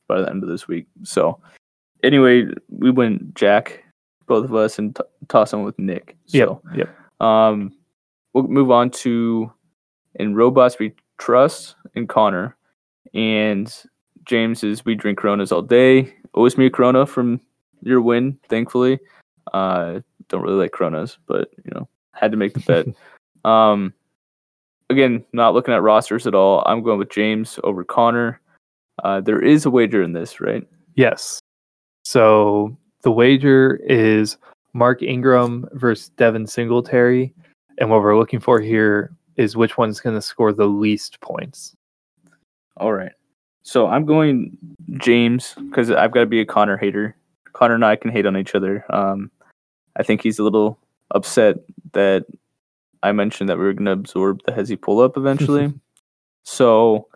by 0.07 0.19
the 0.21 0.29
end 0.29 0.43
of 0.43 0.49
this 0.49 0.67
week. 0.67 0.87
So 1.03 1.39
anyway, 2.03 2.47
we 2.69 2.89
went 2.91 3.33
Jack 3.35 3.83
both 4.27 4.45
of 4.45 4.53
us, 4.55 4.77
and 4.79 4.95
t- 4.95 5.01
toss 5.27 5.51
them 5.51 5.63
with 5.63 5.77
Nick. 5.79 6.15
Yep. 6.27 6.47
So, 6.47 6.61
Yep. 6.75 6.89
um, 7.21 7.71
we'll 8.33 8.47
move 8.47 8.69
on 8.71 8.89
to 8.91 9.51
in 10.15 10.35
robots 10.35 10.77
we 10.79 10.93
trust 11.17 11.75
and 11.99 12.09
Connor, 12.09 12.55
and 13.13 13.73
James 14.25 14.63
is 14.63 14.83
we 14.83 14.95
drink 14.95 15.19
Coronas 15.19 15.51
all 15.51 15.61
day. 15.61 16.13
Owes 16.33 16.57
me 16.57 16.65
a 16.65 16.69
Corona 16.69 17.05
from 17.05 17.39
your 17.81 18.01
win, 18.01 18.37
thankfully. 18.49 18.99
Uh, 19.53 19.99
don't 20.27 20.41
really 20.41 20.57
like 20.57 20.71
Coronas, 20.71 21.17
but 21.27 21.49
you 21.63 21.71
know, 21.73 21.87
had 22.13 22.31
to 22.31 22.37
make 22.37 22.53
the 22.53 22.59
bet. 22.59 22.85
um, 23.49 23.93
again, 24.89 25.23
not 25.33 25.53
looking 25.53 25.73
at 25.73 25.81
rosters 25.81 26.27
at 26.27 26.35
all. 26.35 26.63
I'm 26.65 26.83
going 26.83 26.99
with 26.99 27.09
James 27.09 27.59
over 27.63 27.83
Connor. 27.83 28.41
Uh, 29.03 29.21
there 29.21 29.41
is 29.41 29.65
a 29.65 29.69
wager 29.69 30.01
in 30.01 30.13
this, 30.13 30.41
right? 30.41 30.67
Yes. 30.95 31.39
So 32.03 32.75
the 33.01 33.11
wager 33.11 33.79
is 33.85 34.37
Mark 34.73 35.01
Ingram 35.01 35.67
versus 35.73 36.09
Devin 36.09 36.47
Singletary. 36.47 37.33
And 37.77 37.89
what 37.89 38.01
we're 38.01 38.17
looking 38.17 38.39
for 38.39 38.59
here 38.59 39.11
is 39.37 39.55
which 39.55 39.77
one's 39.77 40.01
going 40.01 40.15
to 40.15 40.21
score 40.21 40.51
the 40.51 40.67
least 40.67 41.21
points. 41.21 41.75
All 42.79 42.93
right. 42.93 43.11
So 43.63 43.87
I'm 43.87 44.05
going 44.05 44.57
James 44.97 45.55
because 45.55 45.91
I've 45.91 46.11
got 46.11 46.21
to 46.21 46.25
be 46.25 46.41
a 46.41 46.45
Connor 46.45 46.77
hater. 46.77 47.15
Connor 47.53 47.75
and 47.75 47.85
I 47.85 47.95
can 47.95 48.11
hate 48.11 48.25
on 48.25 48.37
each 48.37 48.55
other. 48.55 48.85
Um, 48.89 49.31
I 49.97 50.03
think 50.03 50.21
he's 50.21 50.39
a 50.39 50.43
little 50.43 50.79
upset 51.11 51.57
that 51.93 52.25
I 53.03 53.11
mentioned 53.11 53.49
that 53.49 53.57
we 53.57 53.65
were 53.65 53.73
going 53.73 53.85
to 53.85 53.91
absorb 53.91 54.41
the 54.45 54.51
Hezi 54.51 54.79
pull 54.79 55.01
up 55.01 55.17
eventually. 55.17 55.73
so 56.43 57.07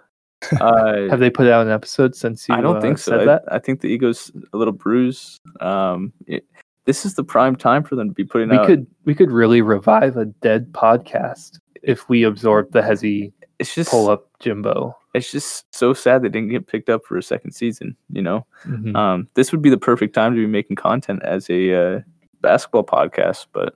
uh, 0.60 1.08
Have 1.10 1.20
they 1.20 1.30
put 1.30 1.48
out 1.48 1.66
an 1.66 1.72
episode 1.72 2.16
since 2.16 2.48
you 2.50 2.56
I 2.56 2.62
don't 2.62 2.78
uh, 2.78 2.82
think 2.82 2.98
so. 2.98 3.12
said 3.12 3.22
I, 3.22 3.26
that? 3.26 3.44
I 3.50 3.60
think 3.60 3.82
the 3.82 3.88
ego's 3.88 4.32
a 4.52 4.58
little 4.58 4.74
bruised. 4.74 5.40
Um, 5.62 6.12
it, 6.28 6.46
this 6.86 7.06
is 7.06 7.16
the 7.16 7.24
prime 7.24 7.56
time 7.56 7.84
for 7.84 7.96
them 7.96 8.10
to 8.10 8.14
be 8.14 8.26
putting 8.26 8.50
We 8.50 8.58
out. 8.58 8.68
could 8.68 8.88
we 9.06 9.16
could 9.16 9.32
really 9.32 9.62
revive 9.62 10.18
a 10.18 10.26
dead 10.26 10.72
podcast 10.74 11.60
if 11.82 12.10
we 12.10 12.24
absorb 12.24 12.72
the 12.72 12.82
Hezi 12.82 13.32
it's 13.60 13.74
just 13.76 13.92
pull 13.92 14.10
up 14.10 14.28
Jimbo. 14.40 14.96
It's 15.14 15.32
just 15.32 15.66
so 15.74 15.94
sad 15.94 16.22
they 16.24 16.30
didn't 16.30 16.50
get 16.50 16.68
picked 16.68 16.90
up 16.90 17.06
for 17.06 17.18
a 17.18 17.24
second 17.24 17.52
season. 17.52 17.96
You 18.12 18.22
know. 18.22 18.46
Mhm. 18.66 18.96
Um, 18.96 19.28
this 19.36 19.52
would 19.52 19.62
be 19.62 19.70
the 19.70 19.78
perfect 19.78 20.14
time 20.16 20.34
to 20.36 20.40
be 20.40 20.48
making 20.48 20.76
content 20.76 21.22
as 21.24 21.50
a 21.50 21.74
uh, 21.74 22.00
basketball 22.42 22.84
podcast, 22.84 23.48
but 23.54 23.76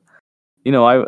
you 0.63 0.71
know, 0.71 0.85
I 0.85 1.05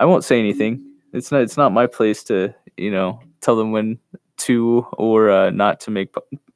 I 0.00 0.04
won't 0.04 0.24
say 0.24 0.38
anything. 0.38 0.84
It's 1.12 1.32
not 1.32 1.42
it's 1.42 1.56
not 1.56 1.72
my 1.72 1.86
place 1.86 2.22
to 2.24 2.54
you 2.76 2.90
know 2.90 3.20
tell 3.40 3.56
them 3.56 3.72
when 3.72 3.98
to 4.38 4.86
or 4.94 5.30
uh, 5.30 5.50
not 5.50 5.80
to 5.80 5.90
make 5.90 6.14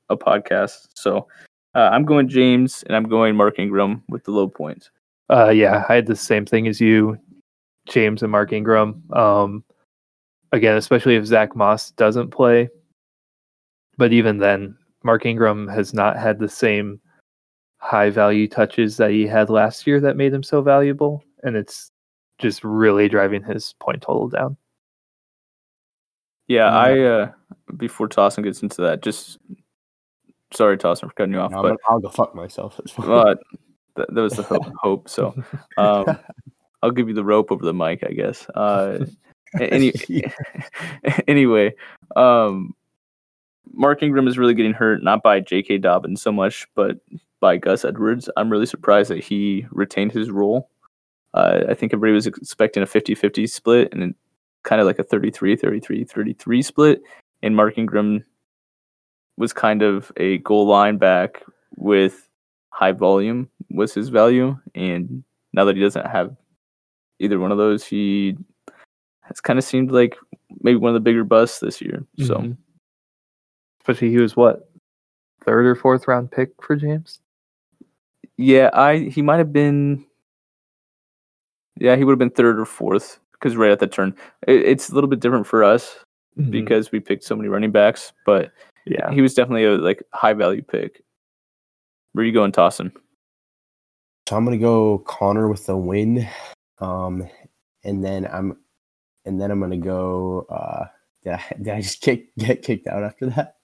a 0.09 0.17
podcast. 0.17 0.89
So 0.95 1.29
uh, 1.75 1.91
I'm 1.93 2.05
going 2.05 2.29
James 2.29 2.83
and 2.87 2.97
I'm 2.97 3.05
going 3.05 3.37
Mark 3.37 3.59
Ingram 3.59 4.03
with 4.09 4.25
the 4.25 4.31
low 4.31 4.49
points. 4.49 4.91
Uh, 5.31 5.51
yeah, 5.51 5.85
I 5.89 5.95
had 5.95 6.07
the 6.07 6.17
same 6.17 6.45
thing 6.45 6.69
as 6.69 6.81
you, 6.81 7.19
James 7.87 8.23
and 8.23 8.31
Mark 8.31 8.53
Ingram. 8.53 9.03
Um, 9.13 9.65
again, 10.53 10.77
especially 10.77 11.17
if 11.17 11.25
Zach 11.25 11.57
Moss 11.57 11.91
doesn't 11.93 12.31
play. 12.31 12.69
But 13.97 14.13
even 14.13 14.39
then, 14.39 14.77
Mark 15.03 15.27
Ingram 15.27 15.69
has 15.69 15.95
not 15.95 16.17
had 16.17 16.39
the 16.39 16.49
same 16.49 17.01
high 17.79 18.11
value 18.11 18.49
touches 18.49 18.97
that 18.97 19.11
he 19.11 19.27
had 19.27 19.51
last 19.51 19.87
year 19.87 20.01
that 20.01 20.17
made 20.17 20.33
him 20.33 20.43
so 20.43 20.63
valuable. 20.63 21.23
And 21.43 21.57
it's 21.57 21.91
just 22.39 22.65
really 22.65 23.09
driving 23.09 23.43
his 23.43 23.75
point 23.81 24.03
total 24.03 24.29
down. 24.29 24.57
Yeah, 26.49 26.71
Yeah. 26.71 26.77
I 26.77 27.01
uh, 27.01 27.33
before 27.77 28.09
Tossin 28.09 28.45
gets 28.45 28.63
into 28.63 28.83
that, 28.83 29.03
just 29.03 29.39
sorry, 30.53 30.77
Tossin, 30.77 31.09
for 31.09 31.15
cutting 31.15 31.35
you 31.35 31.41
off, 31.41 31.53
No, 31.53 31.63
but 31.63 31.77
I'll 31.89 32.01
go 32.01 32.09
fuck 32.09 32.35
myself. 32.35 32.79
It's 32.81 32.93
fine. 32.93 33.09
Well, 33.09 33.37
that, 33.97 34.15
that 34.15 34.21
was 34.21 34.35
the 34.35 34.43
hope. 34.43 34.65
hope. 34.83 35.09
So 35.09 35.35
um, 35.77 36.19
I'll 36.83 36.91
give 36.91 37.09
you 37.09 37.15
the 37.15 37.25
rope 37.25 37.53
over 37.53 37.65
the 37.65 37.75
mic, 37.75 38.05
I 38.05 38.13
guess. 38.13 38.49
Uh, 38.51 39.07
any, 39.61 39.93
anyway, 41.29 41.75
um, 42.17 42.75
Mark 43.77 44.03
Ingram 44.03 44.29
is 44.29 44.39
really 44.39 44.55
getting 44.55 44.73
hurt, 44.73 45.03
not 45.03 45.23
by 45.23 45.41
J.K. 45.41 45.79
Dobbins 45.79 46.23
so 46.23 46.33
much, 46.33 46.67
but 46.75 46.99
by 47.41 47.57
Gus 47.57 47.85
Edwards. 47.85 48.29
I'm 48.37 48.51
really 48.51 48.67
surprised 48.67 49.11
that 49.11 49.23
he 49.23 49.67
retained 49.71 50.13
his 50.13 50.31
role. 50.31 50.71
Uh, 51.35 51.65
I 51.69 51.75
think 51.75 51.93
everybody 51.93 52.13
was 52.15 52.27
expecting 52.27 52.83
a 52.83 52.87
50 52.87 53.15
50 53.15 53.47
split 53.47 53.93
and 53.93 54.15
kind 54.63 54.81
of 54.81 54.87
like 54.87 54.99
a 54.99 55.03
33 55.05 55.57
33 55.57 56.05
33 56.05 56.63
split. 56.63 57.03
And 57.43 57.57
Mark 57.57 57.77
Ingram 57.77 58.25
was 59.37 59.53
kind 59.53 59.83
of 59.83 60.13
a 60.17 60.39
goal 60.39 60.67
line 60.67 60.97
back 60.97 61.43
with 61.77 62.29
high 62.71 62.93
volume 62.93 63.49
was 63.71 63.93
his 63.93 64.09
value. 64.09 64.57
And 64.75 65.25
now 65.53 65.65
that 65.65 65.77
he 65.77 65.83
doesn't 65.83 66.07
have 66.07 66.37
either 67.19 67.39
one 67.41 67.53
of 67.53 67.59
those, 67.59 67.85
he 67.85 68.37
has 69.23 69.41
kind 69.41 69.59
of 69.59 69.65
seemed 69.65 69.91
like 69.91 70.17
maybe 70.63 70.77
one 70.77 70.91
of 70.91 70.95
the 70.95 71.01
bigger 71.01 71.25
busts 71.25 71.59
this 71.59 71.81
year. 71.81 72.05
So 72.21 72.37
Mhm. 72.39 72.57
Especially 73.85 74.11
he 74.11 74.19
was 74.19 74.35
what 74.37 74.69
third 75.45 75.67
or 75.67 75.75
fourth 75.75 76.09
round 76.09 76.31
pick 76.31 76.51
for 76.63 76.75
James. 76.77 77.21
yeah, 78.39 78.71
I 78.73 78.99
he 78.99 79.21
might 79.23 79.39
have 79.39 79.53
been 79.53 80.05
yeah, 81.79 81.97
he 81.97 82.05
would 82.05 82.13
have 82.13 82.19
been 82.19 82.31
third 82.31 82.59
or 82.59 82.65
fourth 82.65 83.19
because 83.33 83.57
right 83.57 83.71
at 83.71 83.81
the 83.81 83.87
turn. 83.87 84.15
It, 84.47 84.63
it's 84.63 84.89
a 84.89 84.95
little 84.95 85.11
bit 85.11 85.21
different 85.21 85.47
for 85.47 85.63
us 85.65 85.97
Mhm. 86.39 86.51
because 86.51 86.91
we 86.91 86.99
picked 87.01 87.23
so 87.25 87.37
many 87.37 87.49
running 87.49 87.71
backs, 87.73 88.13
but 88.27 88.51
yeah, 88.87 89.11
he 89.13 89.21
was 89.21 89.35
definitely 89.35 89.65
a 89.65 89.73
like 89.77 90.03
high 90.13 90.33
value 90.33 90.63
pick. 90.63 91.03
Where 92.13 92.25
you 92.25 92.33
going, 92.33 92.53
Tossin? 92.53 92.91
So 94.29 94.37
I'm 94.37 94.45
gonna 94.45 94.57
go 94.59 94.99
Connor 94.99 95.49
with 95.49 95.67
the 95.67 95.77
win, 95.77 96.27
um, 96.79 97.29
and 97.85 98.03
then 98.03 98.27
I'm, 98.27 98.57
and 99.27 99.41
then 99.41 99.51
I'm 99.51 99.61
gonna 99.61 99.77
go. 99.77 100.47
Uh, 100.49 100.87
did 101.23 101.33
I, 101.35 101.43
did 101.59 101.69
I 101.75 101.81
just 101.83 102.01
kick 102.01 102.35
get 102.39 102.63
kicked 102.63 102.87
out 102.89 103.03
after 103.05 103.27
that? 103.31 103.57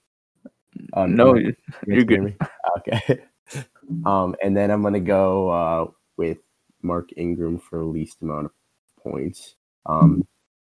Oh, 0.93 1.05
no, 1.05 1.35
you 1.35 1.55
you're 1.85 1.97
hear 1.97 2.05
good. 2.05 2.23
me? 2.23 2.35
Okay. 2.77 3.21
um, 4.05 4.35
and 4.41 4.55
then 4.55 4.71
I'm 4.71 4.81
gonna 4.81 4.99
go 4.99 5.49
uh, 5.49 5.87
with 6.17 6.37
Mark 6.81 7.09
Ingram 7.17 7.59
for 7.59 7.83
least 7.83 8.21
amount 8.21 8.45
of 8.45 8.51
points. 9.03 9.55
Um, 9.85 10.25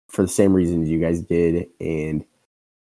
for 0.09 0.23
the 0.23 0.29
same 0.29 0.53
reasons 0.53 0.89
you 0.89 1.01
guys 1.01 1.21
did, 1.21 1.69
and 1.81 2.25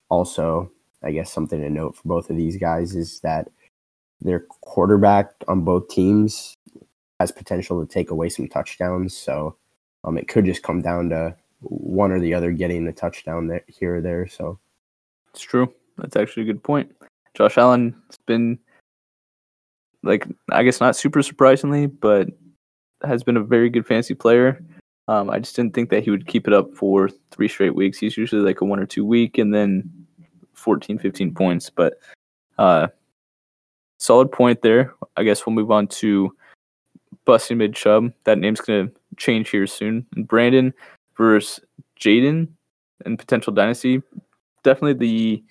also 0.10 0.72
I 1.04 1.12
guess 1.12 1.32
something 1.32 1.62
to 1.62 1.70
note 1.70 1.96
for 1.96 2.08
both 2.08 2.30
of 2.30 2.38
these 2.38 2.58
guys 2.58 2.96
is 2.96 3.20
that 3.22 3.50
their 4.22 4.42
quarterback 4.62 5.32
on 5.48 5.62
both 5.62 5.88
teams 5.90 6.56
has 7.20 7.32
potential 7.32 7.86
to 7.86 7.92
take 7.92 8.12
away 8.12 8.30
some 8.30 8.48
touchdowns. 8.48 9.16
So 9.16 9.56
um, 10.04 10.18
it 10.18 10.28
could 10.28 10.46
just 10.46 10.64
come 10.64 10.82
down 10.82 11.10
to 11.10 11.36
one 11.62 12.12
or 12.12 12.20
the 12.20 12.34
other 12.34 12.52
getting 12.52 12.86
the 12.86 12.92
touchdown 12.92 13.48
there, 13.48 13.64
here 13.68 13.98
or 13.98 14.02
there. 14.02 14.28
So 14.28 14.60
It's 15.30 15.42
true. 15.42 15.74
That's 15.98 16.16
actually 16.16 16.44
a 16.44 16.48
good 16.48 16.64
point. 16.64 16.94
Josh 17.36 17.58
Allen 17.58 17.96
has 18.08 18.18
been 18.26 18.58
like 20.04 20.28
I 20.52 20.64
guess 20.64 20.80
not 20.80 20.96
super 20.96 21.22
surprisingly, 21.22 21.88
but 21.88 22.30
has 23.04 23.24
been 23.24 23.38
a 23.38 23.44
very 23.44 23.70
good 23.70 23.86
fantasy 23.86 24.14
player. 24.14 24.64
Um, 25.08 25.30
I 25.30 25.40
just 25.40 25.56
didn't 25.56 25.76
think 25.76 25.90
that 25.92 26.04
he 26.04 26.10
would 26.10 26.26
keep 26.26 26.48
it 26.48 26.54
up 26.54 26.74
for 26.74 27.10
three 27.32 27.48
straight 27.48 27.76
weeks. 27.76 28.00
He's 28.00 28.18
usually 28.18 28.42
like 28.42 28.62
a 28.62 28.66
one 28.66 28.80
or 28.80 28.86
two 28.86 29.06
week 29.06 29.38
and 29.38 29.54
then 29.54 29.88
14, 30.54 30.98
15 30.98 31.34
points. 31.34 31.70
But 31.70 32.00
uh, 32.58 32.88
solid 34.00 34.32
point 34.32 34.62
there. 34.62 34.94
I 35.18 35.24
guess 35.24 35.46
we'll 35.46 35.54
move 35.56 35.72
on 35.72 35.88
to 35.88 36.36
busting 37.26 37.58
mid 37.58 37.76
chub. 37.76 38.12
That 38.24 38.40
name's 38.40 38.62
gonna 38.62 38.90
change 39.18 39.50
here 39.50 39.68
soon. 39.68 40.06
And 40.16 40.28
Brandon 40.28 40.74
versus 41.18 41.60
Jaden 42.00 42.48
and 43.06 43.20
potential 43.20 43.54
dynasty. 43.54 44.02
Definitely 44.64 44.94
the 44.94 45.44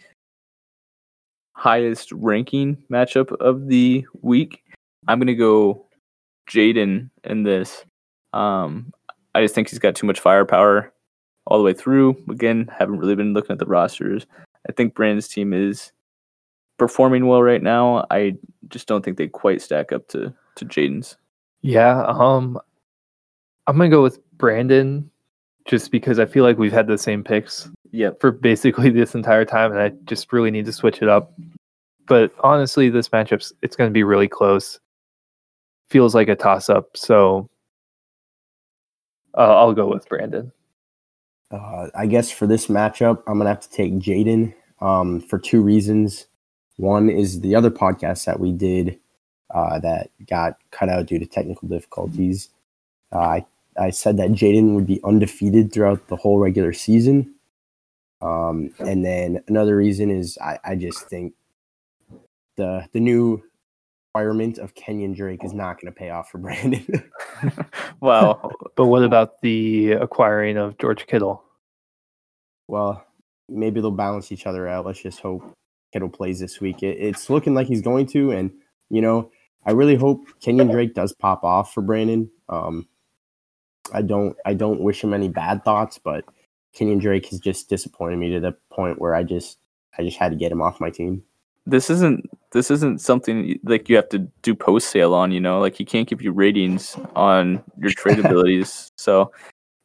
highest 1.64 2.12
ranking 2.12 2.76
matchup 2.90 3.32
of 3.40 3.68
the 3.68 4.04
week. 4.20 4.62
I'm 5.08 5.18
gonna 5.18 5.34
go 5.34 5.86
Jaden 6.46 7.08
in 7.24 7.42
this. 7.42 7.86
Um, 8.34 8.92
I 9.34 9.40
just 9.40 9.54
think 9.54 9.70
he's 9.70 9.78
got 9.78 9.94
too 9.94 10.06
much 10.06 10.20
firepower 10.20 10.92
all 11.46 11.56
the 11.56 11.64
way 11.64 11.72
through. 11.72 12.22
Again, 12.28 12.70
haven't 12.78 12.98
really 12.98 13.14
been 13.14 13.32
looking 13.32 13.52
at 13.54 13.58
the 13.58 13.64
rosters. 13.64 14.26
I 14.68 14.72
think 14.72 14.94
Brandon's 14.94 15.26
team 15.26 15.54
is 15.54 15.92
performing 16.78 17.28
well 17.28 17.42
right 17.42 17.62
now. 17.62 18.04
I 18.10 18.36
just 18.68 18.86
don't 18.86 19.02
think 19.02 19.16
they 19.16 19.28
quite 19.28 19.62
stack 19.62 19.90
up 19.90 20.06
to 20.08 20.34
to 20.56 20.66
Jaden's. 20.66 21.16
Yeah, 21.62 22.04
um 22.06 22.58
I'm 23.66 23.78
gonna 23.78 23.88
go 23.88 24.02
with 24.02 24.18
Brandon 24.36 25.10
just 25.66 25.90
because 25.90 26.18
I 26.18 26.26
feel 26.26 26.44
like 26.44 26.58
we've 26.58 26.72
had 26.72 26.86
the 26.86 26.98
same 26.98 27.24
picks 27.24 27.68
Yep. 27.92 28.20
for 28.20 28.30
basically 28.32 28.90
this 28.90 29.14
entire 29.14 29.44
time 29.44 29.72
and 29.72 29.80
I 29.80 29.90
just 30.04 30.32
really 30.32 30.50
need 30.50 30.66
to 30.66 30.72
switch 30.72 31.00
it 31.02 31.08
up. 31.08 31.32
But 32.06 32.32
honestly, 32.40 32.90
this 32.90 33.08
matchup's 33.08 33.52
it's 33.62 33.76
gonna 33.76 33.90
be 33.90 34.02
really 34.04 34.28
close. 34.28 34.78
Feels 35.88 36.14
like 36.14 36.28
a 36.28 36.34
toss 36.36 36.68
up, 36.68 36.96
so 36.96 37.48
uh, 39.36 39.56
I'll 39.58 39.72
go 39.72 39.86
with 39.88 40.08
Brandon. 40.08 40.52
uh, 41.50 41.88
I 41.94 42.06
guess 42.06 42.30
for 42.30 42.46
this 42.46 42.66
matchup, 42.68 43.22
I'm 43.26 43.38
gonna 43.38 43.48
have 43.50 43.60
to 43.60 43.70
take 43.70 43.94
Jaden 43.94 44.54
um, 44.80 45.20
for 45.20 45.38
two 45.38 45.62
reasons. 45.62 46.26
One 46.76 47.08
is 47.08 47.40
the 47.40 47.54
other 47.54 47.70
podcast 47.70 48.24
that 48.26 48.40
we 48.40 48.52
did. 48.52 48.98
uh, 49.54 49.78
that 49.78 50.10
got 50.26 50.56
cut 50.72 50.88
out 50.88 51.06
due 51.06 51.18
to 51.18 51.26
technical 51.26 51.68
difficulties. 51.68 52.48
Uh, 53.12 53.18
I 53.18 53.46
I 53.78 53.90
said 53.90 54.16
that 54.18 54.30
Jaden 54.30 54.74
would 54.74 54.86
be 54.86 55.00
undefeated 55.04 55.72
throughout 55.72 56.06
the 56.08 56.16
whole 56.16 56.38
regular 56.38 56.72
season. 56.72 57.34
Um, 58.22 58.70
and 58.78 59.04
then 59.04 59.42
another 59.48 59.76
reason 59.76 60.10
is 60.10 60.38
I, 60.38 60.58
I 60.64 60.74
just 60.76 61.08
think 61.08 61.34
the 62.56 62.86
the 62.92 63.00
new 63.00 63.42
requirement 64.14 64.58
of 64.58 64.74
Kenyon 64.74 65.12
Drake 65.12 65.44
is 65.44 65.52
not 65.52 65.80
going 65.80 65.92
to 65.92 65.98
pay 65.98 66.10
off 66.10 66.30
for 66.30 66.38
Brandon. 66.44 66.86
well, 68.00 68.52
But 68.76 68.86
what 68.86 69.02
about 69.02 69.40
the 69.42 69.92
acquiring 69.92 70.56
of 70.56 70.78
George 70.78 71.06
Kittle? 71.06 71.42
well, 72.68 73.04
maybe 73.48 73.80
they'll 73.80 73.90
balance 73.90 74.32
each 74.32 74.46
other 74.46 74.66
out. 74.66 74.86
Let's 74.86 75.02
just 75.02 75.20
hope 75.20 75.42
Kittle 75.92 76.08
plays 76.08 76.40
this 76.40 76.60
week. 76.60 76.82
It, 76.82 76.96
it's 76.98 77.28
looking 77.28 77.54
like 77.54 77.66
he's 77.66 77.82
going 77.82 78.06
to, 78.06 78.30
and 78.30 78.50
you 78.88 79.02
know, 79.02 79.30
I 79.66 79.72
really 79.72 79.96
hope 79.96 80.26
Kenyon 80.40 80.68
Drake 80.68 80.94
does 80.94 81.12
pop 81.12 81.44
off 81.44 81.74
for 81.74 81.82
Brandon. 81.82 82.30
Um, 82.48 82.88
I 83.94 84.02
don't, 84.02 84.36
I 84.44 84.54
don't 84.54 84.80
wish 84.80 85.02
him 85.02 85.14
any 85.14 85.28
bad 85.28 85.64
thoughts, 85.64 85.98
but 85.98 86.24
Kenyon 86.74 86.98
Drake 86.98 87.26
has 87.26 87.40
just 87.40 87.68
disappointed 87.68 88.18
me 88.18 88.32
to 88.32 88.40
the 88.40 88.52
point 88.70 89.00
where 89.00 89.14
I 89.14 89.22
just, 89.22 89.58
I 89.98 90.02
just 90.02 90.18
had 90.18 90.30
to 90.30 90.36
get 90.36 90.52
him 90.52 90.60
off 90.60 90.80
my 90.80 90.90
team. 90.90 91.22
This 91.66 91.88
isn't 91.88 92.28
this 92.52 92.70
isn't 92.70 93.00
something 93.00 93.58
like 93.64 93.88
you 93.88 93.96
have 93.96 94.08
to 94.10 94.18
do 94.42 94.54
post 94.54 94.90
sale 94.90 95.14
on, 95.14 95.32
you 95.32 95.40
know, 95.40 95.60
like 95.60 95.74
he 95.74 95.84
can't 95.84 96.06
give 96.06 96.20
you 96.20 96.30
ratings 96.30 96.96
on 97.16 97.62
your 97.78 97.90
trade 97.96 98.18
abilities. 98.18 98.92
So 98.96 99.32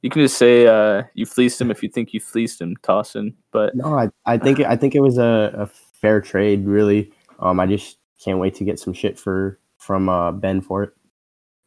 you 0.01 0.09
can 0.09 0.21
just 0.21 0.37
say 0.37 0.67
uh, 0.67 1.03
you 1.13 1.25
fleeced 1.25 1.59
him 1.59 1.71
if 1.71 1.81
you 1.83 1.89
think 1.89 2.13
you 2.13 2.19
fleeced 2.19 2.61
him, 2.61 2.75
Tossin. 2.83 3.33
But 3.51 3.75
No, 3.75 3.97
I, 3.97 4.09
I 4.25 4.37
think, 4.37 4.59
it, 4.59 4.67
I 4.67 4.75
think 4.75 4.95
it 4.95 5.01
was 5.01 5.17
a, 5.17 5.53
a 5.57 5.65
fair 5.65 6.21
trade. 6.21 6.65
Really, 6.65 7.11
um, 7.39 7.59
I 7.59 7.65
just 7.65 7.97
can't 8.23 8.39
wait 8.39 8.55
to 8.55 8.63
get 8.63 8.79
some 8.79 8.93
shit 8.93 9.19
for 9.19 9.59
from 9.77 10.09
uh, 10.09 10.31
Ben 10.31 10.61
for 10.61 10.83
it. 10.83 10.93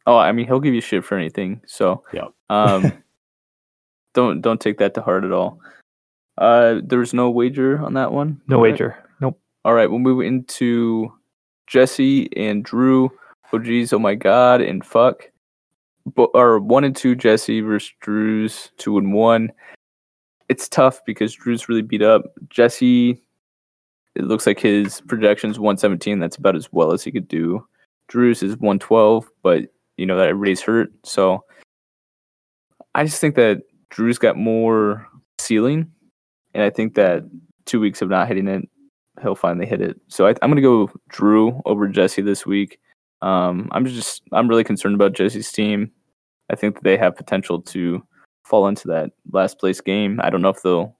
Oh, 0.05 0.17
I 0.17 0.31
mean, 0.31 0.47
he'll 0.47 0.59
give 0.59 0.73
you 0.73 0.81
shit 0.81 1.03
for 1.05 1.17
anything. 1.17 1.61
So 1.65 2.03
Yep. 2.13 2.31
um, 2.49 2.91
don't 4.13 4.41
don't 4.41 4.61
take 4.61 4.77
that 4.79 4.93
to 4.95 5.01
heart 5.01 5.23
at 5.23 5.31
all. 5.31 5.59
Uh, 6.37 6.81
there 6.83 6.99
was 6.99 7.13
no 7.13 7.29
wager 7.29 7.79
on 7.79 7.93
that 7.93 8.11
one. 8.11 8.41
No 8.47 8.59
wager. 8.59 8.97
Nope. 9.21 9.39
All 9.65 9.73
right, 9.73 9.89
we'll 9.89 9.99
move 9.99 10.21
into 10.25 11.11
Jesse 11.67 12.29
and 12.35 12.63
Drew. 12.63 13.11
Oh 13.51 13.59
geez, 13.59 13.93
oh 13.93 13.99
my 13.99 14.15
god, 14.15 14.61
and 14.61 14.83
fuck. 14.83 15.29
But 16.15 16.31
or 16.33 16.59
one 16.59 16.83
and 16.83 16.95
two 16.95 17.15
Jesse 17.15 17.61
versus 17.61 17.93
Drew's 18.01 18.71
two 18.77 18.97
and 18.97 19.13
one. 19.13 19.51
It's 20.49 20.67
tough 20.67 20.99
because 21.05 21.33
Drew's 21.33 21.69
really 21.69 21.81
beat 21.81 22.01
up. 22.01 22.23
Jesse, 22.49 23.21
it 24.15 24.23
looks 24.25 24.45
like 24.45 24.59
his 24.59 25.01
projection's 25.01 25.57
117. 25.59 26.19
That's 26.19 26.35
about 26.35 26.55
as 26.57 26.71
well 26.73 26.91
as 26.91 27.03
he 27.03 27.11
could 27.11 27.27
do. 27.27 27.65
Drew's 28.09 28.43
is 28.43 28.57
112, 28.57 29.29
but 29.41 29.63
you 29.97 30.05
know 30.05 30.17
that 30.17 30.29
everybody's 30.29 30.61
hurt. 30.61 30.91
So 31.03 31.43
I 32.95 33.03
just 33.03 33.19
think 33.19 33.35
that 33.35 33.61
Drew's 33.89 34.17
got 34.17 34.37
more 34.37 35.07
ceiling, 35.39 35.91
and 36.53 36.63
I 36.63 36.69
think 36.69 36.95
that 36.95 37.23
two 37.65 37.79
weeks 37.79 38.01
of 38.01 38.09
not 38.09 38.27
hitting 38.27 38.47
it, 38.47 38.67
he'll 39.21 39.35
finally 39.35 39.65
hit 39.65 39.81
it. 39.81 39.99
So 40.07 40.27
I, 40.27 40.31
I'm 40.41 40.49
going 40.49 40.55
to 40.55 40.61
go 40.61 40.91
Drew 41.09 41.61
over 41.65 41.87
Jesse 41.87 42.21
this 42.21 42.45
week. 42.45 42.79
Um, 43.21 43.69
I'm 43.71 43.85
just 43.85 44.21
I'm 44.31 44.47
really 44.47 44.63
concerned 44.63 44.95
about 44.95 45.13
Jesse's 45.13 45.51
team. 45.51 45.91
I 46.49 46.55
think 46.55 46.75
that 46.75 46.83
they 46.83 46.97
have 46.97 47.15
potential 47.15 47.61
to 47.61 48.05
fall 48.43 48.67
into 48.67 48.87
that 48.89 49.11
last 49.31 49.59
place 49.59 49.79
game. 49.79 50.19
I 50.21 50.29
don't 50.29 50.41
know 50.41 50.49
if 50.49 50.61
they'll 50.61 50.95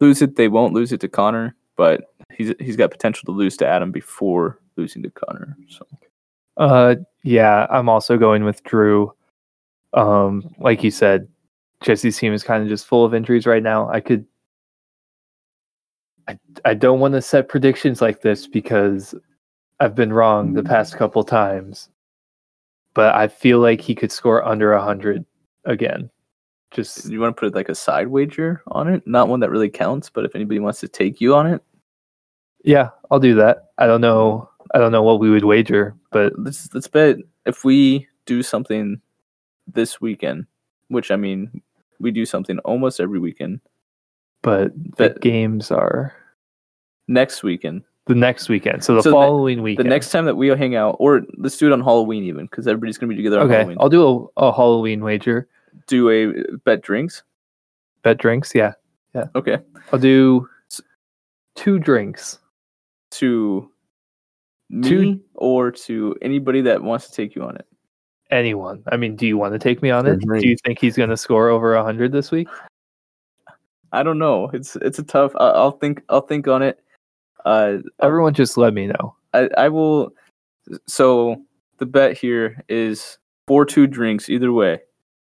lose 0.00 0.20
it. 0.20 0.36
They 0.36 0.48
won't 0.48 0.74
lose 0.74 0.92
it 0.92 1.00
to 1.00 1.08
Connor, 1.08 1.56
but 1.76 2.04
he's 2.32 2.52
he's 2.60 2.76
got 2.76 2.90
potential 2.90 3.24
to 3.26 3.32
lose 3.32 3.56
to 3.58 3.66
Adam 3.66 3.90
before 3.90 4.60
losing 4.76 5.02
to 5.02 5.10
Connor. 5.10 5.56
So 5.68 5.86
Uh, 6.56 6.96
yeah, 7.22 7.66
I'm 7.70 7.88
also 7.88 8.16
going 8.16 8.44
with 8.44 8.62
Drew. 8.64 9.12
Um, 9.92 10.54
like 10.58 10.82
you 10.82 10.90
said, 10.90 11.28
Jesse's 11.82 12.18
team 12.18 12.32
is 12.32 12.42
kind 12.42 12.62
of 12.62 12.68
just 12.68 12.86
full 12.86 13.04
of 13.04 13.14
injuries 13.14 13.46
right 13.46 13.62
now. 13.62 13.88
I 13.88 14.00
could, 14.00 14.26
I, 16.28 16.38
I 16.64 16.74
don't 16.74 17.00
want 17.00 17.14
to 17.14 17.22
set 17.22 17.48
predictions 17.48 18.00
like 18.00 18.22
this 18.22 18.46
because 18.46 19.14
I've 19.80 19.94
been 19.94 20.12
wrong 20.12 20.54
the 20.54 20.62
past 20.62 20.96
couple 20.96 21.22
times, 21.24 21.88
but 22.94 23.14
I 23.14 23.28
feel 23.28 23.58
like 23.58 23.80
he 23.80 23.94
could 23.94 24.12
score 24.12 24.44
under 24.44 24.72
a 24.72 24.82
hundred 24.82 25.24
again. 25.64 26.10
Just 26.70 27.08
you 27.08 27.20
want 27.20 27.36
to 27.36 27.40
put 27.40 27.54
like 27.54 27.68
a 27.68 27.74
side 27.74 28.08
wager 28.08 28.62
on 28.68 28.88
it, 28.88 29.06
not 29.06 29.28
one 29.28 29.40
that 29.40 29.50
really 29.50 29.70
counts, 29.70 30.10
but 30.10 30.24
if 30.24 30.34
anybody 30.34 30.58
wants 30.58 30.80
to 30.80 30.88
take 30.88 31.20
you 31.20 31.34
on 31.34 31.46
it, 31.46 31.62
yeah, 32.64 32.90
I'll 33.10 33.20
do 33.20 33.34
that. 33.36 33.70
I 33.78 33.86
don't 33.86 34.00
know. 34.00 34.50
I 34.74 34.78
don't 34.78 34.92
know 34.92 35.02
what 35.02 35.20
we 35.20 35.30
would 35.30 35.44
wager, 35.44 35.94
but 36.10 36.32
let's 36.38 36.72
let's 36.74 36.88
bet 36.88 37.16
if 37.46 37.64
we 37.64 38.06
do 38.26 38.42
something 38.42 39.00
this 39.72 40.00
weekend, 40.00 40.46
which 40.88 41.10
I 41.10 41.16
mean 41.16 41.60
we 42.00 42.10
do 42.10 42.26
something 42.26 42.58
almost 42.60 43.00
every 43.00 43.18
weekend. 43.18 43.60
but 44.42 44.72
the 44.74 44.92
But- 44.96 45.20
games 45.20 45.70
are 45.70 46.12
Next 47.08 47.42
weekend, 47.44 47.82
the 48.06 48.14
next 48.16 48.48
weekend. 48.48 48.82
So 48.82 48.96
the 48.96 49.02
So 49.02 49.12
following 49.12 49.58
the 49.58 49.62
weekend. 49.62 49.86
The 49.86 49.90
next 49.90 50.10
time 50.10 50.24
that 50.26 50.34
we 50.36 50.48
hang 50.48 50.74
out, 50.74 50.96
or 50.98 51.22
let's 51.38 51.56
do 51.56 51.66
it 51.68 51.72
on 51.72 51.80
Halloween 51.80 52.24
even, 52.24 52.46
because 52.46 52.66
everybody's 52.66 52.98
gonna 52.98 53.10
be 53.10 53.16
together 53.16 53.38
on 53.40 53.46
Okay, 53.46 53.54
Halloween. 53.58 53.76
I'll 53.80 53.88
do 53.88 54.30
a, 54.36 54.42
a 54.48 54.52
Halloween 54.52 55.02
wager. 55.04 55.48
do 55.86 56.10
a 56.10 56.56
bet 56.64 56.82
drinks. 56.82 57.22
Bet 58.02 58.18
drinks, 58.18 58.54
yeah. 58.56 58.72
Yeah. 59.14 59.26
Okay, 59.36 59.58
I'll 59.92 59.98
do 60.00 60.48
two 61.54 61.78
drinks. 61.78 62.38
to 63.12 63.70
me 64.68 65.14
Two- 65.14 65.20
or 65.34 65.70
to 65.70 66.16
anybody 66.22 66.60
that 66.62 66.82
wants 66.82 67.08
to 67.08 67.12
take 67.12 67.34
you 67.34 67.42
on 67.42 67.56
it. 67.56 67.66
Anyone. 68.30 68.82
I 68.90 68.96
mean, 68.96 69.14
do 69.14 69.26
you 69.26 69.38
want 69.38 69.52
to 69.52 69.58
take 69.58 69.82
me 69.82 69.90
on 69.90 70.04
For 70.04 70.34
it? 70.34 70.40
Do 70.40 70.48
you 70.48 70.56
think 70.64 70.80
he's 70.80 70.96
going 70.96 71.10
to 71.10 71.16
score 71.16 71.48
over 71.48 71.74
a 71.74 71.84
hundred 71.84 72.10
this 72.10 72.30
week? 72.32 72.48
I 73.92 74.02
don't 74.02 74.18
know. 74.18 74.50
It's 74.52 74.74
it's 74.76 74.98
a 74.98 75.04
tough. 75.04 75.32
I, 75.36 75.50
I'll 75.50 75.72
think. 75.72 76.02
I'll 76.08 76.20
think 76.22 76.48
on 76.48 76.62
it. 76.62 76.80
Uh, 77.44 77.78
Everyone, 78.02 78.34
just 78.34 78.56
let 78.56 78.74
me 78.74 78.88
know. 78.88 79.14
I, 79.32 79.48
I 79.56 79.68
will. 79.68 80.12
So 80.88 81.40
the 81.78 81.86
bet 81.86 82.18
here 82.18 82.64
is 82.68 83.18
four 83.46 83.64
two 83.64 83.86
drinks 83.86 84.28
either 84.28 84.52
way, 84.52 84.80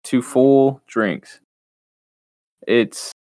two 0.03 0.20
full 0.20 0.83
drinks. 0.89 1.41
It's 2.66 3.12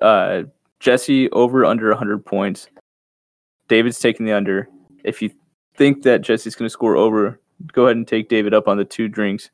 uh 0.00 0.44
Jesse 0.78 1.28
over 1.30 1.64
under 1.64 1.88
100 1.88 2.24
points. 2.24 2.68
David's 3.70 4.00
taking 4.00 4.26
the 4.26 4.32
under. 4.32 4.68
If 5.04 5.22
you 5.22 5.30
think 5.76 6.02
that 6.02 6.22
Jesse's 6.22 6.56
going 6.56 6.66
to 6.66 6.72
score 6.72 6.96
over, 6.96 7.40
go 7.72 7.84
ahead 7.84 7.96
and 7.96 8.06
take 8.06 8.28
David 8.28 8.52
up 8.52 8.66
on 8.66 8.76
the 8.76 8.84
two 8.84 9.06
drinks. 9.06 9.50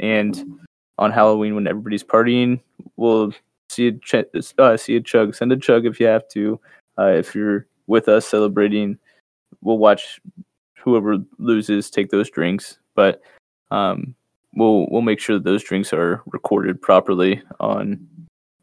And 0.00 0.58
on 0.96 1.12
Halloween, 1.12 1.54
when 1.54 1.66
everybody's 1.66 2.02
partying, 2.02 2.60
we'll 2.96 3.30
see 3.68 3.88
a 3.88 3.92
ch- 3.92 4.24
uh, 4.58 4.76
see 4.78 4.96
a 4.96 5.00
chug. 5.02 5.34
Send 5.34 5.52
a 5.52 5.56
chug 5.58 5.84
if 5.84 6.00
you 6.00 6.06
have 6.06 6.26
to. 6.28 6.58
Uh, 6.98 7.08
if 7.08 7.34
you're 7.34 7.66
with 7.86 8.08
us 8.08 8.26
celebrating, 8.26 8.98
we'll 9.60 9.76
watch 9.76 10.18
whoever 10.78 11.18
loses 11.38 11.90
take 11.90 12.10
those 12.10 12.30
drinks. 12.30 12.78
But 12.94 13.20
um, 13.70 14.14
we'll 14.54 14.86
we'll 14.90 15.02
make 15.02 15.20
sure 15.20 15.36
that 15.36 15.44
those 15.44 15.62
drinks 15.62 15.92
are 15.92 16.22
recorded 16.26 16.80
properly 16.80 17.42
on 17.60 18.08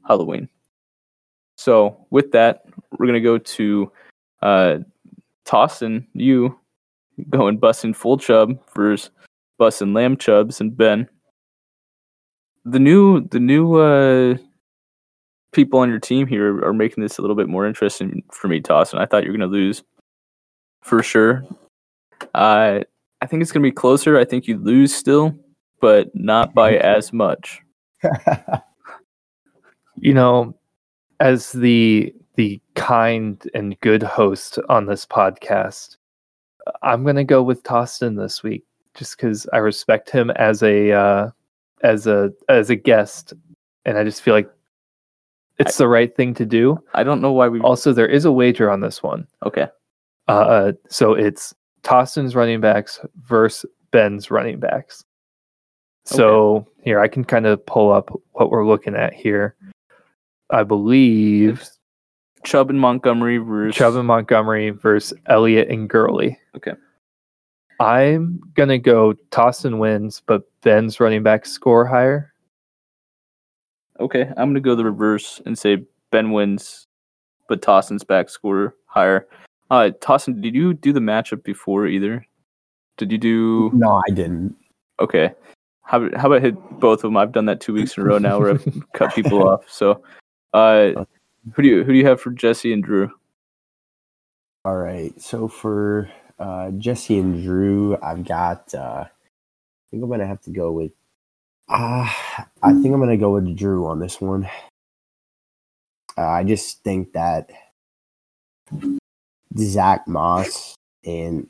Halloween. 0.08 0.50
So 1.58 2.08
with 2.10 2.32
that, 2.32 2.66
we're 2.98 3.06
gonna 3.06 3.22
go 3.22 3.38
to 3.38 3.92
uh, 4.42 4.78
Tossin. 5.46 6.06
You 6.14 6.60
going 7.30 7.58
busting 7.58 7.94
full 7.94 8.18
chub 8.18 8.58
versus 8.76 9.10
busting 9.58 9.94
lamb 9.94 10.18
chubs 10.18 10.60
and 10.60 10.76
Ben. 10.76 11.08
The 12.66 12.80
new 12.80 13.28
the 13.28 13.40
new 13.40 13.76
uh, 13.76 14.38
people 15.52 15.80
on 15.80 15.90
your 15.90 16.00
team 16.00 16.28
here 16.28 16.64
are 16.64 16.74
making 16.74 17.02
this 17.04 17.18
a 17.18 17.22
little 17.22 17.36
bit 17.36 17.48
more 17.48 17.66
interesting 17.66 18.24
for 18.32 18.48
me, 18.48 18.62
Tossin. 18.62 19.00
I 19.00 19.06
thought 19.06 19.24
you 19.24 19.32
were 19.32 19.38
gonna 19.38 19.52
lose 19.52 19.84
for 20.82 21.02
sure. 21.04 21.44
Uh, 22.34 22.80
I 23.22 23.26
think 23.28 23.42
it's 23.42 23.52
gonna 23.52 23.64
be 23.64 23.72
closer. 23.72 24.18
I 24.18 24.26
think 24.26 24.48
you 24.48 24.58
lose 24.58 24.94
still, 24.94 25.36
but 25.80 26.10
not 26.16 26.54
by 26.54 26.76
as 26.78 27.14
much. 27.14 27.62
You 29.98 30.14
know, 30.14 30.56
as 31.20 31.52
the 31.52 32.14
the 32.36 32.62
kind 32.76 33.42
and 33.54 33.80
good 33.82 34.04
host 34.04 34.60
on 34.70 34.86
this 34.86 35.06
podcast, 35.06 35.98
I'm 36.84 37.04
going 37.04 37.16
to 37.16 37.24
go 37.24 37.44
with 37.44 37.64
Tossin 37.64 38.18
this 38.18 38.44
week 38.44 38.66
just 38.94 39.18
cuz 39.18 39.46
I 39.52 39.58
respect 39.58 40.10
him 40.10 40.30
as 40.32 40.64
a 40.64 40.92
uh 40.92 41.30
as 41.84 42.08
a 42.08 42.32
as 42.48 42.70
a 42.70 42.76
guest 42.76 43.34
and 43.86 43.98
I 43.98 44.04
just 44.04 44.22
feel 44.22 44.34
like 44.34 44.50
it's 45.58 45.78
the 45.78 45.88
right 45.88 46.14
thing 46.16 46.34
to 46.36 46.46
do. 46.46 46.78
I 46.94 47.04
don't 47.04 47.22
know 47.22 47.32
why 47.32 47.48
we. 47.48 47.60
Also, 47.62 47.94
there 47.94 48.08
is 48.08 48.26
a 48.26 48.32
wager 48.32 48.70
on 48.70 48.82
this 48.82 49.02
one. 49.02 49.28
Okay, 49.46 49.68
Uh, 50.28 50.74
so 50.90 51.14
it's 51.14 51.54
Tossin's 51.84 52.36
running 52.36 52.60
backs 52.60 53.00
versus 53.24 53.70
Ben's 53.92 54.32
running 54.32 54.60
backs. 54.60 55.06
So 56.04 56.68
here 56.84 57.00
I 57.00 57.08
can 57.08 57.24
kind 57.24 57.46
of 57.46 57.66
pull 57.66 57.92
up 57.92 58.12
what 58.34 58.52
we're 58.52 58.68
looking 58.68 58.96
at 58.96 59.14
here. 59.14 59.56
I 60.50 60.64
believe 60.64 61.68
Chubb 62.46 62.70
and 62.70 62.80
Montgomery 62.80 63.38
versus 63.38 63.76
Chubb 63.76 63.96
and 63.96 64.08
Montgomery 64.08 64.70
versus 64.70 65.18
Elliott 65.26 65.70
and 65.70 65.90
Gurley. 65.90 66.40
Okay. 66.56 66.74
I'm 67.80 68.40
gonna 68.54 68.78
go 68.78 69.14
Tossin 69.32 69.80
wins, 69.80 70.22
but 70.26 70.44
Ben's 70.62 71.00
running 71.00 71.24
back 71.24 71.46
score 71.46 71.86
higher. 71.86 72.32
Okay, 74.00 74.22
I'm 74.38 74.50
gonna 74.50 74.62
go 74.62 74.76
the 74.76 74.86
reverse 74.86 75.42
and 75.46 75.58
say 75.58 75.84
Ben 76.12 76.32
wins, 76.32 76.88
but 77.50 77.62
Tossin's 77.62 78.04
back 78.04 78.30
score 78.30 78.76
higher. 78.86 79.28
Uh, 79.72 79.90
Tossin, 80.00 80.42
did 80.42 80.56
you 80.56 80.74
do 80.74 80.94
the 80.94 81.00
matchup 81.00 81.44
before 81.44 81.88
either? 81.88 82.26
Did 82.98 83.12
you 83.12 83.18
do? 83.18 83.72
No, 83.74 84.02
I 84.08 84.12
didn't. 84.12 84.56
Okay. 85.02 85.32
How, 85.82 86.02
about- 86.02 86.20
how 86.20 86.28
about 86.28 86.42
hit 86.42 86.56
both 86.80 87.00
of 87.00 87.10
them? 87.10 87.18
I've 87.18 87.32
done 87.34 87.46
that 87.46 87.60
two 87.60 87.74
weeks 87.74 87.98
in 87.98 88.04
a 88.04 88.06
row 88.06 88.18
now, 88.18 88.40
where 88.40 88.52
I've 88.52 88.84
cut 88.94 89.14
people 89.14 89.48
off. 89.48 89.70
So, 89.70 90.02
uh, 90.54 91.06
who 91.54 91.62
do 91.62 91.68
you 91.68 91.84
who 91.84 91.92
do 91.94 91.98
you 91.98 92.08
have 92.08 92.22
for 92.22 92.32
Jesse 92.32 92.74
and 92.74 92.84
Drew? 92.84 93.12
All 94.64 94.78
right. 94.78 95.20
So 95.22 95.48
for 95.48 96.10
uh, 96.40 96.72
Jesse 96.72 97.20
and 97.20 97.44
Drew, 97.44 97.98
I've 98.02 98.26
got. 98.26 98.74
Uh, 98.74 99.06
I 99.06 99.10
think 99.92 100.04
I'm 100.04 100.10
gonna 100.10 100.28
have 100.28 100.42
to 100.42 100.52
go 100.52 100.72
with. 100.72 100.92
Uh, 101.70 102.10
I 102.64 102.74
think 102.74 102.88
I'm 102.88 103.00
gonna 103.00 103.18
go 103.18 103.34
with 103.34 103.56
Drew 103.56 103.86
on 103.88 104.00
this 104.00 104.20
one. 104.20 104.50
Uh, 106.18 106.28
I 106.28 106.44
just 106.44 106.84
think 106.84 107.14
that 107.14 107.52
Zach 109.58 110.08
Moss 110.08 110.76
and 111.06 111.48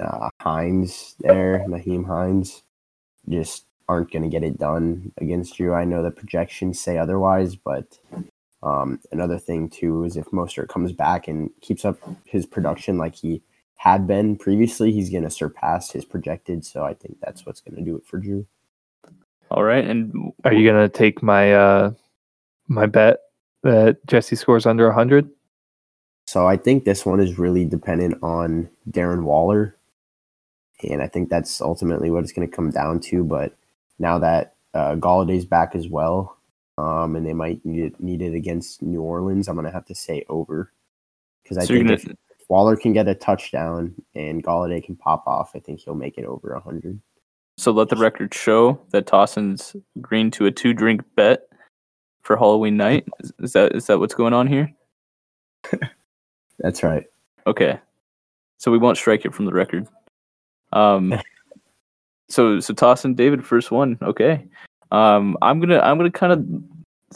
uh, 0.00 0.28
Hines 0.40 1.14
there, 1.20 1.64
Nyheim 1.68 2.06
Hines, 2.06 2.62
just 3.28 3.64
aren't 3.88 4.10
to 4.22 4.28
get 4.28 4.44
it 4.44 4.58
done 4.58 5.12
against 5.18 5.56
Drew. 5.56 5.74
I 5.74 5.84
know 5.84 6.02
the 6.02 6.10
projections 6.10 6.80
say 6.80 6.98
otherwise, 6.98 7.56
but 7.56 7.98
um, 8.64 8.98
another 9.12 9.38
thing 9.38 9.68
too 9.68 10.04
is 10.04 10.16
if 10.16 10.24
Mostert 10.26 10.68
comes 10.68 10.90
back 10.92 11.28
and 11.28 11.50
keeps 11.60 11.84
up 11.84 11.98
his 12.24 12.46
production 12.46 12.96
like 12.98 13.14
he 13.14 13.42
had 13.76 14.06
been 14.06 14.36
previously, 14.36 14.90
he's 14.90 15.10
going 15.10 15.24
to 15.24 15.30
surpass 15.30 15.90
his 15.90 16.04
projected. 16.04 16.64
So 16.64 16.84
I 16.84 16.94
think 16.94 17.18
that's 17.20 17.44
what's 17.44 17.60
going 17.60 17.76
to 17.76 17.82
do 17.82 17.94
it 17.96 18.06
for 18.06 18.18
Drew. 18.18 18.46
All 19.50 19.62
right, 19.62 19.84
and 19.84 20.32
Are 20.44 20.52
you 20.52 20.68
gonna 20.68 20.88
take 20.88 21.22
my 21.22 21.52
uh 21.54 21.92
my 22.66 22.86
bet 22.86 23.18
that 23.62 24.04
Jesse 24.06 24.36
scores 24.36 24.66
under 24.66 24.90
hundred? 24.90 25.30
So 26.26 26.46
I 26.46 26.56
think 26.56 26.84
this 26.84 27.04
one 27.04 27.20
is 27.20 27.38
really 27.38 27.64
dependent 27.64 28.18
on 28.22 28.68
Darren 28.90 29.24
Waller. 29.24 29.76
And 30.88 31.02
I 31.02 31.06
think 31.06 31.28
that's 31.28 31.60
ultimately 31.60 32.10
what 32.10 32.24
it's 32.24 32.32
going 32.32 32.48
to 32.48 32.56
come 32.56 32.70
down 32.70 33.00
to. 33.00 33.22
But 33.22 33.54
now 33.98 34.18
that 34.18 34.54
uh, 34.72 34.96
Golladay's 34.96 35.44
back 35.44 35.74
as 35.74 35.88
well, 35.88 36.33
um, 36.78 37.16
and 37.16 37.26
they 37.26 37.32
might 37.34 37.64
need 37.64 37.84
it, 37.84 38.00
need 38.00 38.22
it 38.22 38.34
against 38.34 38.82
New 38.82 39.00
Orleans, 39.00 39.48
I'm 39.48 39.54
going 39.54 39.66
to 39.66 39.72
have 39.72 39.86
to 39.86 39.94
say 39.94 40.24
over. 40.28 40.72
Because 41.42 41.58
I 41.58 41.62
so 41.62 41.74
think 41.74 41.88
gonna 41.88 42.16
if 42.44 42.48
Waller 42.48 42.76
can 42.76 42.92
get 42.92 43.08
a 43.08 43.14
touchdown 43.14 43.94
and 44.14 44.42
Golladay 44.42 44.82
can 44.82 44.96
pop 44.96 45.26
off, 45.26 45.52
I 45.54 45.60
think 45.60 45.80
he'll 45.80 45.94
make 45.94 46.18
it 46.18 46.24
over 46.24 46.52
100. 46.54 47.00
so 47.58 47.70
let 47.70 47.88
the 47.88 47.96
record 47.96 48.34
show 48.34 48.80
that 48.90 49.06
Tossin's 49.06 49.76
green 50.00 50.30
to 50.32 50.46
a 50.46 50.50
two 50.50 50.72
drink 50.72 51.02
bet 51.16 51.48
for 52.22 52.36
Halloween 52.36 52.76
night. 52.76 53.06
Is, 53.20 53.32
is 53.38 53.52
that 53.52 53.74
is 53.74 53.86
that 53.86 53.98
what's 53.98 54.14
going 54.14 54.32
on 54.32 54.46
here? 54.46 54.72
That's 56.58 56.82
right. 56.82 57.04
Okay. 57.46 57.78
So 58.58 58.70
we 58.70 58.78
won't 58.78 58.96
strike 58.96 59.24
it 59.24 59.34
from 59.34 59.44
the 59.44 59.52
record. 59.52 59.86
Um 60.72 61.14
so 62.28 62.60
so 62.60 62.74
Toss 62.74 63.04
and 63.04 63.16
David 63.16 63.44
first 63.44 63.70
one. 63.70 63.98
Okay. 64.02 64.44
Um 64.94 65.36
I'm 65.42 65.58
going 65.60 65.70
to 65.70 65.84
I'm 65.84 65.98
to 65.98 66.10
kind 66.10 66.32
of 66.32 66.44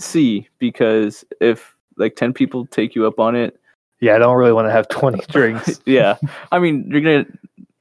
see 0.01 0.49
because 0.59 1.25
if 1.41 1.77
like 1.97 2.17
10 2.17 2.33
people 2.33 2.67
take 2.67 2.95
you 2.95 3.07
up 3.07 3.19
on 3.21 3.35
it, 3.37 3.59
Yeah, 4.01 4.15
I 4.15 4.19
don't 4.19 4.37
really 4.37 4.53
want 4.53 4.69
to 4.69 4.73
have 4.73 4.89
twenty 4.89 5.21
drinks. 5.29 5.81
yeah. 5.87 6.17
I 6.53 6.59
mean, 6.59 6.89
you're 6.91 7.01
going 7.01 7.25
to 7.25 7.33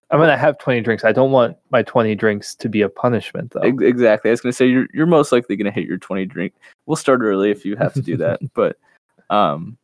I'm 0.10 0.20
gonna 0.20 0.38
have 0.38 0.58
twenty 0.58 0.80
drinks. 0.82 1.04
I 1.04 1.12
don't 1.12 1.32
want 1.32 1.58
my 1.70 1.84
twenty 1.84 2.16
drinks 2.16 2.56
to 2.56 2.70
be 2.70 2.82
a 2.82 2.90
punishment 2.90 3.52
though. 3.52 3.62
ex- 3.62 3.84
exactly. 3.84 4.30
I 4.30 4.34
was 4.34 4.42
going 4.42 4.52
to 4.52 4.56
say 4.56 4.66
you're 4.68 4.88
you're 4.94 5.06
most 5.06 5.32
likely 5.32 5.56
going 5.56 5.66
to 5.66 5.72
hit 5.72 5.88
your 5.88 5.98
20 5.98 6.26
drink. 6.26 6.54
We'll 6.86 6.96
start 6.96 7.22
early 7.22 7.52
if 7.52 7.66
you 7.66 7.76
have 7.76 7.94
to 7.94 8.02
do 8.02 8.16
that, 8.24 8.40
but 8.54 8.78
um 9.30 9.78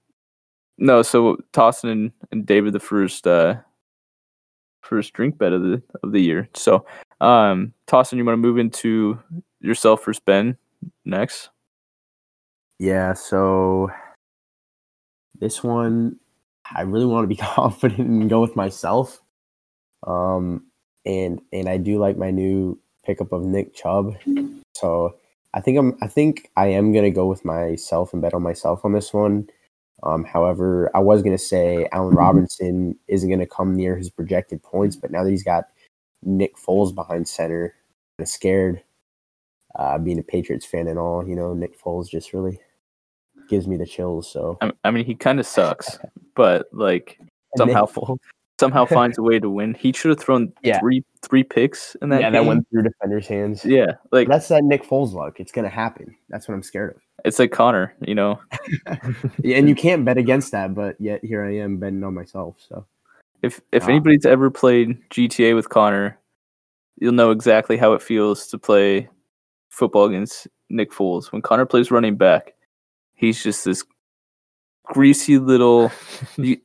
no, 0.79 1.01
so 1.03 1.37
Tossin 1.53 1.91
and, 1.91 2.11
and 2.31 2.45
David 2.45 2.73
the 2.73 2.79
first 2.79 3.27
uh 3.27 3.55
first 4.81 5.13
drink 5.13 5.37
bet 5.37 5.53
of 5.53 5.61
the 5.61 5.81
of 6.03 6.11
the 6.13 6.21
year. 6.21 6.49
So 6.55 6.85
um 7.21 7.73
Tossin, 7.87 8.17
you 8.17 8.25
want 8.25 8.33
to 8.41 8.47
move 8.47 8.57
into 8.57 9.19
yourself 9.63 10.01
for 10.03 10.13
Ben 10.25 10.57
next? 11.05 11.49
Yeah, 12.79 13.13
so 13.13 13.89
this 15.39 15.63
one 15.63 16.19
I 16.75 16.81
really 16.81 17.05
want 17.05 17.23
to 17.23 17.27
be 17.27 17.35
confident 17.41 17.99
and 17.99 18.29
go 18.29 18.41
with 18.41 18.55
myself. 18.55 19.21
Um 20.05 20.65
and 21.05 21.41
and 21.51 21.69
I 21.69 21.77
do 21.77 21.97
like 21.99 22.17
my 22.17 22.31
new 22.31 22.79
pickup 23.05 23.31
of 23.31 23.43
Nick 23.43 23.73
Chubb. 23.73 24.15
So 24.75 25.15
I 25.53 25.61
think 25.61 25.77
I'm 25.77 25.97
I 26.01 26.07
think 26.07 26.49
I 26.57 26.67
am 26.67 26.93
gonna 26.93 27.11
go 27.11 27.27
with 27.27 27.45
myself 27.45 28.13
and 28.13 28.21
bet 28.21 28.33
on 28.33 28.41
myself 28.41 28.83
on 28.83 28.93
this 28.93 29.13
one. 29.13 29.47
Um, 30.03 30.25
however, 30.25 30.91
I 30.93 30.99
was 30.99 31.21
gonna 31.21 31.37
say 31.37 31.87
Allen 31.91 32.15
Robinson 32.15 32.97
isn't 33.07 33.29
gonna 33.29 33.45
come 33.45 33.75
near 33.75 33.95
his 33.95 34.09
projected 34.09 34.61
points, 34.63 34.95
but 34.95 35.11
now 35.11 35.23
that 35.23 35.29
he's 35.29 35.43
got 35.43 35.65
Nick 36.23 36.55
Foles 36.57 36.93
behind 36.93 37.27
center, 37.27 37.75
I'm 38.19 38.25
scared. 38.25 38.81
Uh, 39.75 39.97
being 39.97 40.19
a 40.19 40.23
Patriots 40.23 40.65
fan 40.65 40.87
and 40.87 40.99
all, 40.99 41.27
you 41.27 41.35
know, 41.35 41.53
Nick 41.53 41.79
Foles 41.79 42.07
just 42.09 42.31
really 42.33 42.59
gives 43.49 43.67
me 43.67 43.75
the 43.77 43.85
chills. 43.85 44.29
So 44.31 44.59
I, 44.83 44.91
mean, 44.91 45.05
he 45.05 45.15
kind 45.15 45.39
of 45.39 45.47
sucks, 45.47 45.97
but 46.35 46.67
like 46.71 47.19
somehow 47.57 47.87
Nick 47.95 48.19
somehow 48.59 48.85
finds 48.85 49.17
a 49.17 49.23
way 49.23 49.39
to 49.39 49.49
win. 49.49 49.73
He 49.73 49.91
should 49.91 50.09
have 50.09 50.19
thrown 50.19 50.53
Yeah. 50.63 50.79
three 50.79 51.03
three 51.23 51.43
picks 51.43 51.95
in 52.01 52.09
that 52.09 52.21
yeah, 52.21 52.27
game. 52.27 52.33
that 52.33 52.45
went 52.45 52.69
through 52.69 52.83
defenders' 52.83 53.27
hands. 53.27 53.65
yeah, 53.65 53.93
like 54.11 54.27
That's 54.27 54.47
that 54.49 54.63
Nick 54.63 54.83
Foles 54.83 55.13
luck. 55.13 55.39
It's 55.39 55.51
gonna 55.51 55.69
happen. 55.69 56.15
That's 56.29 56.47
what 56.47 56.53
I'm 56.53 56.63
scared 56.63 56.95
of. 56.95 57.01
it's 57.25 57.39
like 57.39 57.51
Connor, 57.51 57.95
you 58.01 58.15
know. 58.15 58.39
Yeah, 59.43 59.57
and 59.57 59.67
you 59.67 59.75
can't 59.75 60.05
bet 60.05 60.17
against 60.17 60.51
that, 60.51 60.73
but 60.75 60.99
yet 60.99 61.23
here 61.25 61.43
I 61.43 61.55
am 61.57 61.77
betting 61.77 62.03
on 62.03 62.13
myself. 62.13 62.57
So 62.69 62.85
If 63.41 63.59
if 63.71 63.83
Wow. 63.83 63.89
anybody's 63.89 64.25
ever 64.25 64.49
played 64.51 64.97
GTA 65.09 65.55
with 65.55 65.69
Connor, 65.69 66.19
you'll 66.99 67.13
know 67.13 67.31
exactly 67.31 67.75
how 67.77 67.93
it 67.93 68.01
feels 68.01 68.47
to 68.47 68.57
play 68.57 69.09
football 69.73 70.05
against 70.05 70.47
Nick 70.69 70.91
Foles. 70.91 71.31
When 71.31 71.41
Connor 71.41 71.65
plays 71.65 71.91
running 71.91 72.15
back, 72.15 72.53
he's 73.15 73.41
just 73.41 73.65
this 73.65 73.83
greasy 74.83 75.39
little. 75.39 75.91
you, 76.37 76.57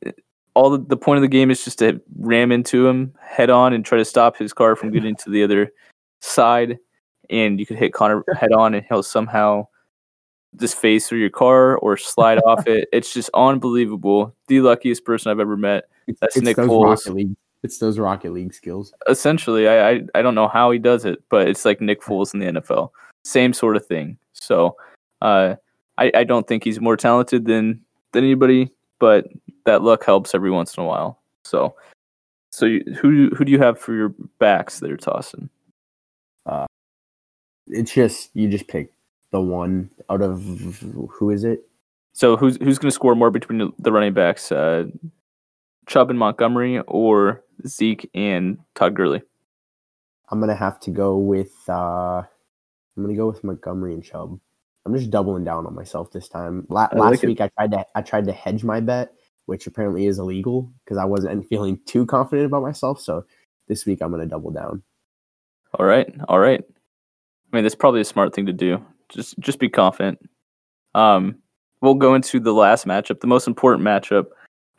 all 0.53 0.69
the, 0.69 0.77
the 0.77 0.97
point 0.97 1.17
of 1.17 1.21
the 1.21 1.27
game 1.27 1.51
is 1.51 1.63
just 1.63 1.79
to 1.79 2.01
ram 2.17 2.51
into 2.51 2.87
him 2.87 3.13
head 3.21 3.49
on 3.49 3.73
and 3.73 3.85
try 3.85 3.97
to 3.97 4.05
stop 4.05 4.37
his 4.37 4.53
car 4.53 4.75
from 4.75 4.91
getting 4.91 5.15
to 5.15 5.29
the 5.29 5.43
other 5.43 5.71
side. 6.21 6.77
And 7.29 7.59
you 7.59 7.65
could 7.65 7.77
hit 7.77 7.93
Connor 7.93 8.23
head 8.35 8.51
on, 8.51 8.73
and 8.73 8.85
he'll 8.87 9.03
somehow 9.03 9.67
just 10.55 10.75
phase 10.75 11.07
through 11.07 11.19
your 11.19 11.29
car 11.29 11.77
or 11.77 11.97
slide 11.97 12.39
off 12.39 12.67
it. 12.67 12.89
It's 12.91 13.13
just 13.13 13.29
unbelievable. 13.33 14.35
The 14.47 14.61
luckiest 14.61 15.05
person 15.05 15.31
I've 15.31 15.39
ever 15.39 15.57
met. 15.57 15.85
That's 16.19 16.37
it's 16.37 16.43
Nick 16.43 16.57
Foles. 16.57 17.35
It's 17.63 17.77
those 17.79 17.99
Rocket 17.99 18.31
League 18.33 18.53
skills. 18.53 18.93
essentially 19.07 19.67
I, 19.67 19.91
I 19.91 20.01
i 20.15 20.21
don't 20.21 20.35
know 20.35 20.47
how 20.47 20.71
he 20.71 20.79
does 20.79 21.03
it 21.05 21.21
but 21.29 21.47
it's 21.49 21.65
like 21.65 21.81
nick 21.81 22.01
foles 22.01 22.33
in 22.33 22.39
the 22.39 22.47
nfl 22.61 22.89
same 23.25 23.51
sort 23.53 23.75
of 23.75 23.85
thing. 23.85 24.17
So 24.33 24.75
uh 25.21 25.55
i 25.97 26.11
i 26.15 26.23
don't 26.23 26.47
think 26.47 26.63
he's 26.63 26.79
more 26.79 26.95
talented 26.97 27.45
than 27.45 27.81
than 28.13 28.23
anybody 28.23 28.71
but 28.99 29.27
that 29.65 29.81
luck 29.83 30.03
helps 30.05 30.33
every 30.35 30.51
once 30.51 30.75
in 30.77 30.83
a 30.83 30.85
while. 30.87 31.19
So 31.43 31.75
so 32.51 32.65
you, 32.65 32.83
who 32.99 33.29
who 33.35 33.45
do 33.45 33.51
you 33.51 33.59
have 33.59 33.77
for 33.79 33.93
your 33.93 34.09
backs 34.39 34.79
that 34.79 34.91
are 34.91 34.97
tossing? 34.97 35.49
Uh, 36.45 36.65
It's 37.67 37.93
just 37.93 38.31
you 38.33 38.47
just 38.49 38.67
pick 38.67 38.91
the 39.31 39.39
one 39.41 39.89
out 40.09 40.21
of 40.21 40.41
who 41.11 41.29
is 41.29 41.43
it? 41.43 41.65
so 42.13 42.35
who's 42.35 42.57
who's 42.57 42.79
going 42.79 42.89
to 42.89 42.95
score 42.95 43.15
more 43.15 43.29
between 43.31 43.59
the, 43.59 43.69
the 43.79 43.91
running 43.91 44.13
backs 44.13 44.51
uh 44.51 44.85
chubb 45.87 46.09
and 46.09 46.17
montgomery 46.19 46.79
or 46.87 47.43
zeke 47.67 48.09
and 48.13 48.57
todd 48.75 48.95
gurley 48.95 49.21
I'm 50.31 50.39
gonna 50.39 50.55
have 50.55 50.79
to 50.81 50.91
go 50.91 51.17
with. 51.17 51.53
uh 51.67 52.23
I'm 52.95 53.03
gonna 53.03 53.15
go 53.15 53.27
with 53.27 53.43
Montgomery 53.43 53.93
and 53.93 54.03
Chubb. 54.03 54.39
I'm 54.85 54.95
just 54.95 55.09
doubling 55.09 55.43
down 55.43 55.65
on 55.65 55.73
myself 55.73 56.11
this 56.11 56.27
time. 56.27 56.65
La- 56.69 56.89
I 56.91 56.97
last 56.97 57.11
like 57.11 57.23
it. 57.23 57.27
week 57.27 57.41
I 57.41 57.47
tried 57.57 57.71
to 57.71 57.85
I 57.95 58.01
tried 58.01 58.25
to 58.25 58.31
hedge 58.31 58.63
my 58.63 58.79
bet, 58.79 59.11
which 59.45 59.67
apparently 59.67 60.05
is 60.05 60.19
illegal 60.19 60.71
because 60.83 60.97
I 60.97 61.05
wasn't 61.05 61.45
feeling 61.49 61.79
too 61.85 62.05
confident 62.05 62.45
about 62.45 62.61
myself. 62.61 62.99
So 63.01 63.25
this 63.67 63.85
week 63.85 64.01
I'm 64.01 64.11
gonna 64.11 64.25
double 64.25 64.51
down. 64.51 64.83
All 65.77 65.85
right, 65.85 66.11
all 66.27 66.39
right. 66.39 66.63
I 66.63 67.55
mean, 67.55 67.63
that's 67.63 67.75
probably 67.75 68.01
a 68.01 68.05
smart 68.05 68.33
thing 68.33 68.45
to 68.47 68.53
do. 68.53 68.83
Just 69.09 69.39
just 69.39 69.59
be 69.59 69.69
confident. 69.69 70.19
Um, 70.93 71.35
we'll 71.81 71.95
go 71.95 72.13
into 72.15 72.39
the 72.39 72.53
last 72.53 72.85
matchup, 72.85 73.21
the 73.21 73.27
most 73.27 73.47
important 73.47 73.83
matchup. 73.85 74.25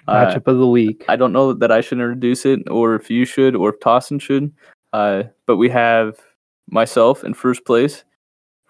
Uh, 0.09 0.27
Matchup 0.27 0.47
of 0.47 0.59
the 0.59 0.67
week. 0.67 1.05
I 1.09 1.17
don't 1.17 1.33
know 1.33 1.53
that 1.53 1.71
I 1.71 1.81
should 1.81 1.99
introduce 1.99 2.47
it, 2.47 2.69
or 2.71 2.95
if 2.95 3.11
you 3.11 3.25
should, 3.25 3.55
or 3.55 3.71
if 3.71 3.81
Tossin 3.81 4.21
should. 4.21 4.53
Uh, 4.93 5.25
but 5.47 5.57
we 5.57 5.69
have 5.69 6.19
myself 6.69 7.23
in 7.25 7.35
first 7.35 7.65
place 7.65 8.05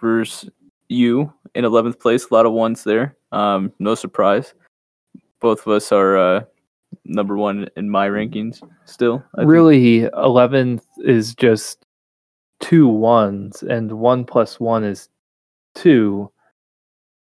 versus 0.00 0.50
you 0.88 1.32
in 1.54 1.64
eleventh 1.64 2.00
place. 2.00 2.26
A 2.30 2.34
lot 2.34 2.46
of 2.46 2.52
ones 2.52 2.84
there. 2.84 3.16
Um, 3.32 3.72
no 3.78 3.94
surprise. 3.94 4.54
Both 5.40 5.66
of 5.66 5.72
us 5.72 5.92
are 5.92 6.18
uh, 6.18 6.44
number 7.04 7.36
one 7.36 7.68
in 7.76 7.88
my 7.88 8.08
rankings. 8.08 8.60
Still, 8.84 9.22
I 9.36 9.42
really, 9.42 10.02
eleventh 10.16 10.84
is 10.98 11.34
just 11.34 11.86
two 12.60 12.88
ones, 12.88 13.62
and 13.62 13.92
one 13.92 14.24
plus 14.24 14.60
one 14.60 14.84
is 14.84 15.08
two. 15.74 16.30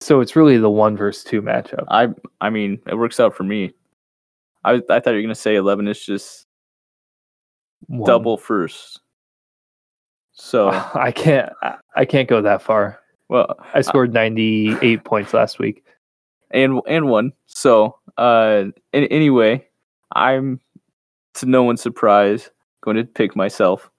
So 0.01 0.21
it's 0.21 0.37
really 0.37 0.59
the 0.59 0.69
one 0.69 0.97
versus 0.97 1.25
two 1.25 1.41
matchup. 1.41 1.85
I 1.89 2.09
I 2.41 2.51
mean, 2.51 2.81
it 2.87 2.97
works 2.97 3.21
out 3.21 3.35
for 3.35 3.45
me. 3.45 3.73
I 4.65 4.81
I 4.91 5.01
thought 5.01 5.11
you 5.11 5.17
were 5.17 5.23
gonna 5.23 5.35
say 5.35 5.57
eleven 5.57 5.87
is 5.89 6.05
just 6.05 6.47
One. 7.87 8.07
double 8.09 8.37
first. 8.37 9.01
So 10.33 10.69
I 10.95 11.13
can't. 11.13 11.53
I- 11.97 12.05
can't 12.07 12.29
go 12.29 12.43
that 12.43 12.61
far. 12.63 12.99
well, 13.29 13.57
I 13.73 13.81
scored 13.83 14.13
ninety 14.13 14.77
eight 14.83 15.05
points 15.05 15.33
last 15.33 15.59
week. 15.59 15.85
and 16.51 16.81
and 16.89 17.09
one. 17.09 17.33
So 17.47 17.97
uh, 18.19 18.65
in, 18.93 19.05
anyway, 19.05 19.65
I'm 20.15 20.61
to 21.35 21.47
no 21.47 21.63
one's 21.63 21.83
surprise 21.83 22.51
going 22.83 22.97
to 22.97 23.05
pick 23.05 23.35
myself. 23.37 23.91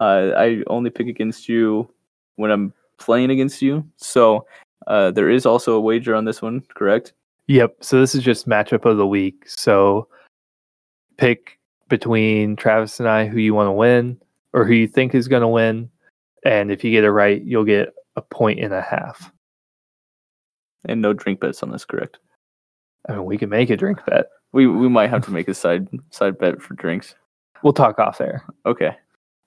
Uh, 0.00 0.30
I 0.36 0.62
only 0.66 0.90
pick 0.90 1.06
against 1.08 1.48
you 1.48 1.88
when 2.36 2.50
I'm 2.50 2.72
playing 2.98 3.30
against 3.30 3.62
you. 3.62 3.84
So 3.96 4.46
uh, 4.86 5.10
there 5.12 5.30
is 5.30 5.46
also 5.46 5.74
a 5.74 5.80
wager 5.80 6.14
on 6.14 6.24
this 6.24 6.42
one, 6.42 6.60
correct? 6.74 7.12
Yep. 7.46 7.76
So 7.80 8.00
this 8.00 8.14
is 8.14 8.22
just 8.22 8.48
matchup 8.48 8.84
of 8.84 8.96
the 8.98 9.06
week. 9.06 9.44
So 9.48 10.08
pick 11.16 11.58
between 11.88 12.56
Travis 12.56 13.00
and 13.00 13.08
I 13.08 13.26
who 13.26 13.38
you 13.38 13.54
want 13.54 13.68
to 13.68 13.72
win 13.72 14.20
or 14.52 14.64
who 14.64 14.72
you 14.72 14.86
think 14.86 15.14
is 15.14 15.28
going 15.28 15.42
to 15.42 15.48
win. 15.48 15.90
And 16.44 16.70
if 16.70 16.84
you 16.84 16.90
get 16.90 17.04
it 17.04 17.10
right, 17.10 17.42
you'll 17.42 17.64
get 17.64 17.94
a 18.16 18.22
point 18.22 18.60
and 18.60 18.72
a 18.72 18.82
half. 18.82 19.32
And 20.86 21.00
no 21.00 21.12
drink 21.12 21.40
bets 21.40 21.62
on 21.62 21.70
this, 21.70 21.84
correct? 21.84 22.18
I 23.08 23.12
mean, 23.12 23.24
we 23.24 23.38
can 23.38 23.48
make 23.48 23.70
a 23.70 23.76
drink 23.76 24.04
bet. 24.06 24.26
We 24.52 24.66
we 24.66 24.88
might 24.88 25.10
have 25.10 25.24
to 25.24 25.30
make 25.30 25.48
a 25.48 25.54
side 25.54 25.88
side 26.10 26.38
bet 26.38 26.62
for 26.62 26.74
drinks. 26.74 27.14
We'll 27.62 27.72
talk 27.72 27.98
off 27.98 28.20
air. 28.20 28.44
Okay. 28.66 28.96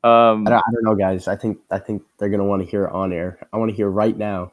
Um, 0.03 0.47
I 0.47 0.51
don't, 0.51 0.63
I 0.67 0.71
don't 0.73 0.83
know, 0.83 0.95
guys. 0.95 1.27
I 1.27 1.35
think 1.35 1.59
I 1.71 1.79
think 1.79 2.03
they're 2.17 2.29
gonna 2.29 2.45
want 2.45 2.63
to 2.63 2.69
hear 2.69 2.85
it 2.85 2.91
on 2.91 3.13
air. 3.13 3.39
I 3.53 3.57
want 3.57 3.69
to 3.69 3.75
hear 3.75 3.89
right 3.89 4.17
now 4.17 4.51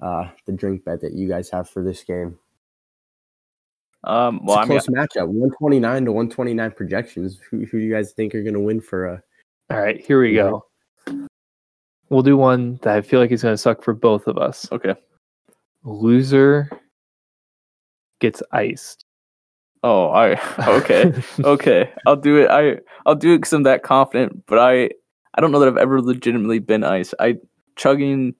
uh, 0.00 0.28
the 0.46 0.52
drink 0.52 0.84
bet 0.84 1.00
that 1.02 1.12
you 1.12 1.28
guys 1.28 1.50
have 1.50 1.68
for 1.68 1.82
this 1.82 2.02
game. 2.04 2.38
Um, 4.06 4.40
well, 4.44 4.58
it's 4.60 4.66
a 4.66 4.68
mean, 4.68 4.80
close 4.80 5.08
matchup. 5.08 5.28
One 5.28 5.50
twenty 5.58 5.80
nine 5.80 6.04
to 6.04 6.12
one 6.12 6.28
twenty 6.30 6.54
nine 6.54 6.70
projections. 6.72 7.38
Who, 7.50 7.64
who 7.64 7.78
do 7.78 7.84
you 7.84 7.92
guys 7.92 8.12
think 8.12 8.34
are 8.34 8.42
gonna 8.42 8.60
win 8.60 8.80
for 8.80 9.08
uh, 9.08 9.18
a? 9.70 9.74
All 9.74 9.80
right, 9.82 10.00
here 10.04 10.20
we 10.20 10.36
Yeah. 10.36 10.50
go. 10.50 10.66
We'll 12.08 12.22
do 12.22 12.36
one 12.36 12.78
that 12.82 12.96
I 12.96 13.00
feel 13.00 13.18
like 13.18 13.32
is 13.32 13.42
going 13.42 13.54
to 13.54 13.58
suck 13.58 13.82
for 13.82 13.92
both 13.92 14.28
of 14.28 14.38
us. 14.38 14.70
okay. 14.70 14.94
Loser 15.82 16.70
gets 18.20 18.42
iced. 18.52 19.04
Oh, 19.82 20.10
I 20.10 20.36
okay. 20.68 21.12
okay, 21.40 21.92
I'll 22.06 22.16
do 22.16 22.36
it. 22.38 22.48
I 22.50 22.78
I'll 23.06 23.14
do 23.14 23.34
it 23.34 23.38
because 23.38 23.52
I'm 23.52 23.64
that 23.64 23.82
confident. 23.82 24.44
But 24.46 24.58
I 24.58 24.90
I 25.34 25.40
don't 25.40 25.52
know 25.52 25.58
that 25.60 25.68
I've 25.68 25.76
ever 25.76 26.00
legitimately 26.00 26.60
been 26.60 26.82
ice. 26.84 27.12
I 27.20 27.36
chugging. 27.76 28.34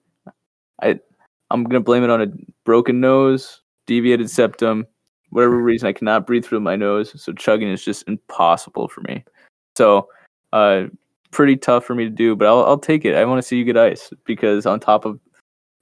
I 0.81 0.99
I'm 1.51 1.63
gonna 1.63 1.79
blame 1.79 2.03
it 2.03 2.09
on 2.09 2.21
a 2.21 2.27
broken 2.65 2.99
nose, 2.99 3.61
deviated 3.85 4.29
septum, 4.29 4.85
whatever 5.29 5.57
reason 5.57 5.87
I 5.87 5.93
cannot 5.93 6.25
breathe 6.27 6.45
through 6.45 6.61
my 6.61 6.75
nose. 6.75 7.13
So 7.21 7.33
chugging 7.33 7.69
is 7.69 7.83
just 7.83 8.07
impossible 8.07 8.87
for 8.87 9.01
me. 9.01 9.23
So 9.75 10.07
uh, 10.53 10.83
pretty 11.31 11.57
tough 11.57 11.85
for 11.85 11.95
me 11.95 12.03
to 12.05 12.09
do. 12.09 12.35
But 12.35 12.47
I'll 12.47 12.63
I'll 12.65 12.77
take 12.79 13.05
it. 13.05 13.15
I 13.15 13.25
want 13.25 13.39
to 13.41 13.47
see 13.47 13.57
you 13.57 13.65
get 13.65 13.77
ice 13.77 14.11
because 14.25 14.65
on 14.65 14.79
top 14.79 15.05
of 15.05 15.19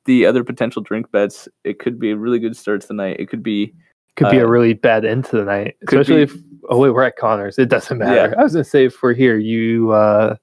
the 0.06 0.26
other 0.26 0.44
potential 0.44 0.82
drink 0.82 1.12
bets, 1.12 1.48
it 1.64 1.80
could 1.80 2.00
be 2.00 2.12
a 2.12 2.16
really 2.16 2.40
good 2.40 2.56
start 2.56 2.82
to 2.82 2.88
the 2.88 2.94
night. 2.94 3.20
It 3.20 3.28
could 3.30 3.42
be 3.44 3.74
Could 4.16 4.30
be 4.32 4.38
a 4.38 4.46
Uh, 4.46 4.50
really 4.50 4.74
bad 4.74 5.04
end 5.06 5.26
to 5.26 5.38
the 5.38 5.46
night, 5.46 5.76
especially 5.88 6.18
be- 6.26 6.34
if. 6.34 6.34
Oh 6.70 6.80
wait, 6.80 6.90
we're 6.92 7.04
at 7.04 7.16
Connors. 7.18 7.60
It 7.60 7.70
doesn't 7.70 7.98
matter. 8.00 8.32
Yeah. 8.32 8.40
I 8.40 8.44
was 8.44 8.54
gonna 8.54 8.64
say 8.64 8.86
if 8.86 9.02
we're 9.04 9.14
here, 9.14 9.38
you 9.38 9.92
uh, 9.92 10.36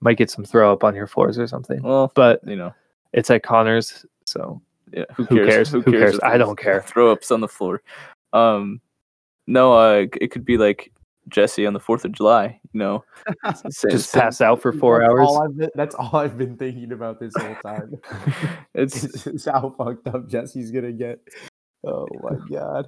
might 0.00 0.16
get 0.18 0.30
some 0.30 0.44
throw 0.44 0.72
up 0.72 0.84
on 0.84 0.94
your 0.94 1.06
floors 1.06 1.38
or 1.38 1.46
something. 1.48 1.82
well, 1.82 2.12
But 2.14 2.40
you 2.46 2.54
know. 2.56 2.72
it's 3.12 3.28
at 3.30 3.42
Connors, 3.42 4.04
so 4.26 4.60
Yeah, 4.92 5.04
who 5.14 5.24
Who 5.24 5.36
cares? 5.36 5.48
cares? 5.48 5.70
Who 5.70 5.82
cares? 5.82 6.14
if 6.16 6.22
I 6.24 6.36
don't 6.38 6.58
care. 6.58 6.82
Throw 6.82 7.10
ups 7.12 7.30
on 7.30 7.40
the 7.40 7.48
floor. 7.48 7.82
Um, 8.32 8.80
no, 9.46 9.72
uh, 9.72 10.06
it 10.20 10.30
could 10.30 10.44
be 10.44 10.58
like 10.58 10.92
Jesse 11.28 11.66
on 11.66 11.72
the 11.72 11.80
Fourth 11.80 12.04
of 12.04 12.12
July. 12.12 12.60
You 12.72 12.78
know, 12.78 13.04
just 13.90 14.10
sa- 14.10 14.20
pass 14.20 14.40
out 14.40 14.60
for 14.60 14.72
four 14.72 15.00
That's 15.00 15.10
hours. 15.10 15.26
All 15.28 15.42
I've 15.44 15.56
been, 15.56 15.70
that's 15.74 15.94
all 15.94 16.16
I've 16.16 16.36
been 16.38 16.56
thinking 16.56 16.92
about 16.92 17.20
this 17.20 17.32
whole 17.36 17.56
time. 17.64 17.94
It's 18.74 19.26
is 19.26 19.44
how 19.44 19.70
fucked 19.76 20.06
up 20.08 20.28
Jesse's 20.28 20.70
gonna 20.70 20.92
get. 20.92 21.20
Oh 21.84 22.06
my 22.22 22.36
god. 22.50 22.86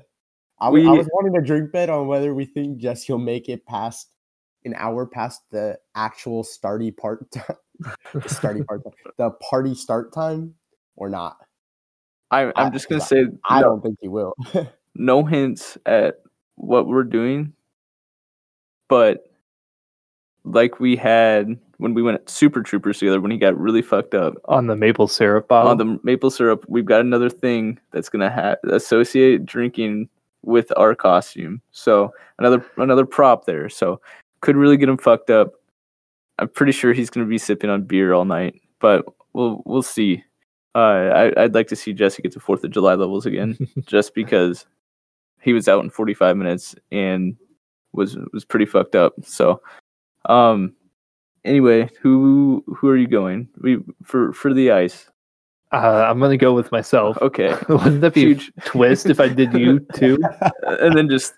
I, 0.61 0.71
We- 0.71 0.87
was 0.87 1.09
wanting 1.13 1.37
a 1.37 1.43
drink 1.43 1.73
bet 1.73 1.91
on 1.91 2.07
whether 2.07 2.35
we 2.35 2.45
think 2.45 2.79
Jesse 2.79 3.13
will 3.13 3.19
make 3.19 3.49
it 3.49 3.67
past 3.67 4.09
an 4.65 4.75
hour 4.79 5.05
past 5.07 5.43
the 5.51 5.79
actual 5.95 6.43
starty 6.43 6.97
part 6.97 7.31
time, 7.31 7.57
the 8.15 8.21
starty 8.21 8.65
part 8.67 8.83
time, 8.83 8.93
the 9.19 9.31
party 9.33 9.75
start 9.75 10.13
time 10.15 10.55
or 10.97 11.11
not. 11.11 11.37
I, 12.35 12.47
I'm 12.57 12.67
I- 12.69 12.71
just 12.71 12.89
gonna 12.89 13.01
say 13.01 13.27
I 13.45 13.61
no, 13.61 13.67
don't 13.69 13.83
think 13.83 13.99
he 14.01 14.09
will. 14.09 14.35
no 14.95 15.25
hints 15.25 15.79
at 15.87 16.21
what 16.57 16.87
we're 16.87 17.05
doing, 17.05 17.53
but 18.89 19.25
like 20.45 20.79
we 20.81 20.97
had 20.97 21.59
when 21.79 21.95
we 21.95 22.03
went 22.03 22.29
Super 22.29 22.63
Troopers 22.63 22.99
together 22.99 23.21
when 23.21 23.31
he 23.31 23.39
got 23.39 23.59
really 23.59 23.83
fucked 23.83 24.15
up 24.15 24.35
on 24.45 24.67
the 24.67 24.77
maple 24.77 25.09
syrup 25.09 25.49
bottle. 25.49 25.71
on 25.71 25.79
the 25.79 25.99
maple 26.05 26.31
syrup. 26.31 26.65
We've 26.69 26.85
got 26.85 27.01
another 27.01 27.31
thing 27.31 27.79
that's 27.93 28.09
gonna 28.09 28.31
ha- 28.31 28.57
associate 28.71 29.45
drinking 29.47 30.09
with 30.43 30.73
our 30.77 30.95
costume. 30.95 31.61
So 31.73 32.13
another 32.39 32.65
another 32.77 33.07
prop 33.07 33.47
there. 33.47 33.69
So 33.69 34.01
could 34.41 34.57
really 34.57 34.77
get 34.77 34.89
him 34.89 34.99
fucked 34.99 35.31
up. 35.31 35.53
I'm 36.39 36.49
pretty 36.49 36.73
sure 36.73 36.93
he's 36.93 37.11
gonna 37.11 37.27
be 37.27 37.39
sipping 37.39 37.71
on 37.71 37.83
beer 37.85 38.13
all 38.13 38.25
night, 38.25 38.61
but 38.81 39.05
we'll 39.33 39.63
we'll 39.65 39.83
see. 39.83 40.23
Uh, 40.75 41.31
I, 41.37 41.43
I'd 41.45 41.55
like 41.55 41.69
to 41.69 41.77
see 41.77 41.93
Jesse 41.93 42.23
get 42.23 42.33
to 42.33 42.41
Fourth 42.41 42.65
of 42.65 42.71
July 42.73 42.95
levels 42.95 43.27
again, 43.27 43.57
just 43.87 44.15
because 44.15 44.67
he 45.41 45.53
was 45.53 45.69
out 45.69 45.85
in 45.85 45.91
45 45.91 46.37
minutes 46.37 46.75
and 46.91 47.37
was 47.93 48.17
was 48.33 48.45
pretty 48.45 48.67
fucked 48.67 48.97
up. 48.97 49.15
So, 49.23 49.61
um, 50.27 50.75
anyway, 51.45 51.89
who 52.01 52.65
who 52.77 52.89
are 52.89 52.97
you 52.97 53.07
going? 53.07 53.49
We 53.61 53.79
for 54.03 54.33
for 54.33 54.53
the 54.53 54.73
ice. 54.73 55.09
uh, 55.73 56.07
I'm 56.09 56.19
gonna 56.19 56.37
go 56.37 56.53
with 56.55 56.73
myself. 56.73 57.17
Okay, 57.23 57.55
Wouldn't 57.69 58.01
that 58.01 58.15
be 58.15 58.23
Huge. 58.23 58.51
a 58.57 58.61
twist 58.63 59.07
if 59.07 59.21
I 59.21 59.29
did 59.29 59.53
you 59.55 59.79
too? 59.95 60.19
and 60.63 60.97
then 60.97 61.09
just 61.09 61.35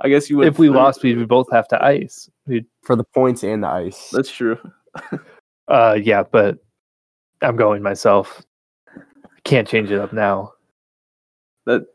I 0.00 0.08
guess 0.08 0.30
you 0.30 0.36
would. 0.36 0.46
if 0.48 0.58
we 0.58 0.68
lost, 0.68 1.02
we 1.02 1.16
would 1.16 1.28
both 1.28 1.50
have 1.50 1.66
to 1.68 1.84
ice. 1.84 2.28
We'd, 2.46 2.66
For 2.82 2.94
the 2.94 3.04
points 3.04 3.42
and 3.42 3.64
the 3.64 3.68
ice. 3.68 4.10
That's 4.10 4.30
true. 4.30 4.58
uh, 5.68 5.98
yeah, 6.00 6.22
but 6.30 6.58
I'm 7.42 7.56
going 7.56 7.82
myself. 7.82 8.42
Can't 9.44 9.68
change 9.68 9.90
it 9.90 10.00
up 10.00 10.12
now. 10.12 10.52
That 11.66 11.86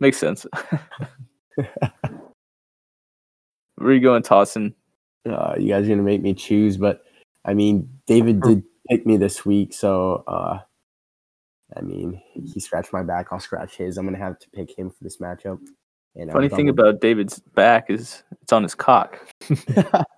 makes 0.00 0.18
sense. 0.18 0.46
Where 1.54 1.66
are 3.80 3.92
you 3.92 4.00
going, 4.00 4.22
Tossin? 4.22 4.74
uh, 5.28 5.54
you 5.58 5.68
guys 5.68 5.84
are 5.86 5.88
gonna 5.88 6.02
make 6.02 6.22
me 6.22 6.34
choose, 6.34 6.76
but 6.76 7.02
I 7.44 7.54
mean, 7.54 7.88
David 8.06 8.40
did 8.42 8.62
pick 8.88 9.06
me 9.06 9.16
this 9.16 9.44
week, 9.44 9.72
so 9.74 10.22
uh, 10.28 10.60
I 11.76 11.80
mean, 11.80 12.20
he 12.32 12.60
scratched 12.60 12.92
my 12.92 13.02
back. 13.02 13.28
I'll 13.32 13.40
scratch 13.40 13.76
his. 13.76 13.98
I'm 13.98 14.04
gonna 14.06 14.18
have 14.18 14.38
to 14.38 14.50
pick 14.50 14.76
him 14.76 14.90
for 14.90 15.02
this 15.02 15.16
matchup. 15.18 15.58
And 16.14 16.30
Funny 16.32 16.48
thing 16.48 16.66
with- 16.66 16.78
about 16.78 17.00
David's 17.00 17.40
back 17.40 17.90
is 17.90 18.22
it's 18.42 18.52
on 18.52 18.62
his 18.62 18.74
cock. 18.74 19.18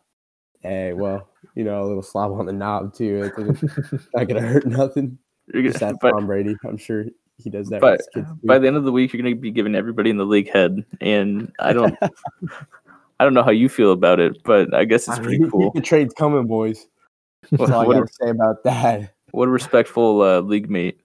hey, 0.61 0.93
well, 0.93 1.29
you 1.55 1.65
know, 1.65 1.83
a 1.83 1.87
little 1.87 2.03
slob 2.03 2.33
on 2.33 2.47
the 2.47 2.53
knob 2.53 2.95
too. 2.95 3.23
It 3.25 3.37
doesn't- 3.37 4.11
gonna 4.29 4.41
hurt 4.41 4.67
nothing. 4.67 5.19
You're 5.53 5.63
Just 5.63 5.81
gonna, 5.81 5.93
ask 5.93 6.01
but 6.01 6.13
Tom 6.13 6.27
Brady. 6.27 6.57
I'm 6.65 6.77
sure 6.77 7.07
he 7.43 7.49
does 7.51 7.69
that. 7.69 7.81
but 7.81 7.93
with 7.93 8.01
his 8.01 8.09
kids 8.15 8.29
too. 8.41 8.47
by 8.47 8.59
the 8.59 8.67
end 8.67 8.77
of 8.77 8.85
the 8.85 8.93
week, 8.93 9.13
you're 9.13 9.23
gonna 9.23 9.35
be 9.35 9.51
giving 9.51 9.75
everybody 9.75 10.11
in 10.11 10.17
the 10.19 10.27
league 10.27 10.51
head, 10.53 10.85
and 11.01 11.51
I 11.59 11.73
don't, 11.73 11.97
I 13.21 13.25
don't 13.25 13.35
know 13.35 13.43
how 13.43 13.51
you 13.51 13.69
feel 13.69 13.93
about 13.93 14.21
it, 14.21 14.43
but 14.45 14.75
I 14.75 14.85
guess 14.85 15.09
it's 15.09 15.19
I 15.19 15.23
pretty 15.23 15.39
mean, 15.41 15.51
cool. 15.51 15.71
The 15.75 15.81
trade's 15.81 16.15
coming, 16.15 16.47
boys. 16.47 16.87
That's 17.51 17.61
What, 17.61 17.71
all 17.73 17.83
I 17.83 17.87
what, 17.87 17.97
a, 17.97 18.01
gotta 18.01 18.13
say 18.21 18.31
about 18.31 18.65
that. 18.65 19.15
what 19.31 19.49
a 19.49 19.51
respectful 19.51 20.21
uh, 20.23 20.41
league 20.41 20.69
mate. 20.71 21.01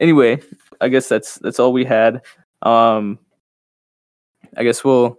Anyway, 0.00 0.42
I 0.80 0.88
guess 0.88 1.08
that's 1.08 1.36
that's 1.36 1.58
all 1.58 1.72
we 1.72 1.84
had. 1.84 2.20
Um, 2.62 3.18
I 4.56 4.64
guess 4.64 4.84
we'll 4.84 5.18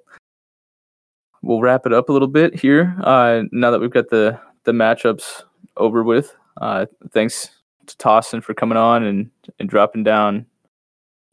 we'll 1.47 1.61
wrap 1.61 1.85
it 1.85 1.93
up 1.93 2.09
a 2.09 2.11
little 2.13 2.27
bit 2.27 2.53
here. 2.59 2.95
Uh, 3.03 3.43
now 3.51 3.71
that 3.71 3.79
we've 3.79 3.89
got 3.91 4.09
the 4.09 4.39
the 4.65 4.71
matchups 4.73 5.43
over 5.77 6.03
with. 6.03 6.35
Uh, 6.59 6.85
thanks 7.11 7.49
to 7.85 7.95
Tossin 7.97 8.43
for 8.43 8.53
coming 8.53 8.77
on 8.77 9.03
and 9.03 9.29
and 9.59 9.69
dropping 9.69 10.03
down 10.03 10.45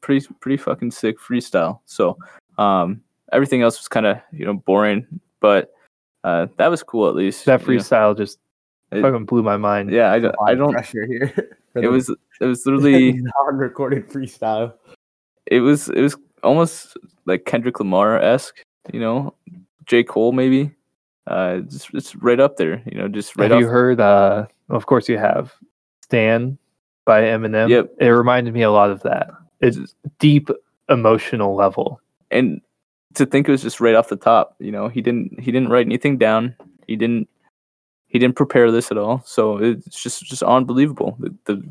pretty 0.01 0.27
pretty 0.41 0.57
fucking 0.57 0.91
sick 0.93 1.19
freestyle. 1.19 1.81
So 1.87 2.17
um, 2.59 3.03
everything 3.33 3.63
else 3.63 3.79
was 3.79 3.89
kind 3.89 4.07
of 4.07 4.19
you 4.33 4.47
know 4.47 4.55
boring, 4.55 5.07
but 5.41 5.73
uh, 6.23 6.47
that 6.59 6.69
was 6.69 6.83
cool 6.83 7.09
at 7.09 7.15
least. 7.17 7.45
That 7.47 7.61
you 7.67 7.75
know. 7.75 7.81
freestyle 7.81 8.17
just 8.17 8.39
It- 8.93 9.03
fucking 9.03 9.25
blew 9.25 9.43
my 9.43 9.57
mind. 9.57 9.91
Yeah, 9.91 10.13
I 10.13 10.19
don't. 10.21 10.35
I 10.47 10.55
don't. 10.55 10.73
pressure 10.73 11.07
here. 11.07 11.33
It 11.77 11.81
the 11.81 11.89
was 11.91 12.09
it 12.41 12.45
was 12.45 12.65
literally 12.67 13.13
non-recorded 13.41 14.09
freestyle. 14.09 14.75
it 15.47 15.59
was 15.59 15.89
it 15.89 16.01
was 16.01 16.15
almost 16.45 16.97
like 17.27 17.47
Kendrick 17.47 17.81
Lamar 17.81 18.17
esque, 18.23 18.63
you 18.93 19.01
know, 19.01 19.35
J 19.87 20.03
Cole 20.05 20.33
maybe. 20.33 20.73
Uh, 21.27 21.61
it's, 21.65 21.89
it's 21.95 22.15
right 22.17 22.39
up 22.41 22.57
there, 22.59 22.83
you 22.85 22.99
know, 22.99 23.09
just 23.09 23.37
right 23.37 23.51
have 23.51 23.61
you 23.61 23.67
heard? 23.67 24.01
Uh, 24.01 24.47
of 24.69 24.87
course 24.87 25.09
you 25.09 25.17
have. 25.17 25.55
Stan 26.03 26.59
by 27.07 27.23
Eminem. 27.23 27.69
Yep. 27.71 27.95
It 27.99 28.09
reminded 28.09 28.53
me 28.53 28.63
a 28.63 28.71
lot 28.71 28.91
of 28.91 29.03
that. 29.03 29.31
It's 29.61 29.95
deep 30.19 30.51
emotional 30.89 31.55
level. 31.55 32.01
and 32.31 32.61
to 33.15 33.25
think 33.25 33.49
it 33.49 33.53
was 33.53 33.63
just 33.63 33.81
right 33.81 33.95
off 33.95 34.09
the 34.09 34.17
top, 34.17 34.57
you 34.59 34.73
know, 34.73 34.89
he 34.89 35.01
didn't 35.01 35.39
he 35.41 35.53
didn't 35.53 35.69
write 35.71 35.87
anything 35.87 36.19
down. 36.19 36.55
He 36.87 36.97
didn't 36.97 37.29
he 38.09 38.19
didn't 38.19 38.37
prepare 38.37 38.71
this 38.71 38.91
at 38.91 38.99
all. 38.99 39.23
So 39.25 39.59
it's 39.59 40.03
just 40.03 40.25
just 40.25 40.43
unbelievable. 40.43 41.17
The, 41.19 41.35
the 41.45 41.65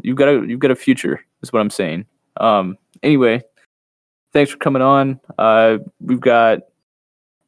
you've 0.00 0.16
got 0.16 0.28
a 0.28 0.46
you've 0.46 0.60
got 0.60 0.70
a 0.70 0.76
future 0.76 1.24
is 1.42 1.52
what 1.52 1.60
I'm 1.60 1.70
saying. 1.70 2.06
Um 2.38 2.78
anyway, 3.02 3.42
thanks 4.32 4.50
for 4.50 4.58
coming 4.58 4.82
on. 4.82 5.20
Uh 5.38 5.78
we've 6.00 6.20
got 6.20 6.60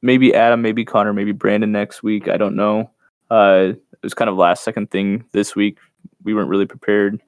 maybe 0.07 0.35
Adam, 0.35 0.63
maybe 0.63 0.85
Connor, 0.85 1.13
maybe 1.13 1.33
Brandon 1.33 1.73
next 1.73 2.03
week. 2.03 2.29
I 2.29 2.37
don't 2.37 2.57
know. 2.57 2.91
Uh 3.31 3.73
it 3.93 4.03
was 4.03 4.15
kind 4.15 4.31
of 4.31 4.37
last 4.37 4.65
second 4.65 4.91
thing 4.91 5.25
this 5.33 5.57
week. 5.57 5.79
We 6.23 6.35
weren't 6.35 6.49
really 6.49 6.67
prepared. 6.67 7.21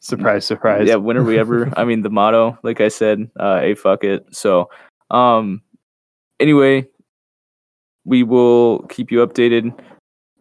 Surprise, 0.00 0.46
surprise. 0.46 0.86
Yeah, 0.86 0.96
when 0.96 1.16
are 1.16 1.24
we 1.24 1.38
ever? 1.38 1.72
I 1.76 1.84
mean, 1.84 2.02
the 2.02 2.10
motto, 2.10 2.56
like 2.62 2.80
I 2.80 2.88
said, 2.88 3.28
uh, 3.40 3.58
a 3.62 3.74
fuck 3.74 4.04
it. 4.04 4.24
So, 4.30 4.70
um, 5.10 5.62
anyway, 6.38 6.86
we 8.04 8.22
will 8.22 8.80
keep 8.88 9.10
you 9.10 9.26
updated, 9.26 9.76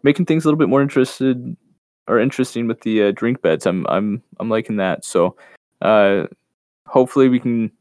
making 0.03 0.25
things 0.25 0.45
a 0.45 0.47
little 0.47 0.59
bit 0.59 0.69
more 0.69 0.81
interested 0.81 1.55
or 2.07 2.19
interesting 2.19 2.67
with 2.67 2.81
the 2.81 3.05
uh, 3.05 3.11
drink 3.11 3.41
bets. 3.41 3.65
I'm, 3.65 3.87
I'm, 3.87 4.21
I'm 4.39 4.49
liking 4.49 4.75
that. 4.75 5.03
So, 5.03 5.35
uh, 5.81 6.27
hopefully 6.85 7.29
we 7.29 7.39
can 7.39 7.71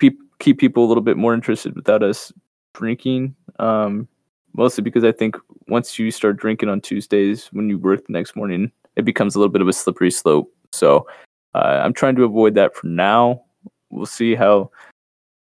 keep 0.00 0.18
keep 0.40 0.58
people 0.58 0.84
a 0.84 0.88
little 0.88 1.02
bit 1.02 1.16
more 1.16 1.34
interested 1.34 1.74
without 1.76 2.02
us 2.02 2.32
drinking. 2.74 3.34
Um, 3.58 4.08
mostly 4.54 4.82
because 4.82 5.04
I 5.04 5.12
think 5.12 5.36
once 5.68 5.98
you 5.98 6.10
start 6.10 6.36
drinking 6.36 6.68
on 6.68 6.80
Tuesdays 6.80 7.48
when 7.52 7.68
you 7.68 7.78
work 7.78 8.06
the 8.06 8.12
next 8.12 8.36
morning, 8.36 8.70
it 8.96 9.04
becomes 9.04 9.34
a 9.34 9.38
little 9.38 9.52
bit 9.52 9.62
of 9.62 9.68
a 9.68 9.72
slippery 9.72 10.10
slope. 10.10 10.52
So 10.72 11.06
uh, 11.54 11.80
I'm 11.82 11.92
trying 11.92 12.16
to 12.16 12.24
avoid 12.24 12.54
that 12.54 12.74
for 12.74 12.86
now. 12.86 13.42
We'll 13.90 14.06
see 14.06 14.34
how 14.34 14.70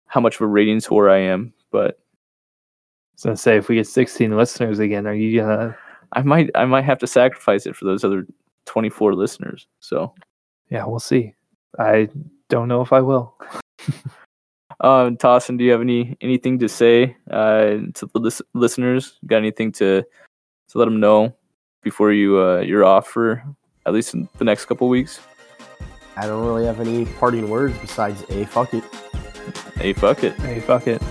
how 0.08 0.22
much 0.22 0.36
of 0.36 0.42
a 0.42 0.48
ratings 0.48 0.88
whore 0.88 1.12
I 1.12 1.18
am, 1.18 1.52
but 1.72 2.00
gonna 3.24 3.36
say 3.36 3.58
if 3.58 3.70
we 3.70 3.76
get 3.76 3.88
16 3.88 4.36
listeners 4.36 4.80
again, 4.80 5.08
are 5.08 5.14
you 5.14 5.42
gonna? 5.42 5.76
I 6.14 6.22
might 6.22 6.52
I 6.56 6.66
might 6.66 6.84
have 6.84 7.00
to 7.00 7.08
sacrifice 7.08 7.66
it 7.66 7.76
for 7.76 7.86
those 7.86 8.04
other 8.04 8.26
24 8.66 9.16
listeners. 9.16 9.68
So 9.80 10.14
Yeah, 10.70 10.86
we'll 10.86 11.00
see. 11.00 11.34
I 11.80 12.10
don't 12.50 12.68
know 12.68 12.82
if 12.82 12.94
I 12.94 13.02
will. 13.02 13.36
Um, 14.86 15.18
Tossin, 15.18 15.58
do 15.58 15.64
you 15.64 15.72
have 15.72 15.82
any 15.82 16.16
anything 16.22 16.60
to 16.60 16.70
say 16.70 17.18
uh, 17.32 17.90
to 17.96 18.06
the 18.14 18.20
lis- 18.20 18.42
listeners? 18.54 19.18
Got 19.26 19.38
anything 19.38 19.72
to 19.74 20.04
to 20.04 20.78
let 20.78 20.86
them 20.86 21.00
know 21.00 21.36
before 21.82 22.12
you 22.12 22.40
uh, 22.40 22.60
you're 22.60 22.86
off 22.86 23.08
for 23.08 23.44
at 23.88 23.94
least 23.94 24.14
in 24.14 24.30
the 24.38 24.44
next 24.44 24.66
couple 24.66 24.88
weeks? 24.88 25.20
I 26.18 26.28
don't 26.28 26.46
really 26.46 26.68
have 26.68 26.80
any 26.80 27.06
parting 27.18 27.50
words 27.50 27.76
besides 27.80 28.24
a 28.30 28.46
fuck 28.46 28.76
it. 28.76 28.84
Hey, 29.76 29.94
fuck 29.94 30.24
it. 30.24 30.36
Hey, 30.36 30.60
fuck 30.60 30.86
it. 30.86 31.02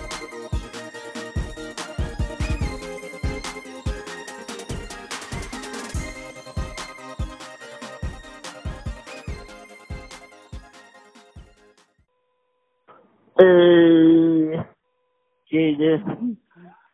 Jaden, 15.54 16.38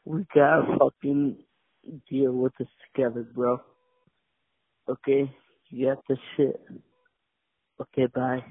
we 0.07 0.27
gotta 0.35 0.79
fucking 0.79 1.39
deal 2.11 2.33
with 2.33 2.53
this 2.59 2.69
together, 2.95 3.27
bro. 3.35 3.61
Okay? 4.89 5.31
You 5.71 5.89
got 5.89 6.05
this 6.09 6.19
shit. 6.37 6.61
Okay, 7.81 8.07
bye. 8.15 8.45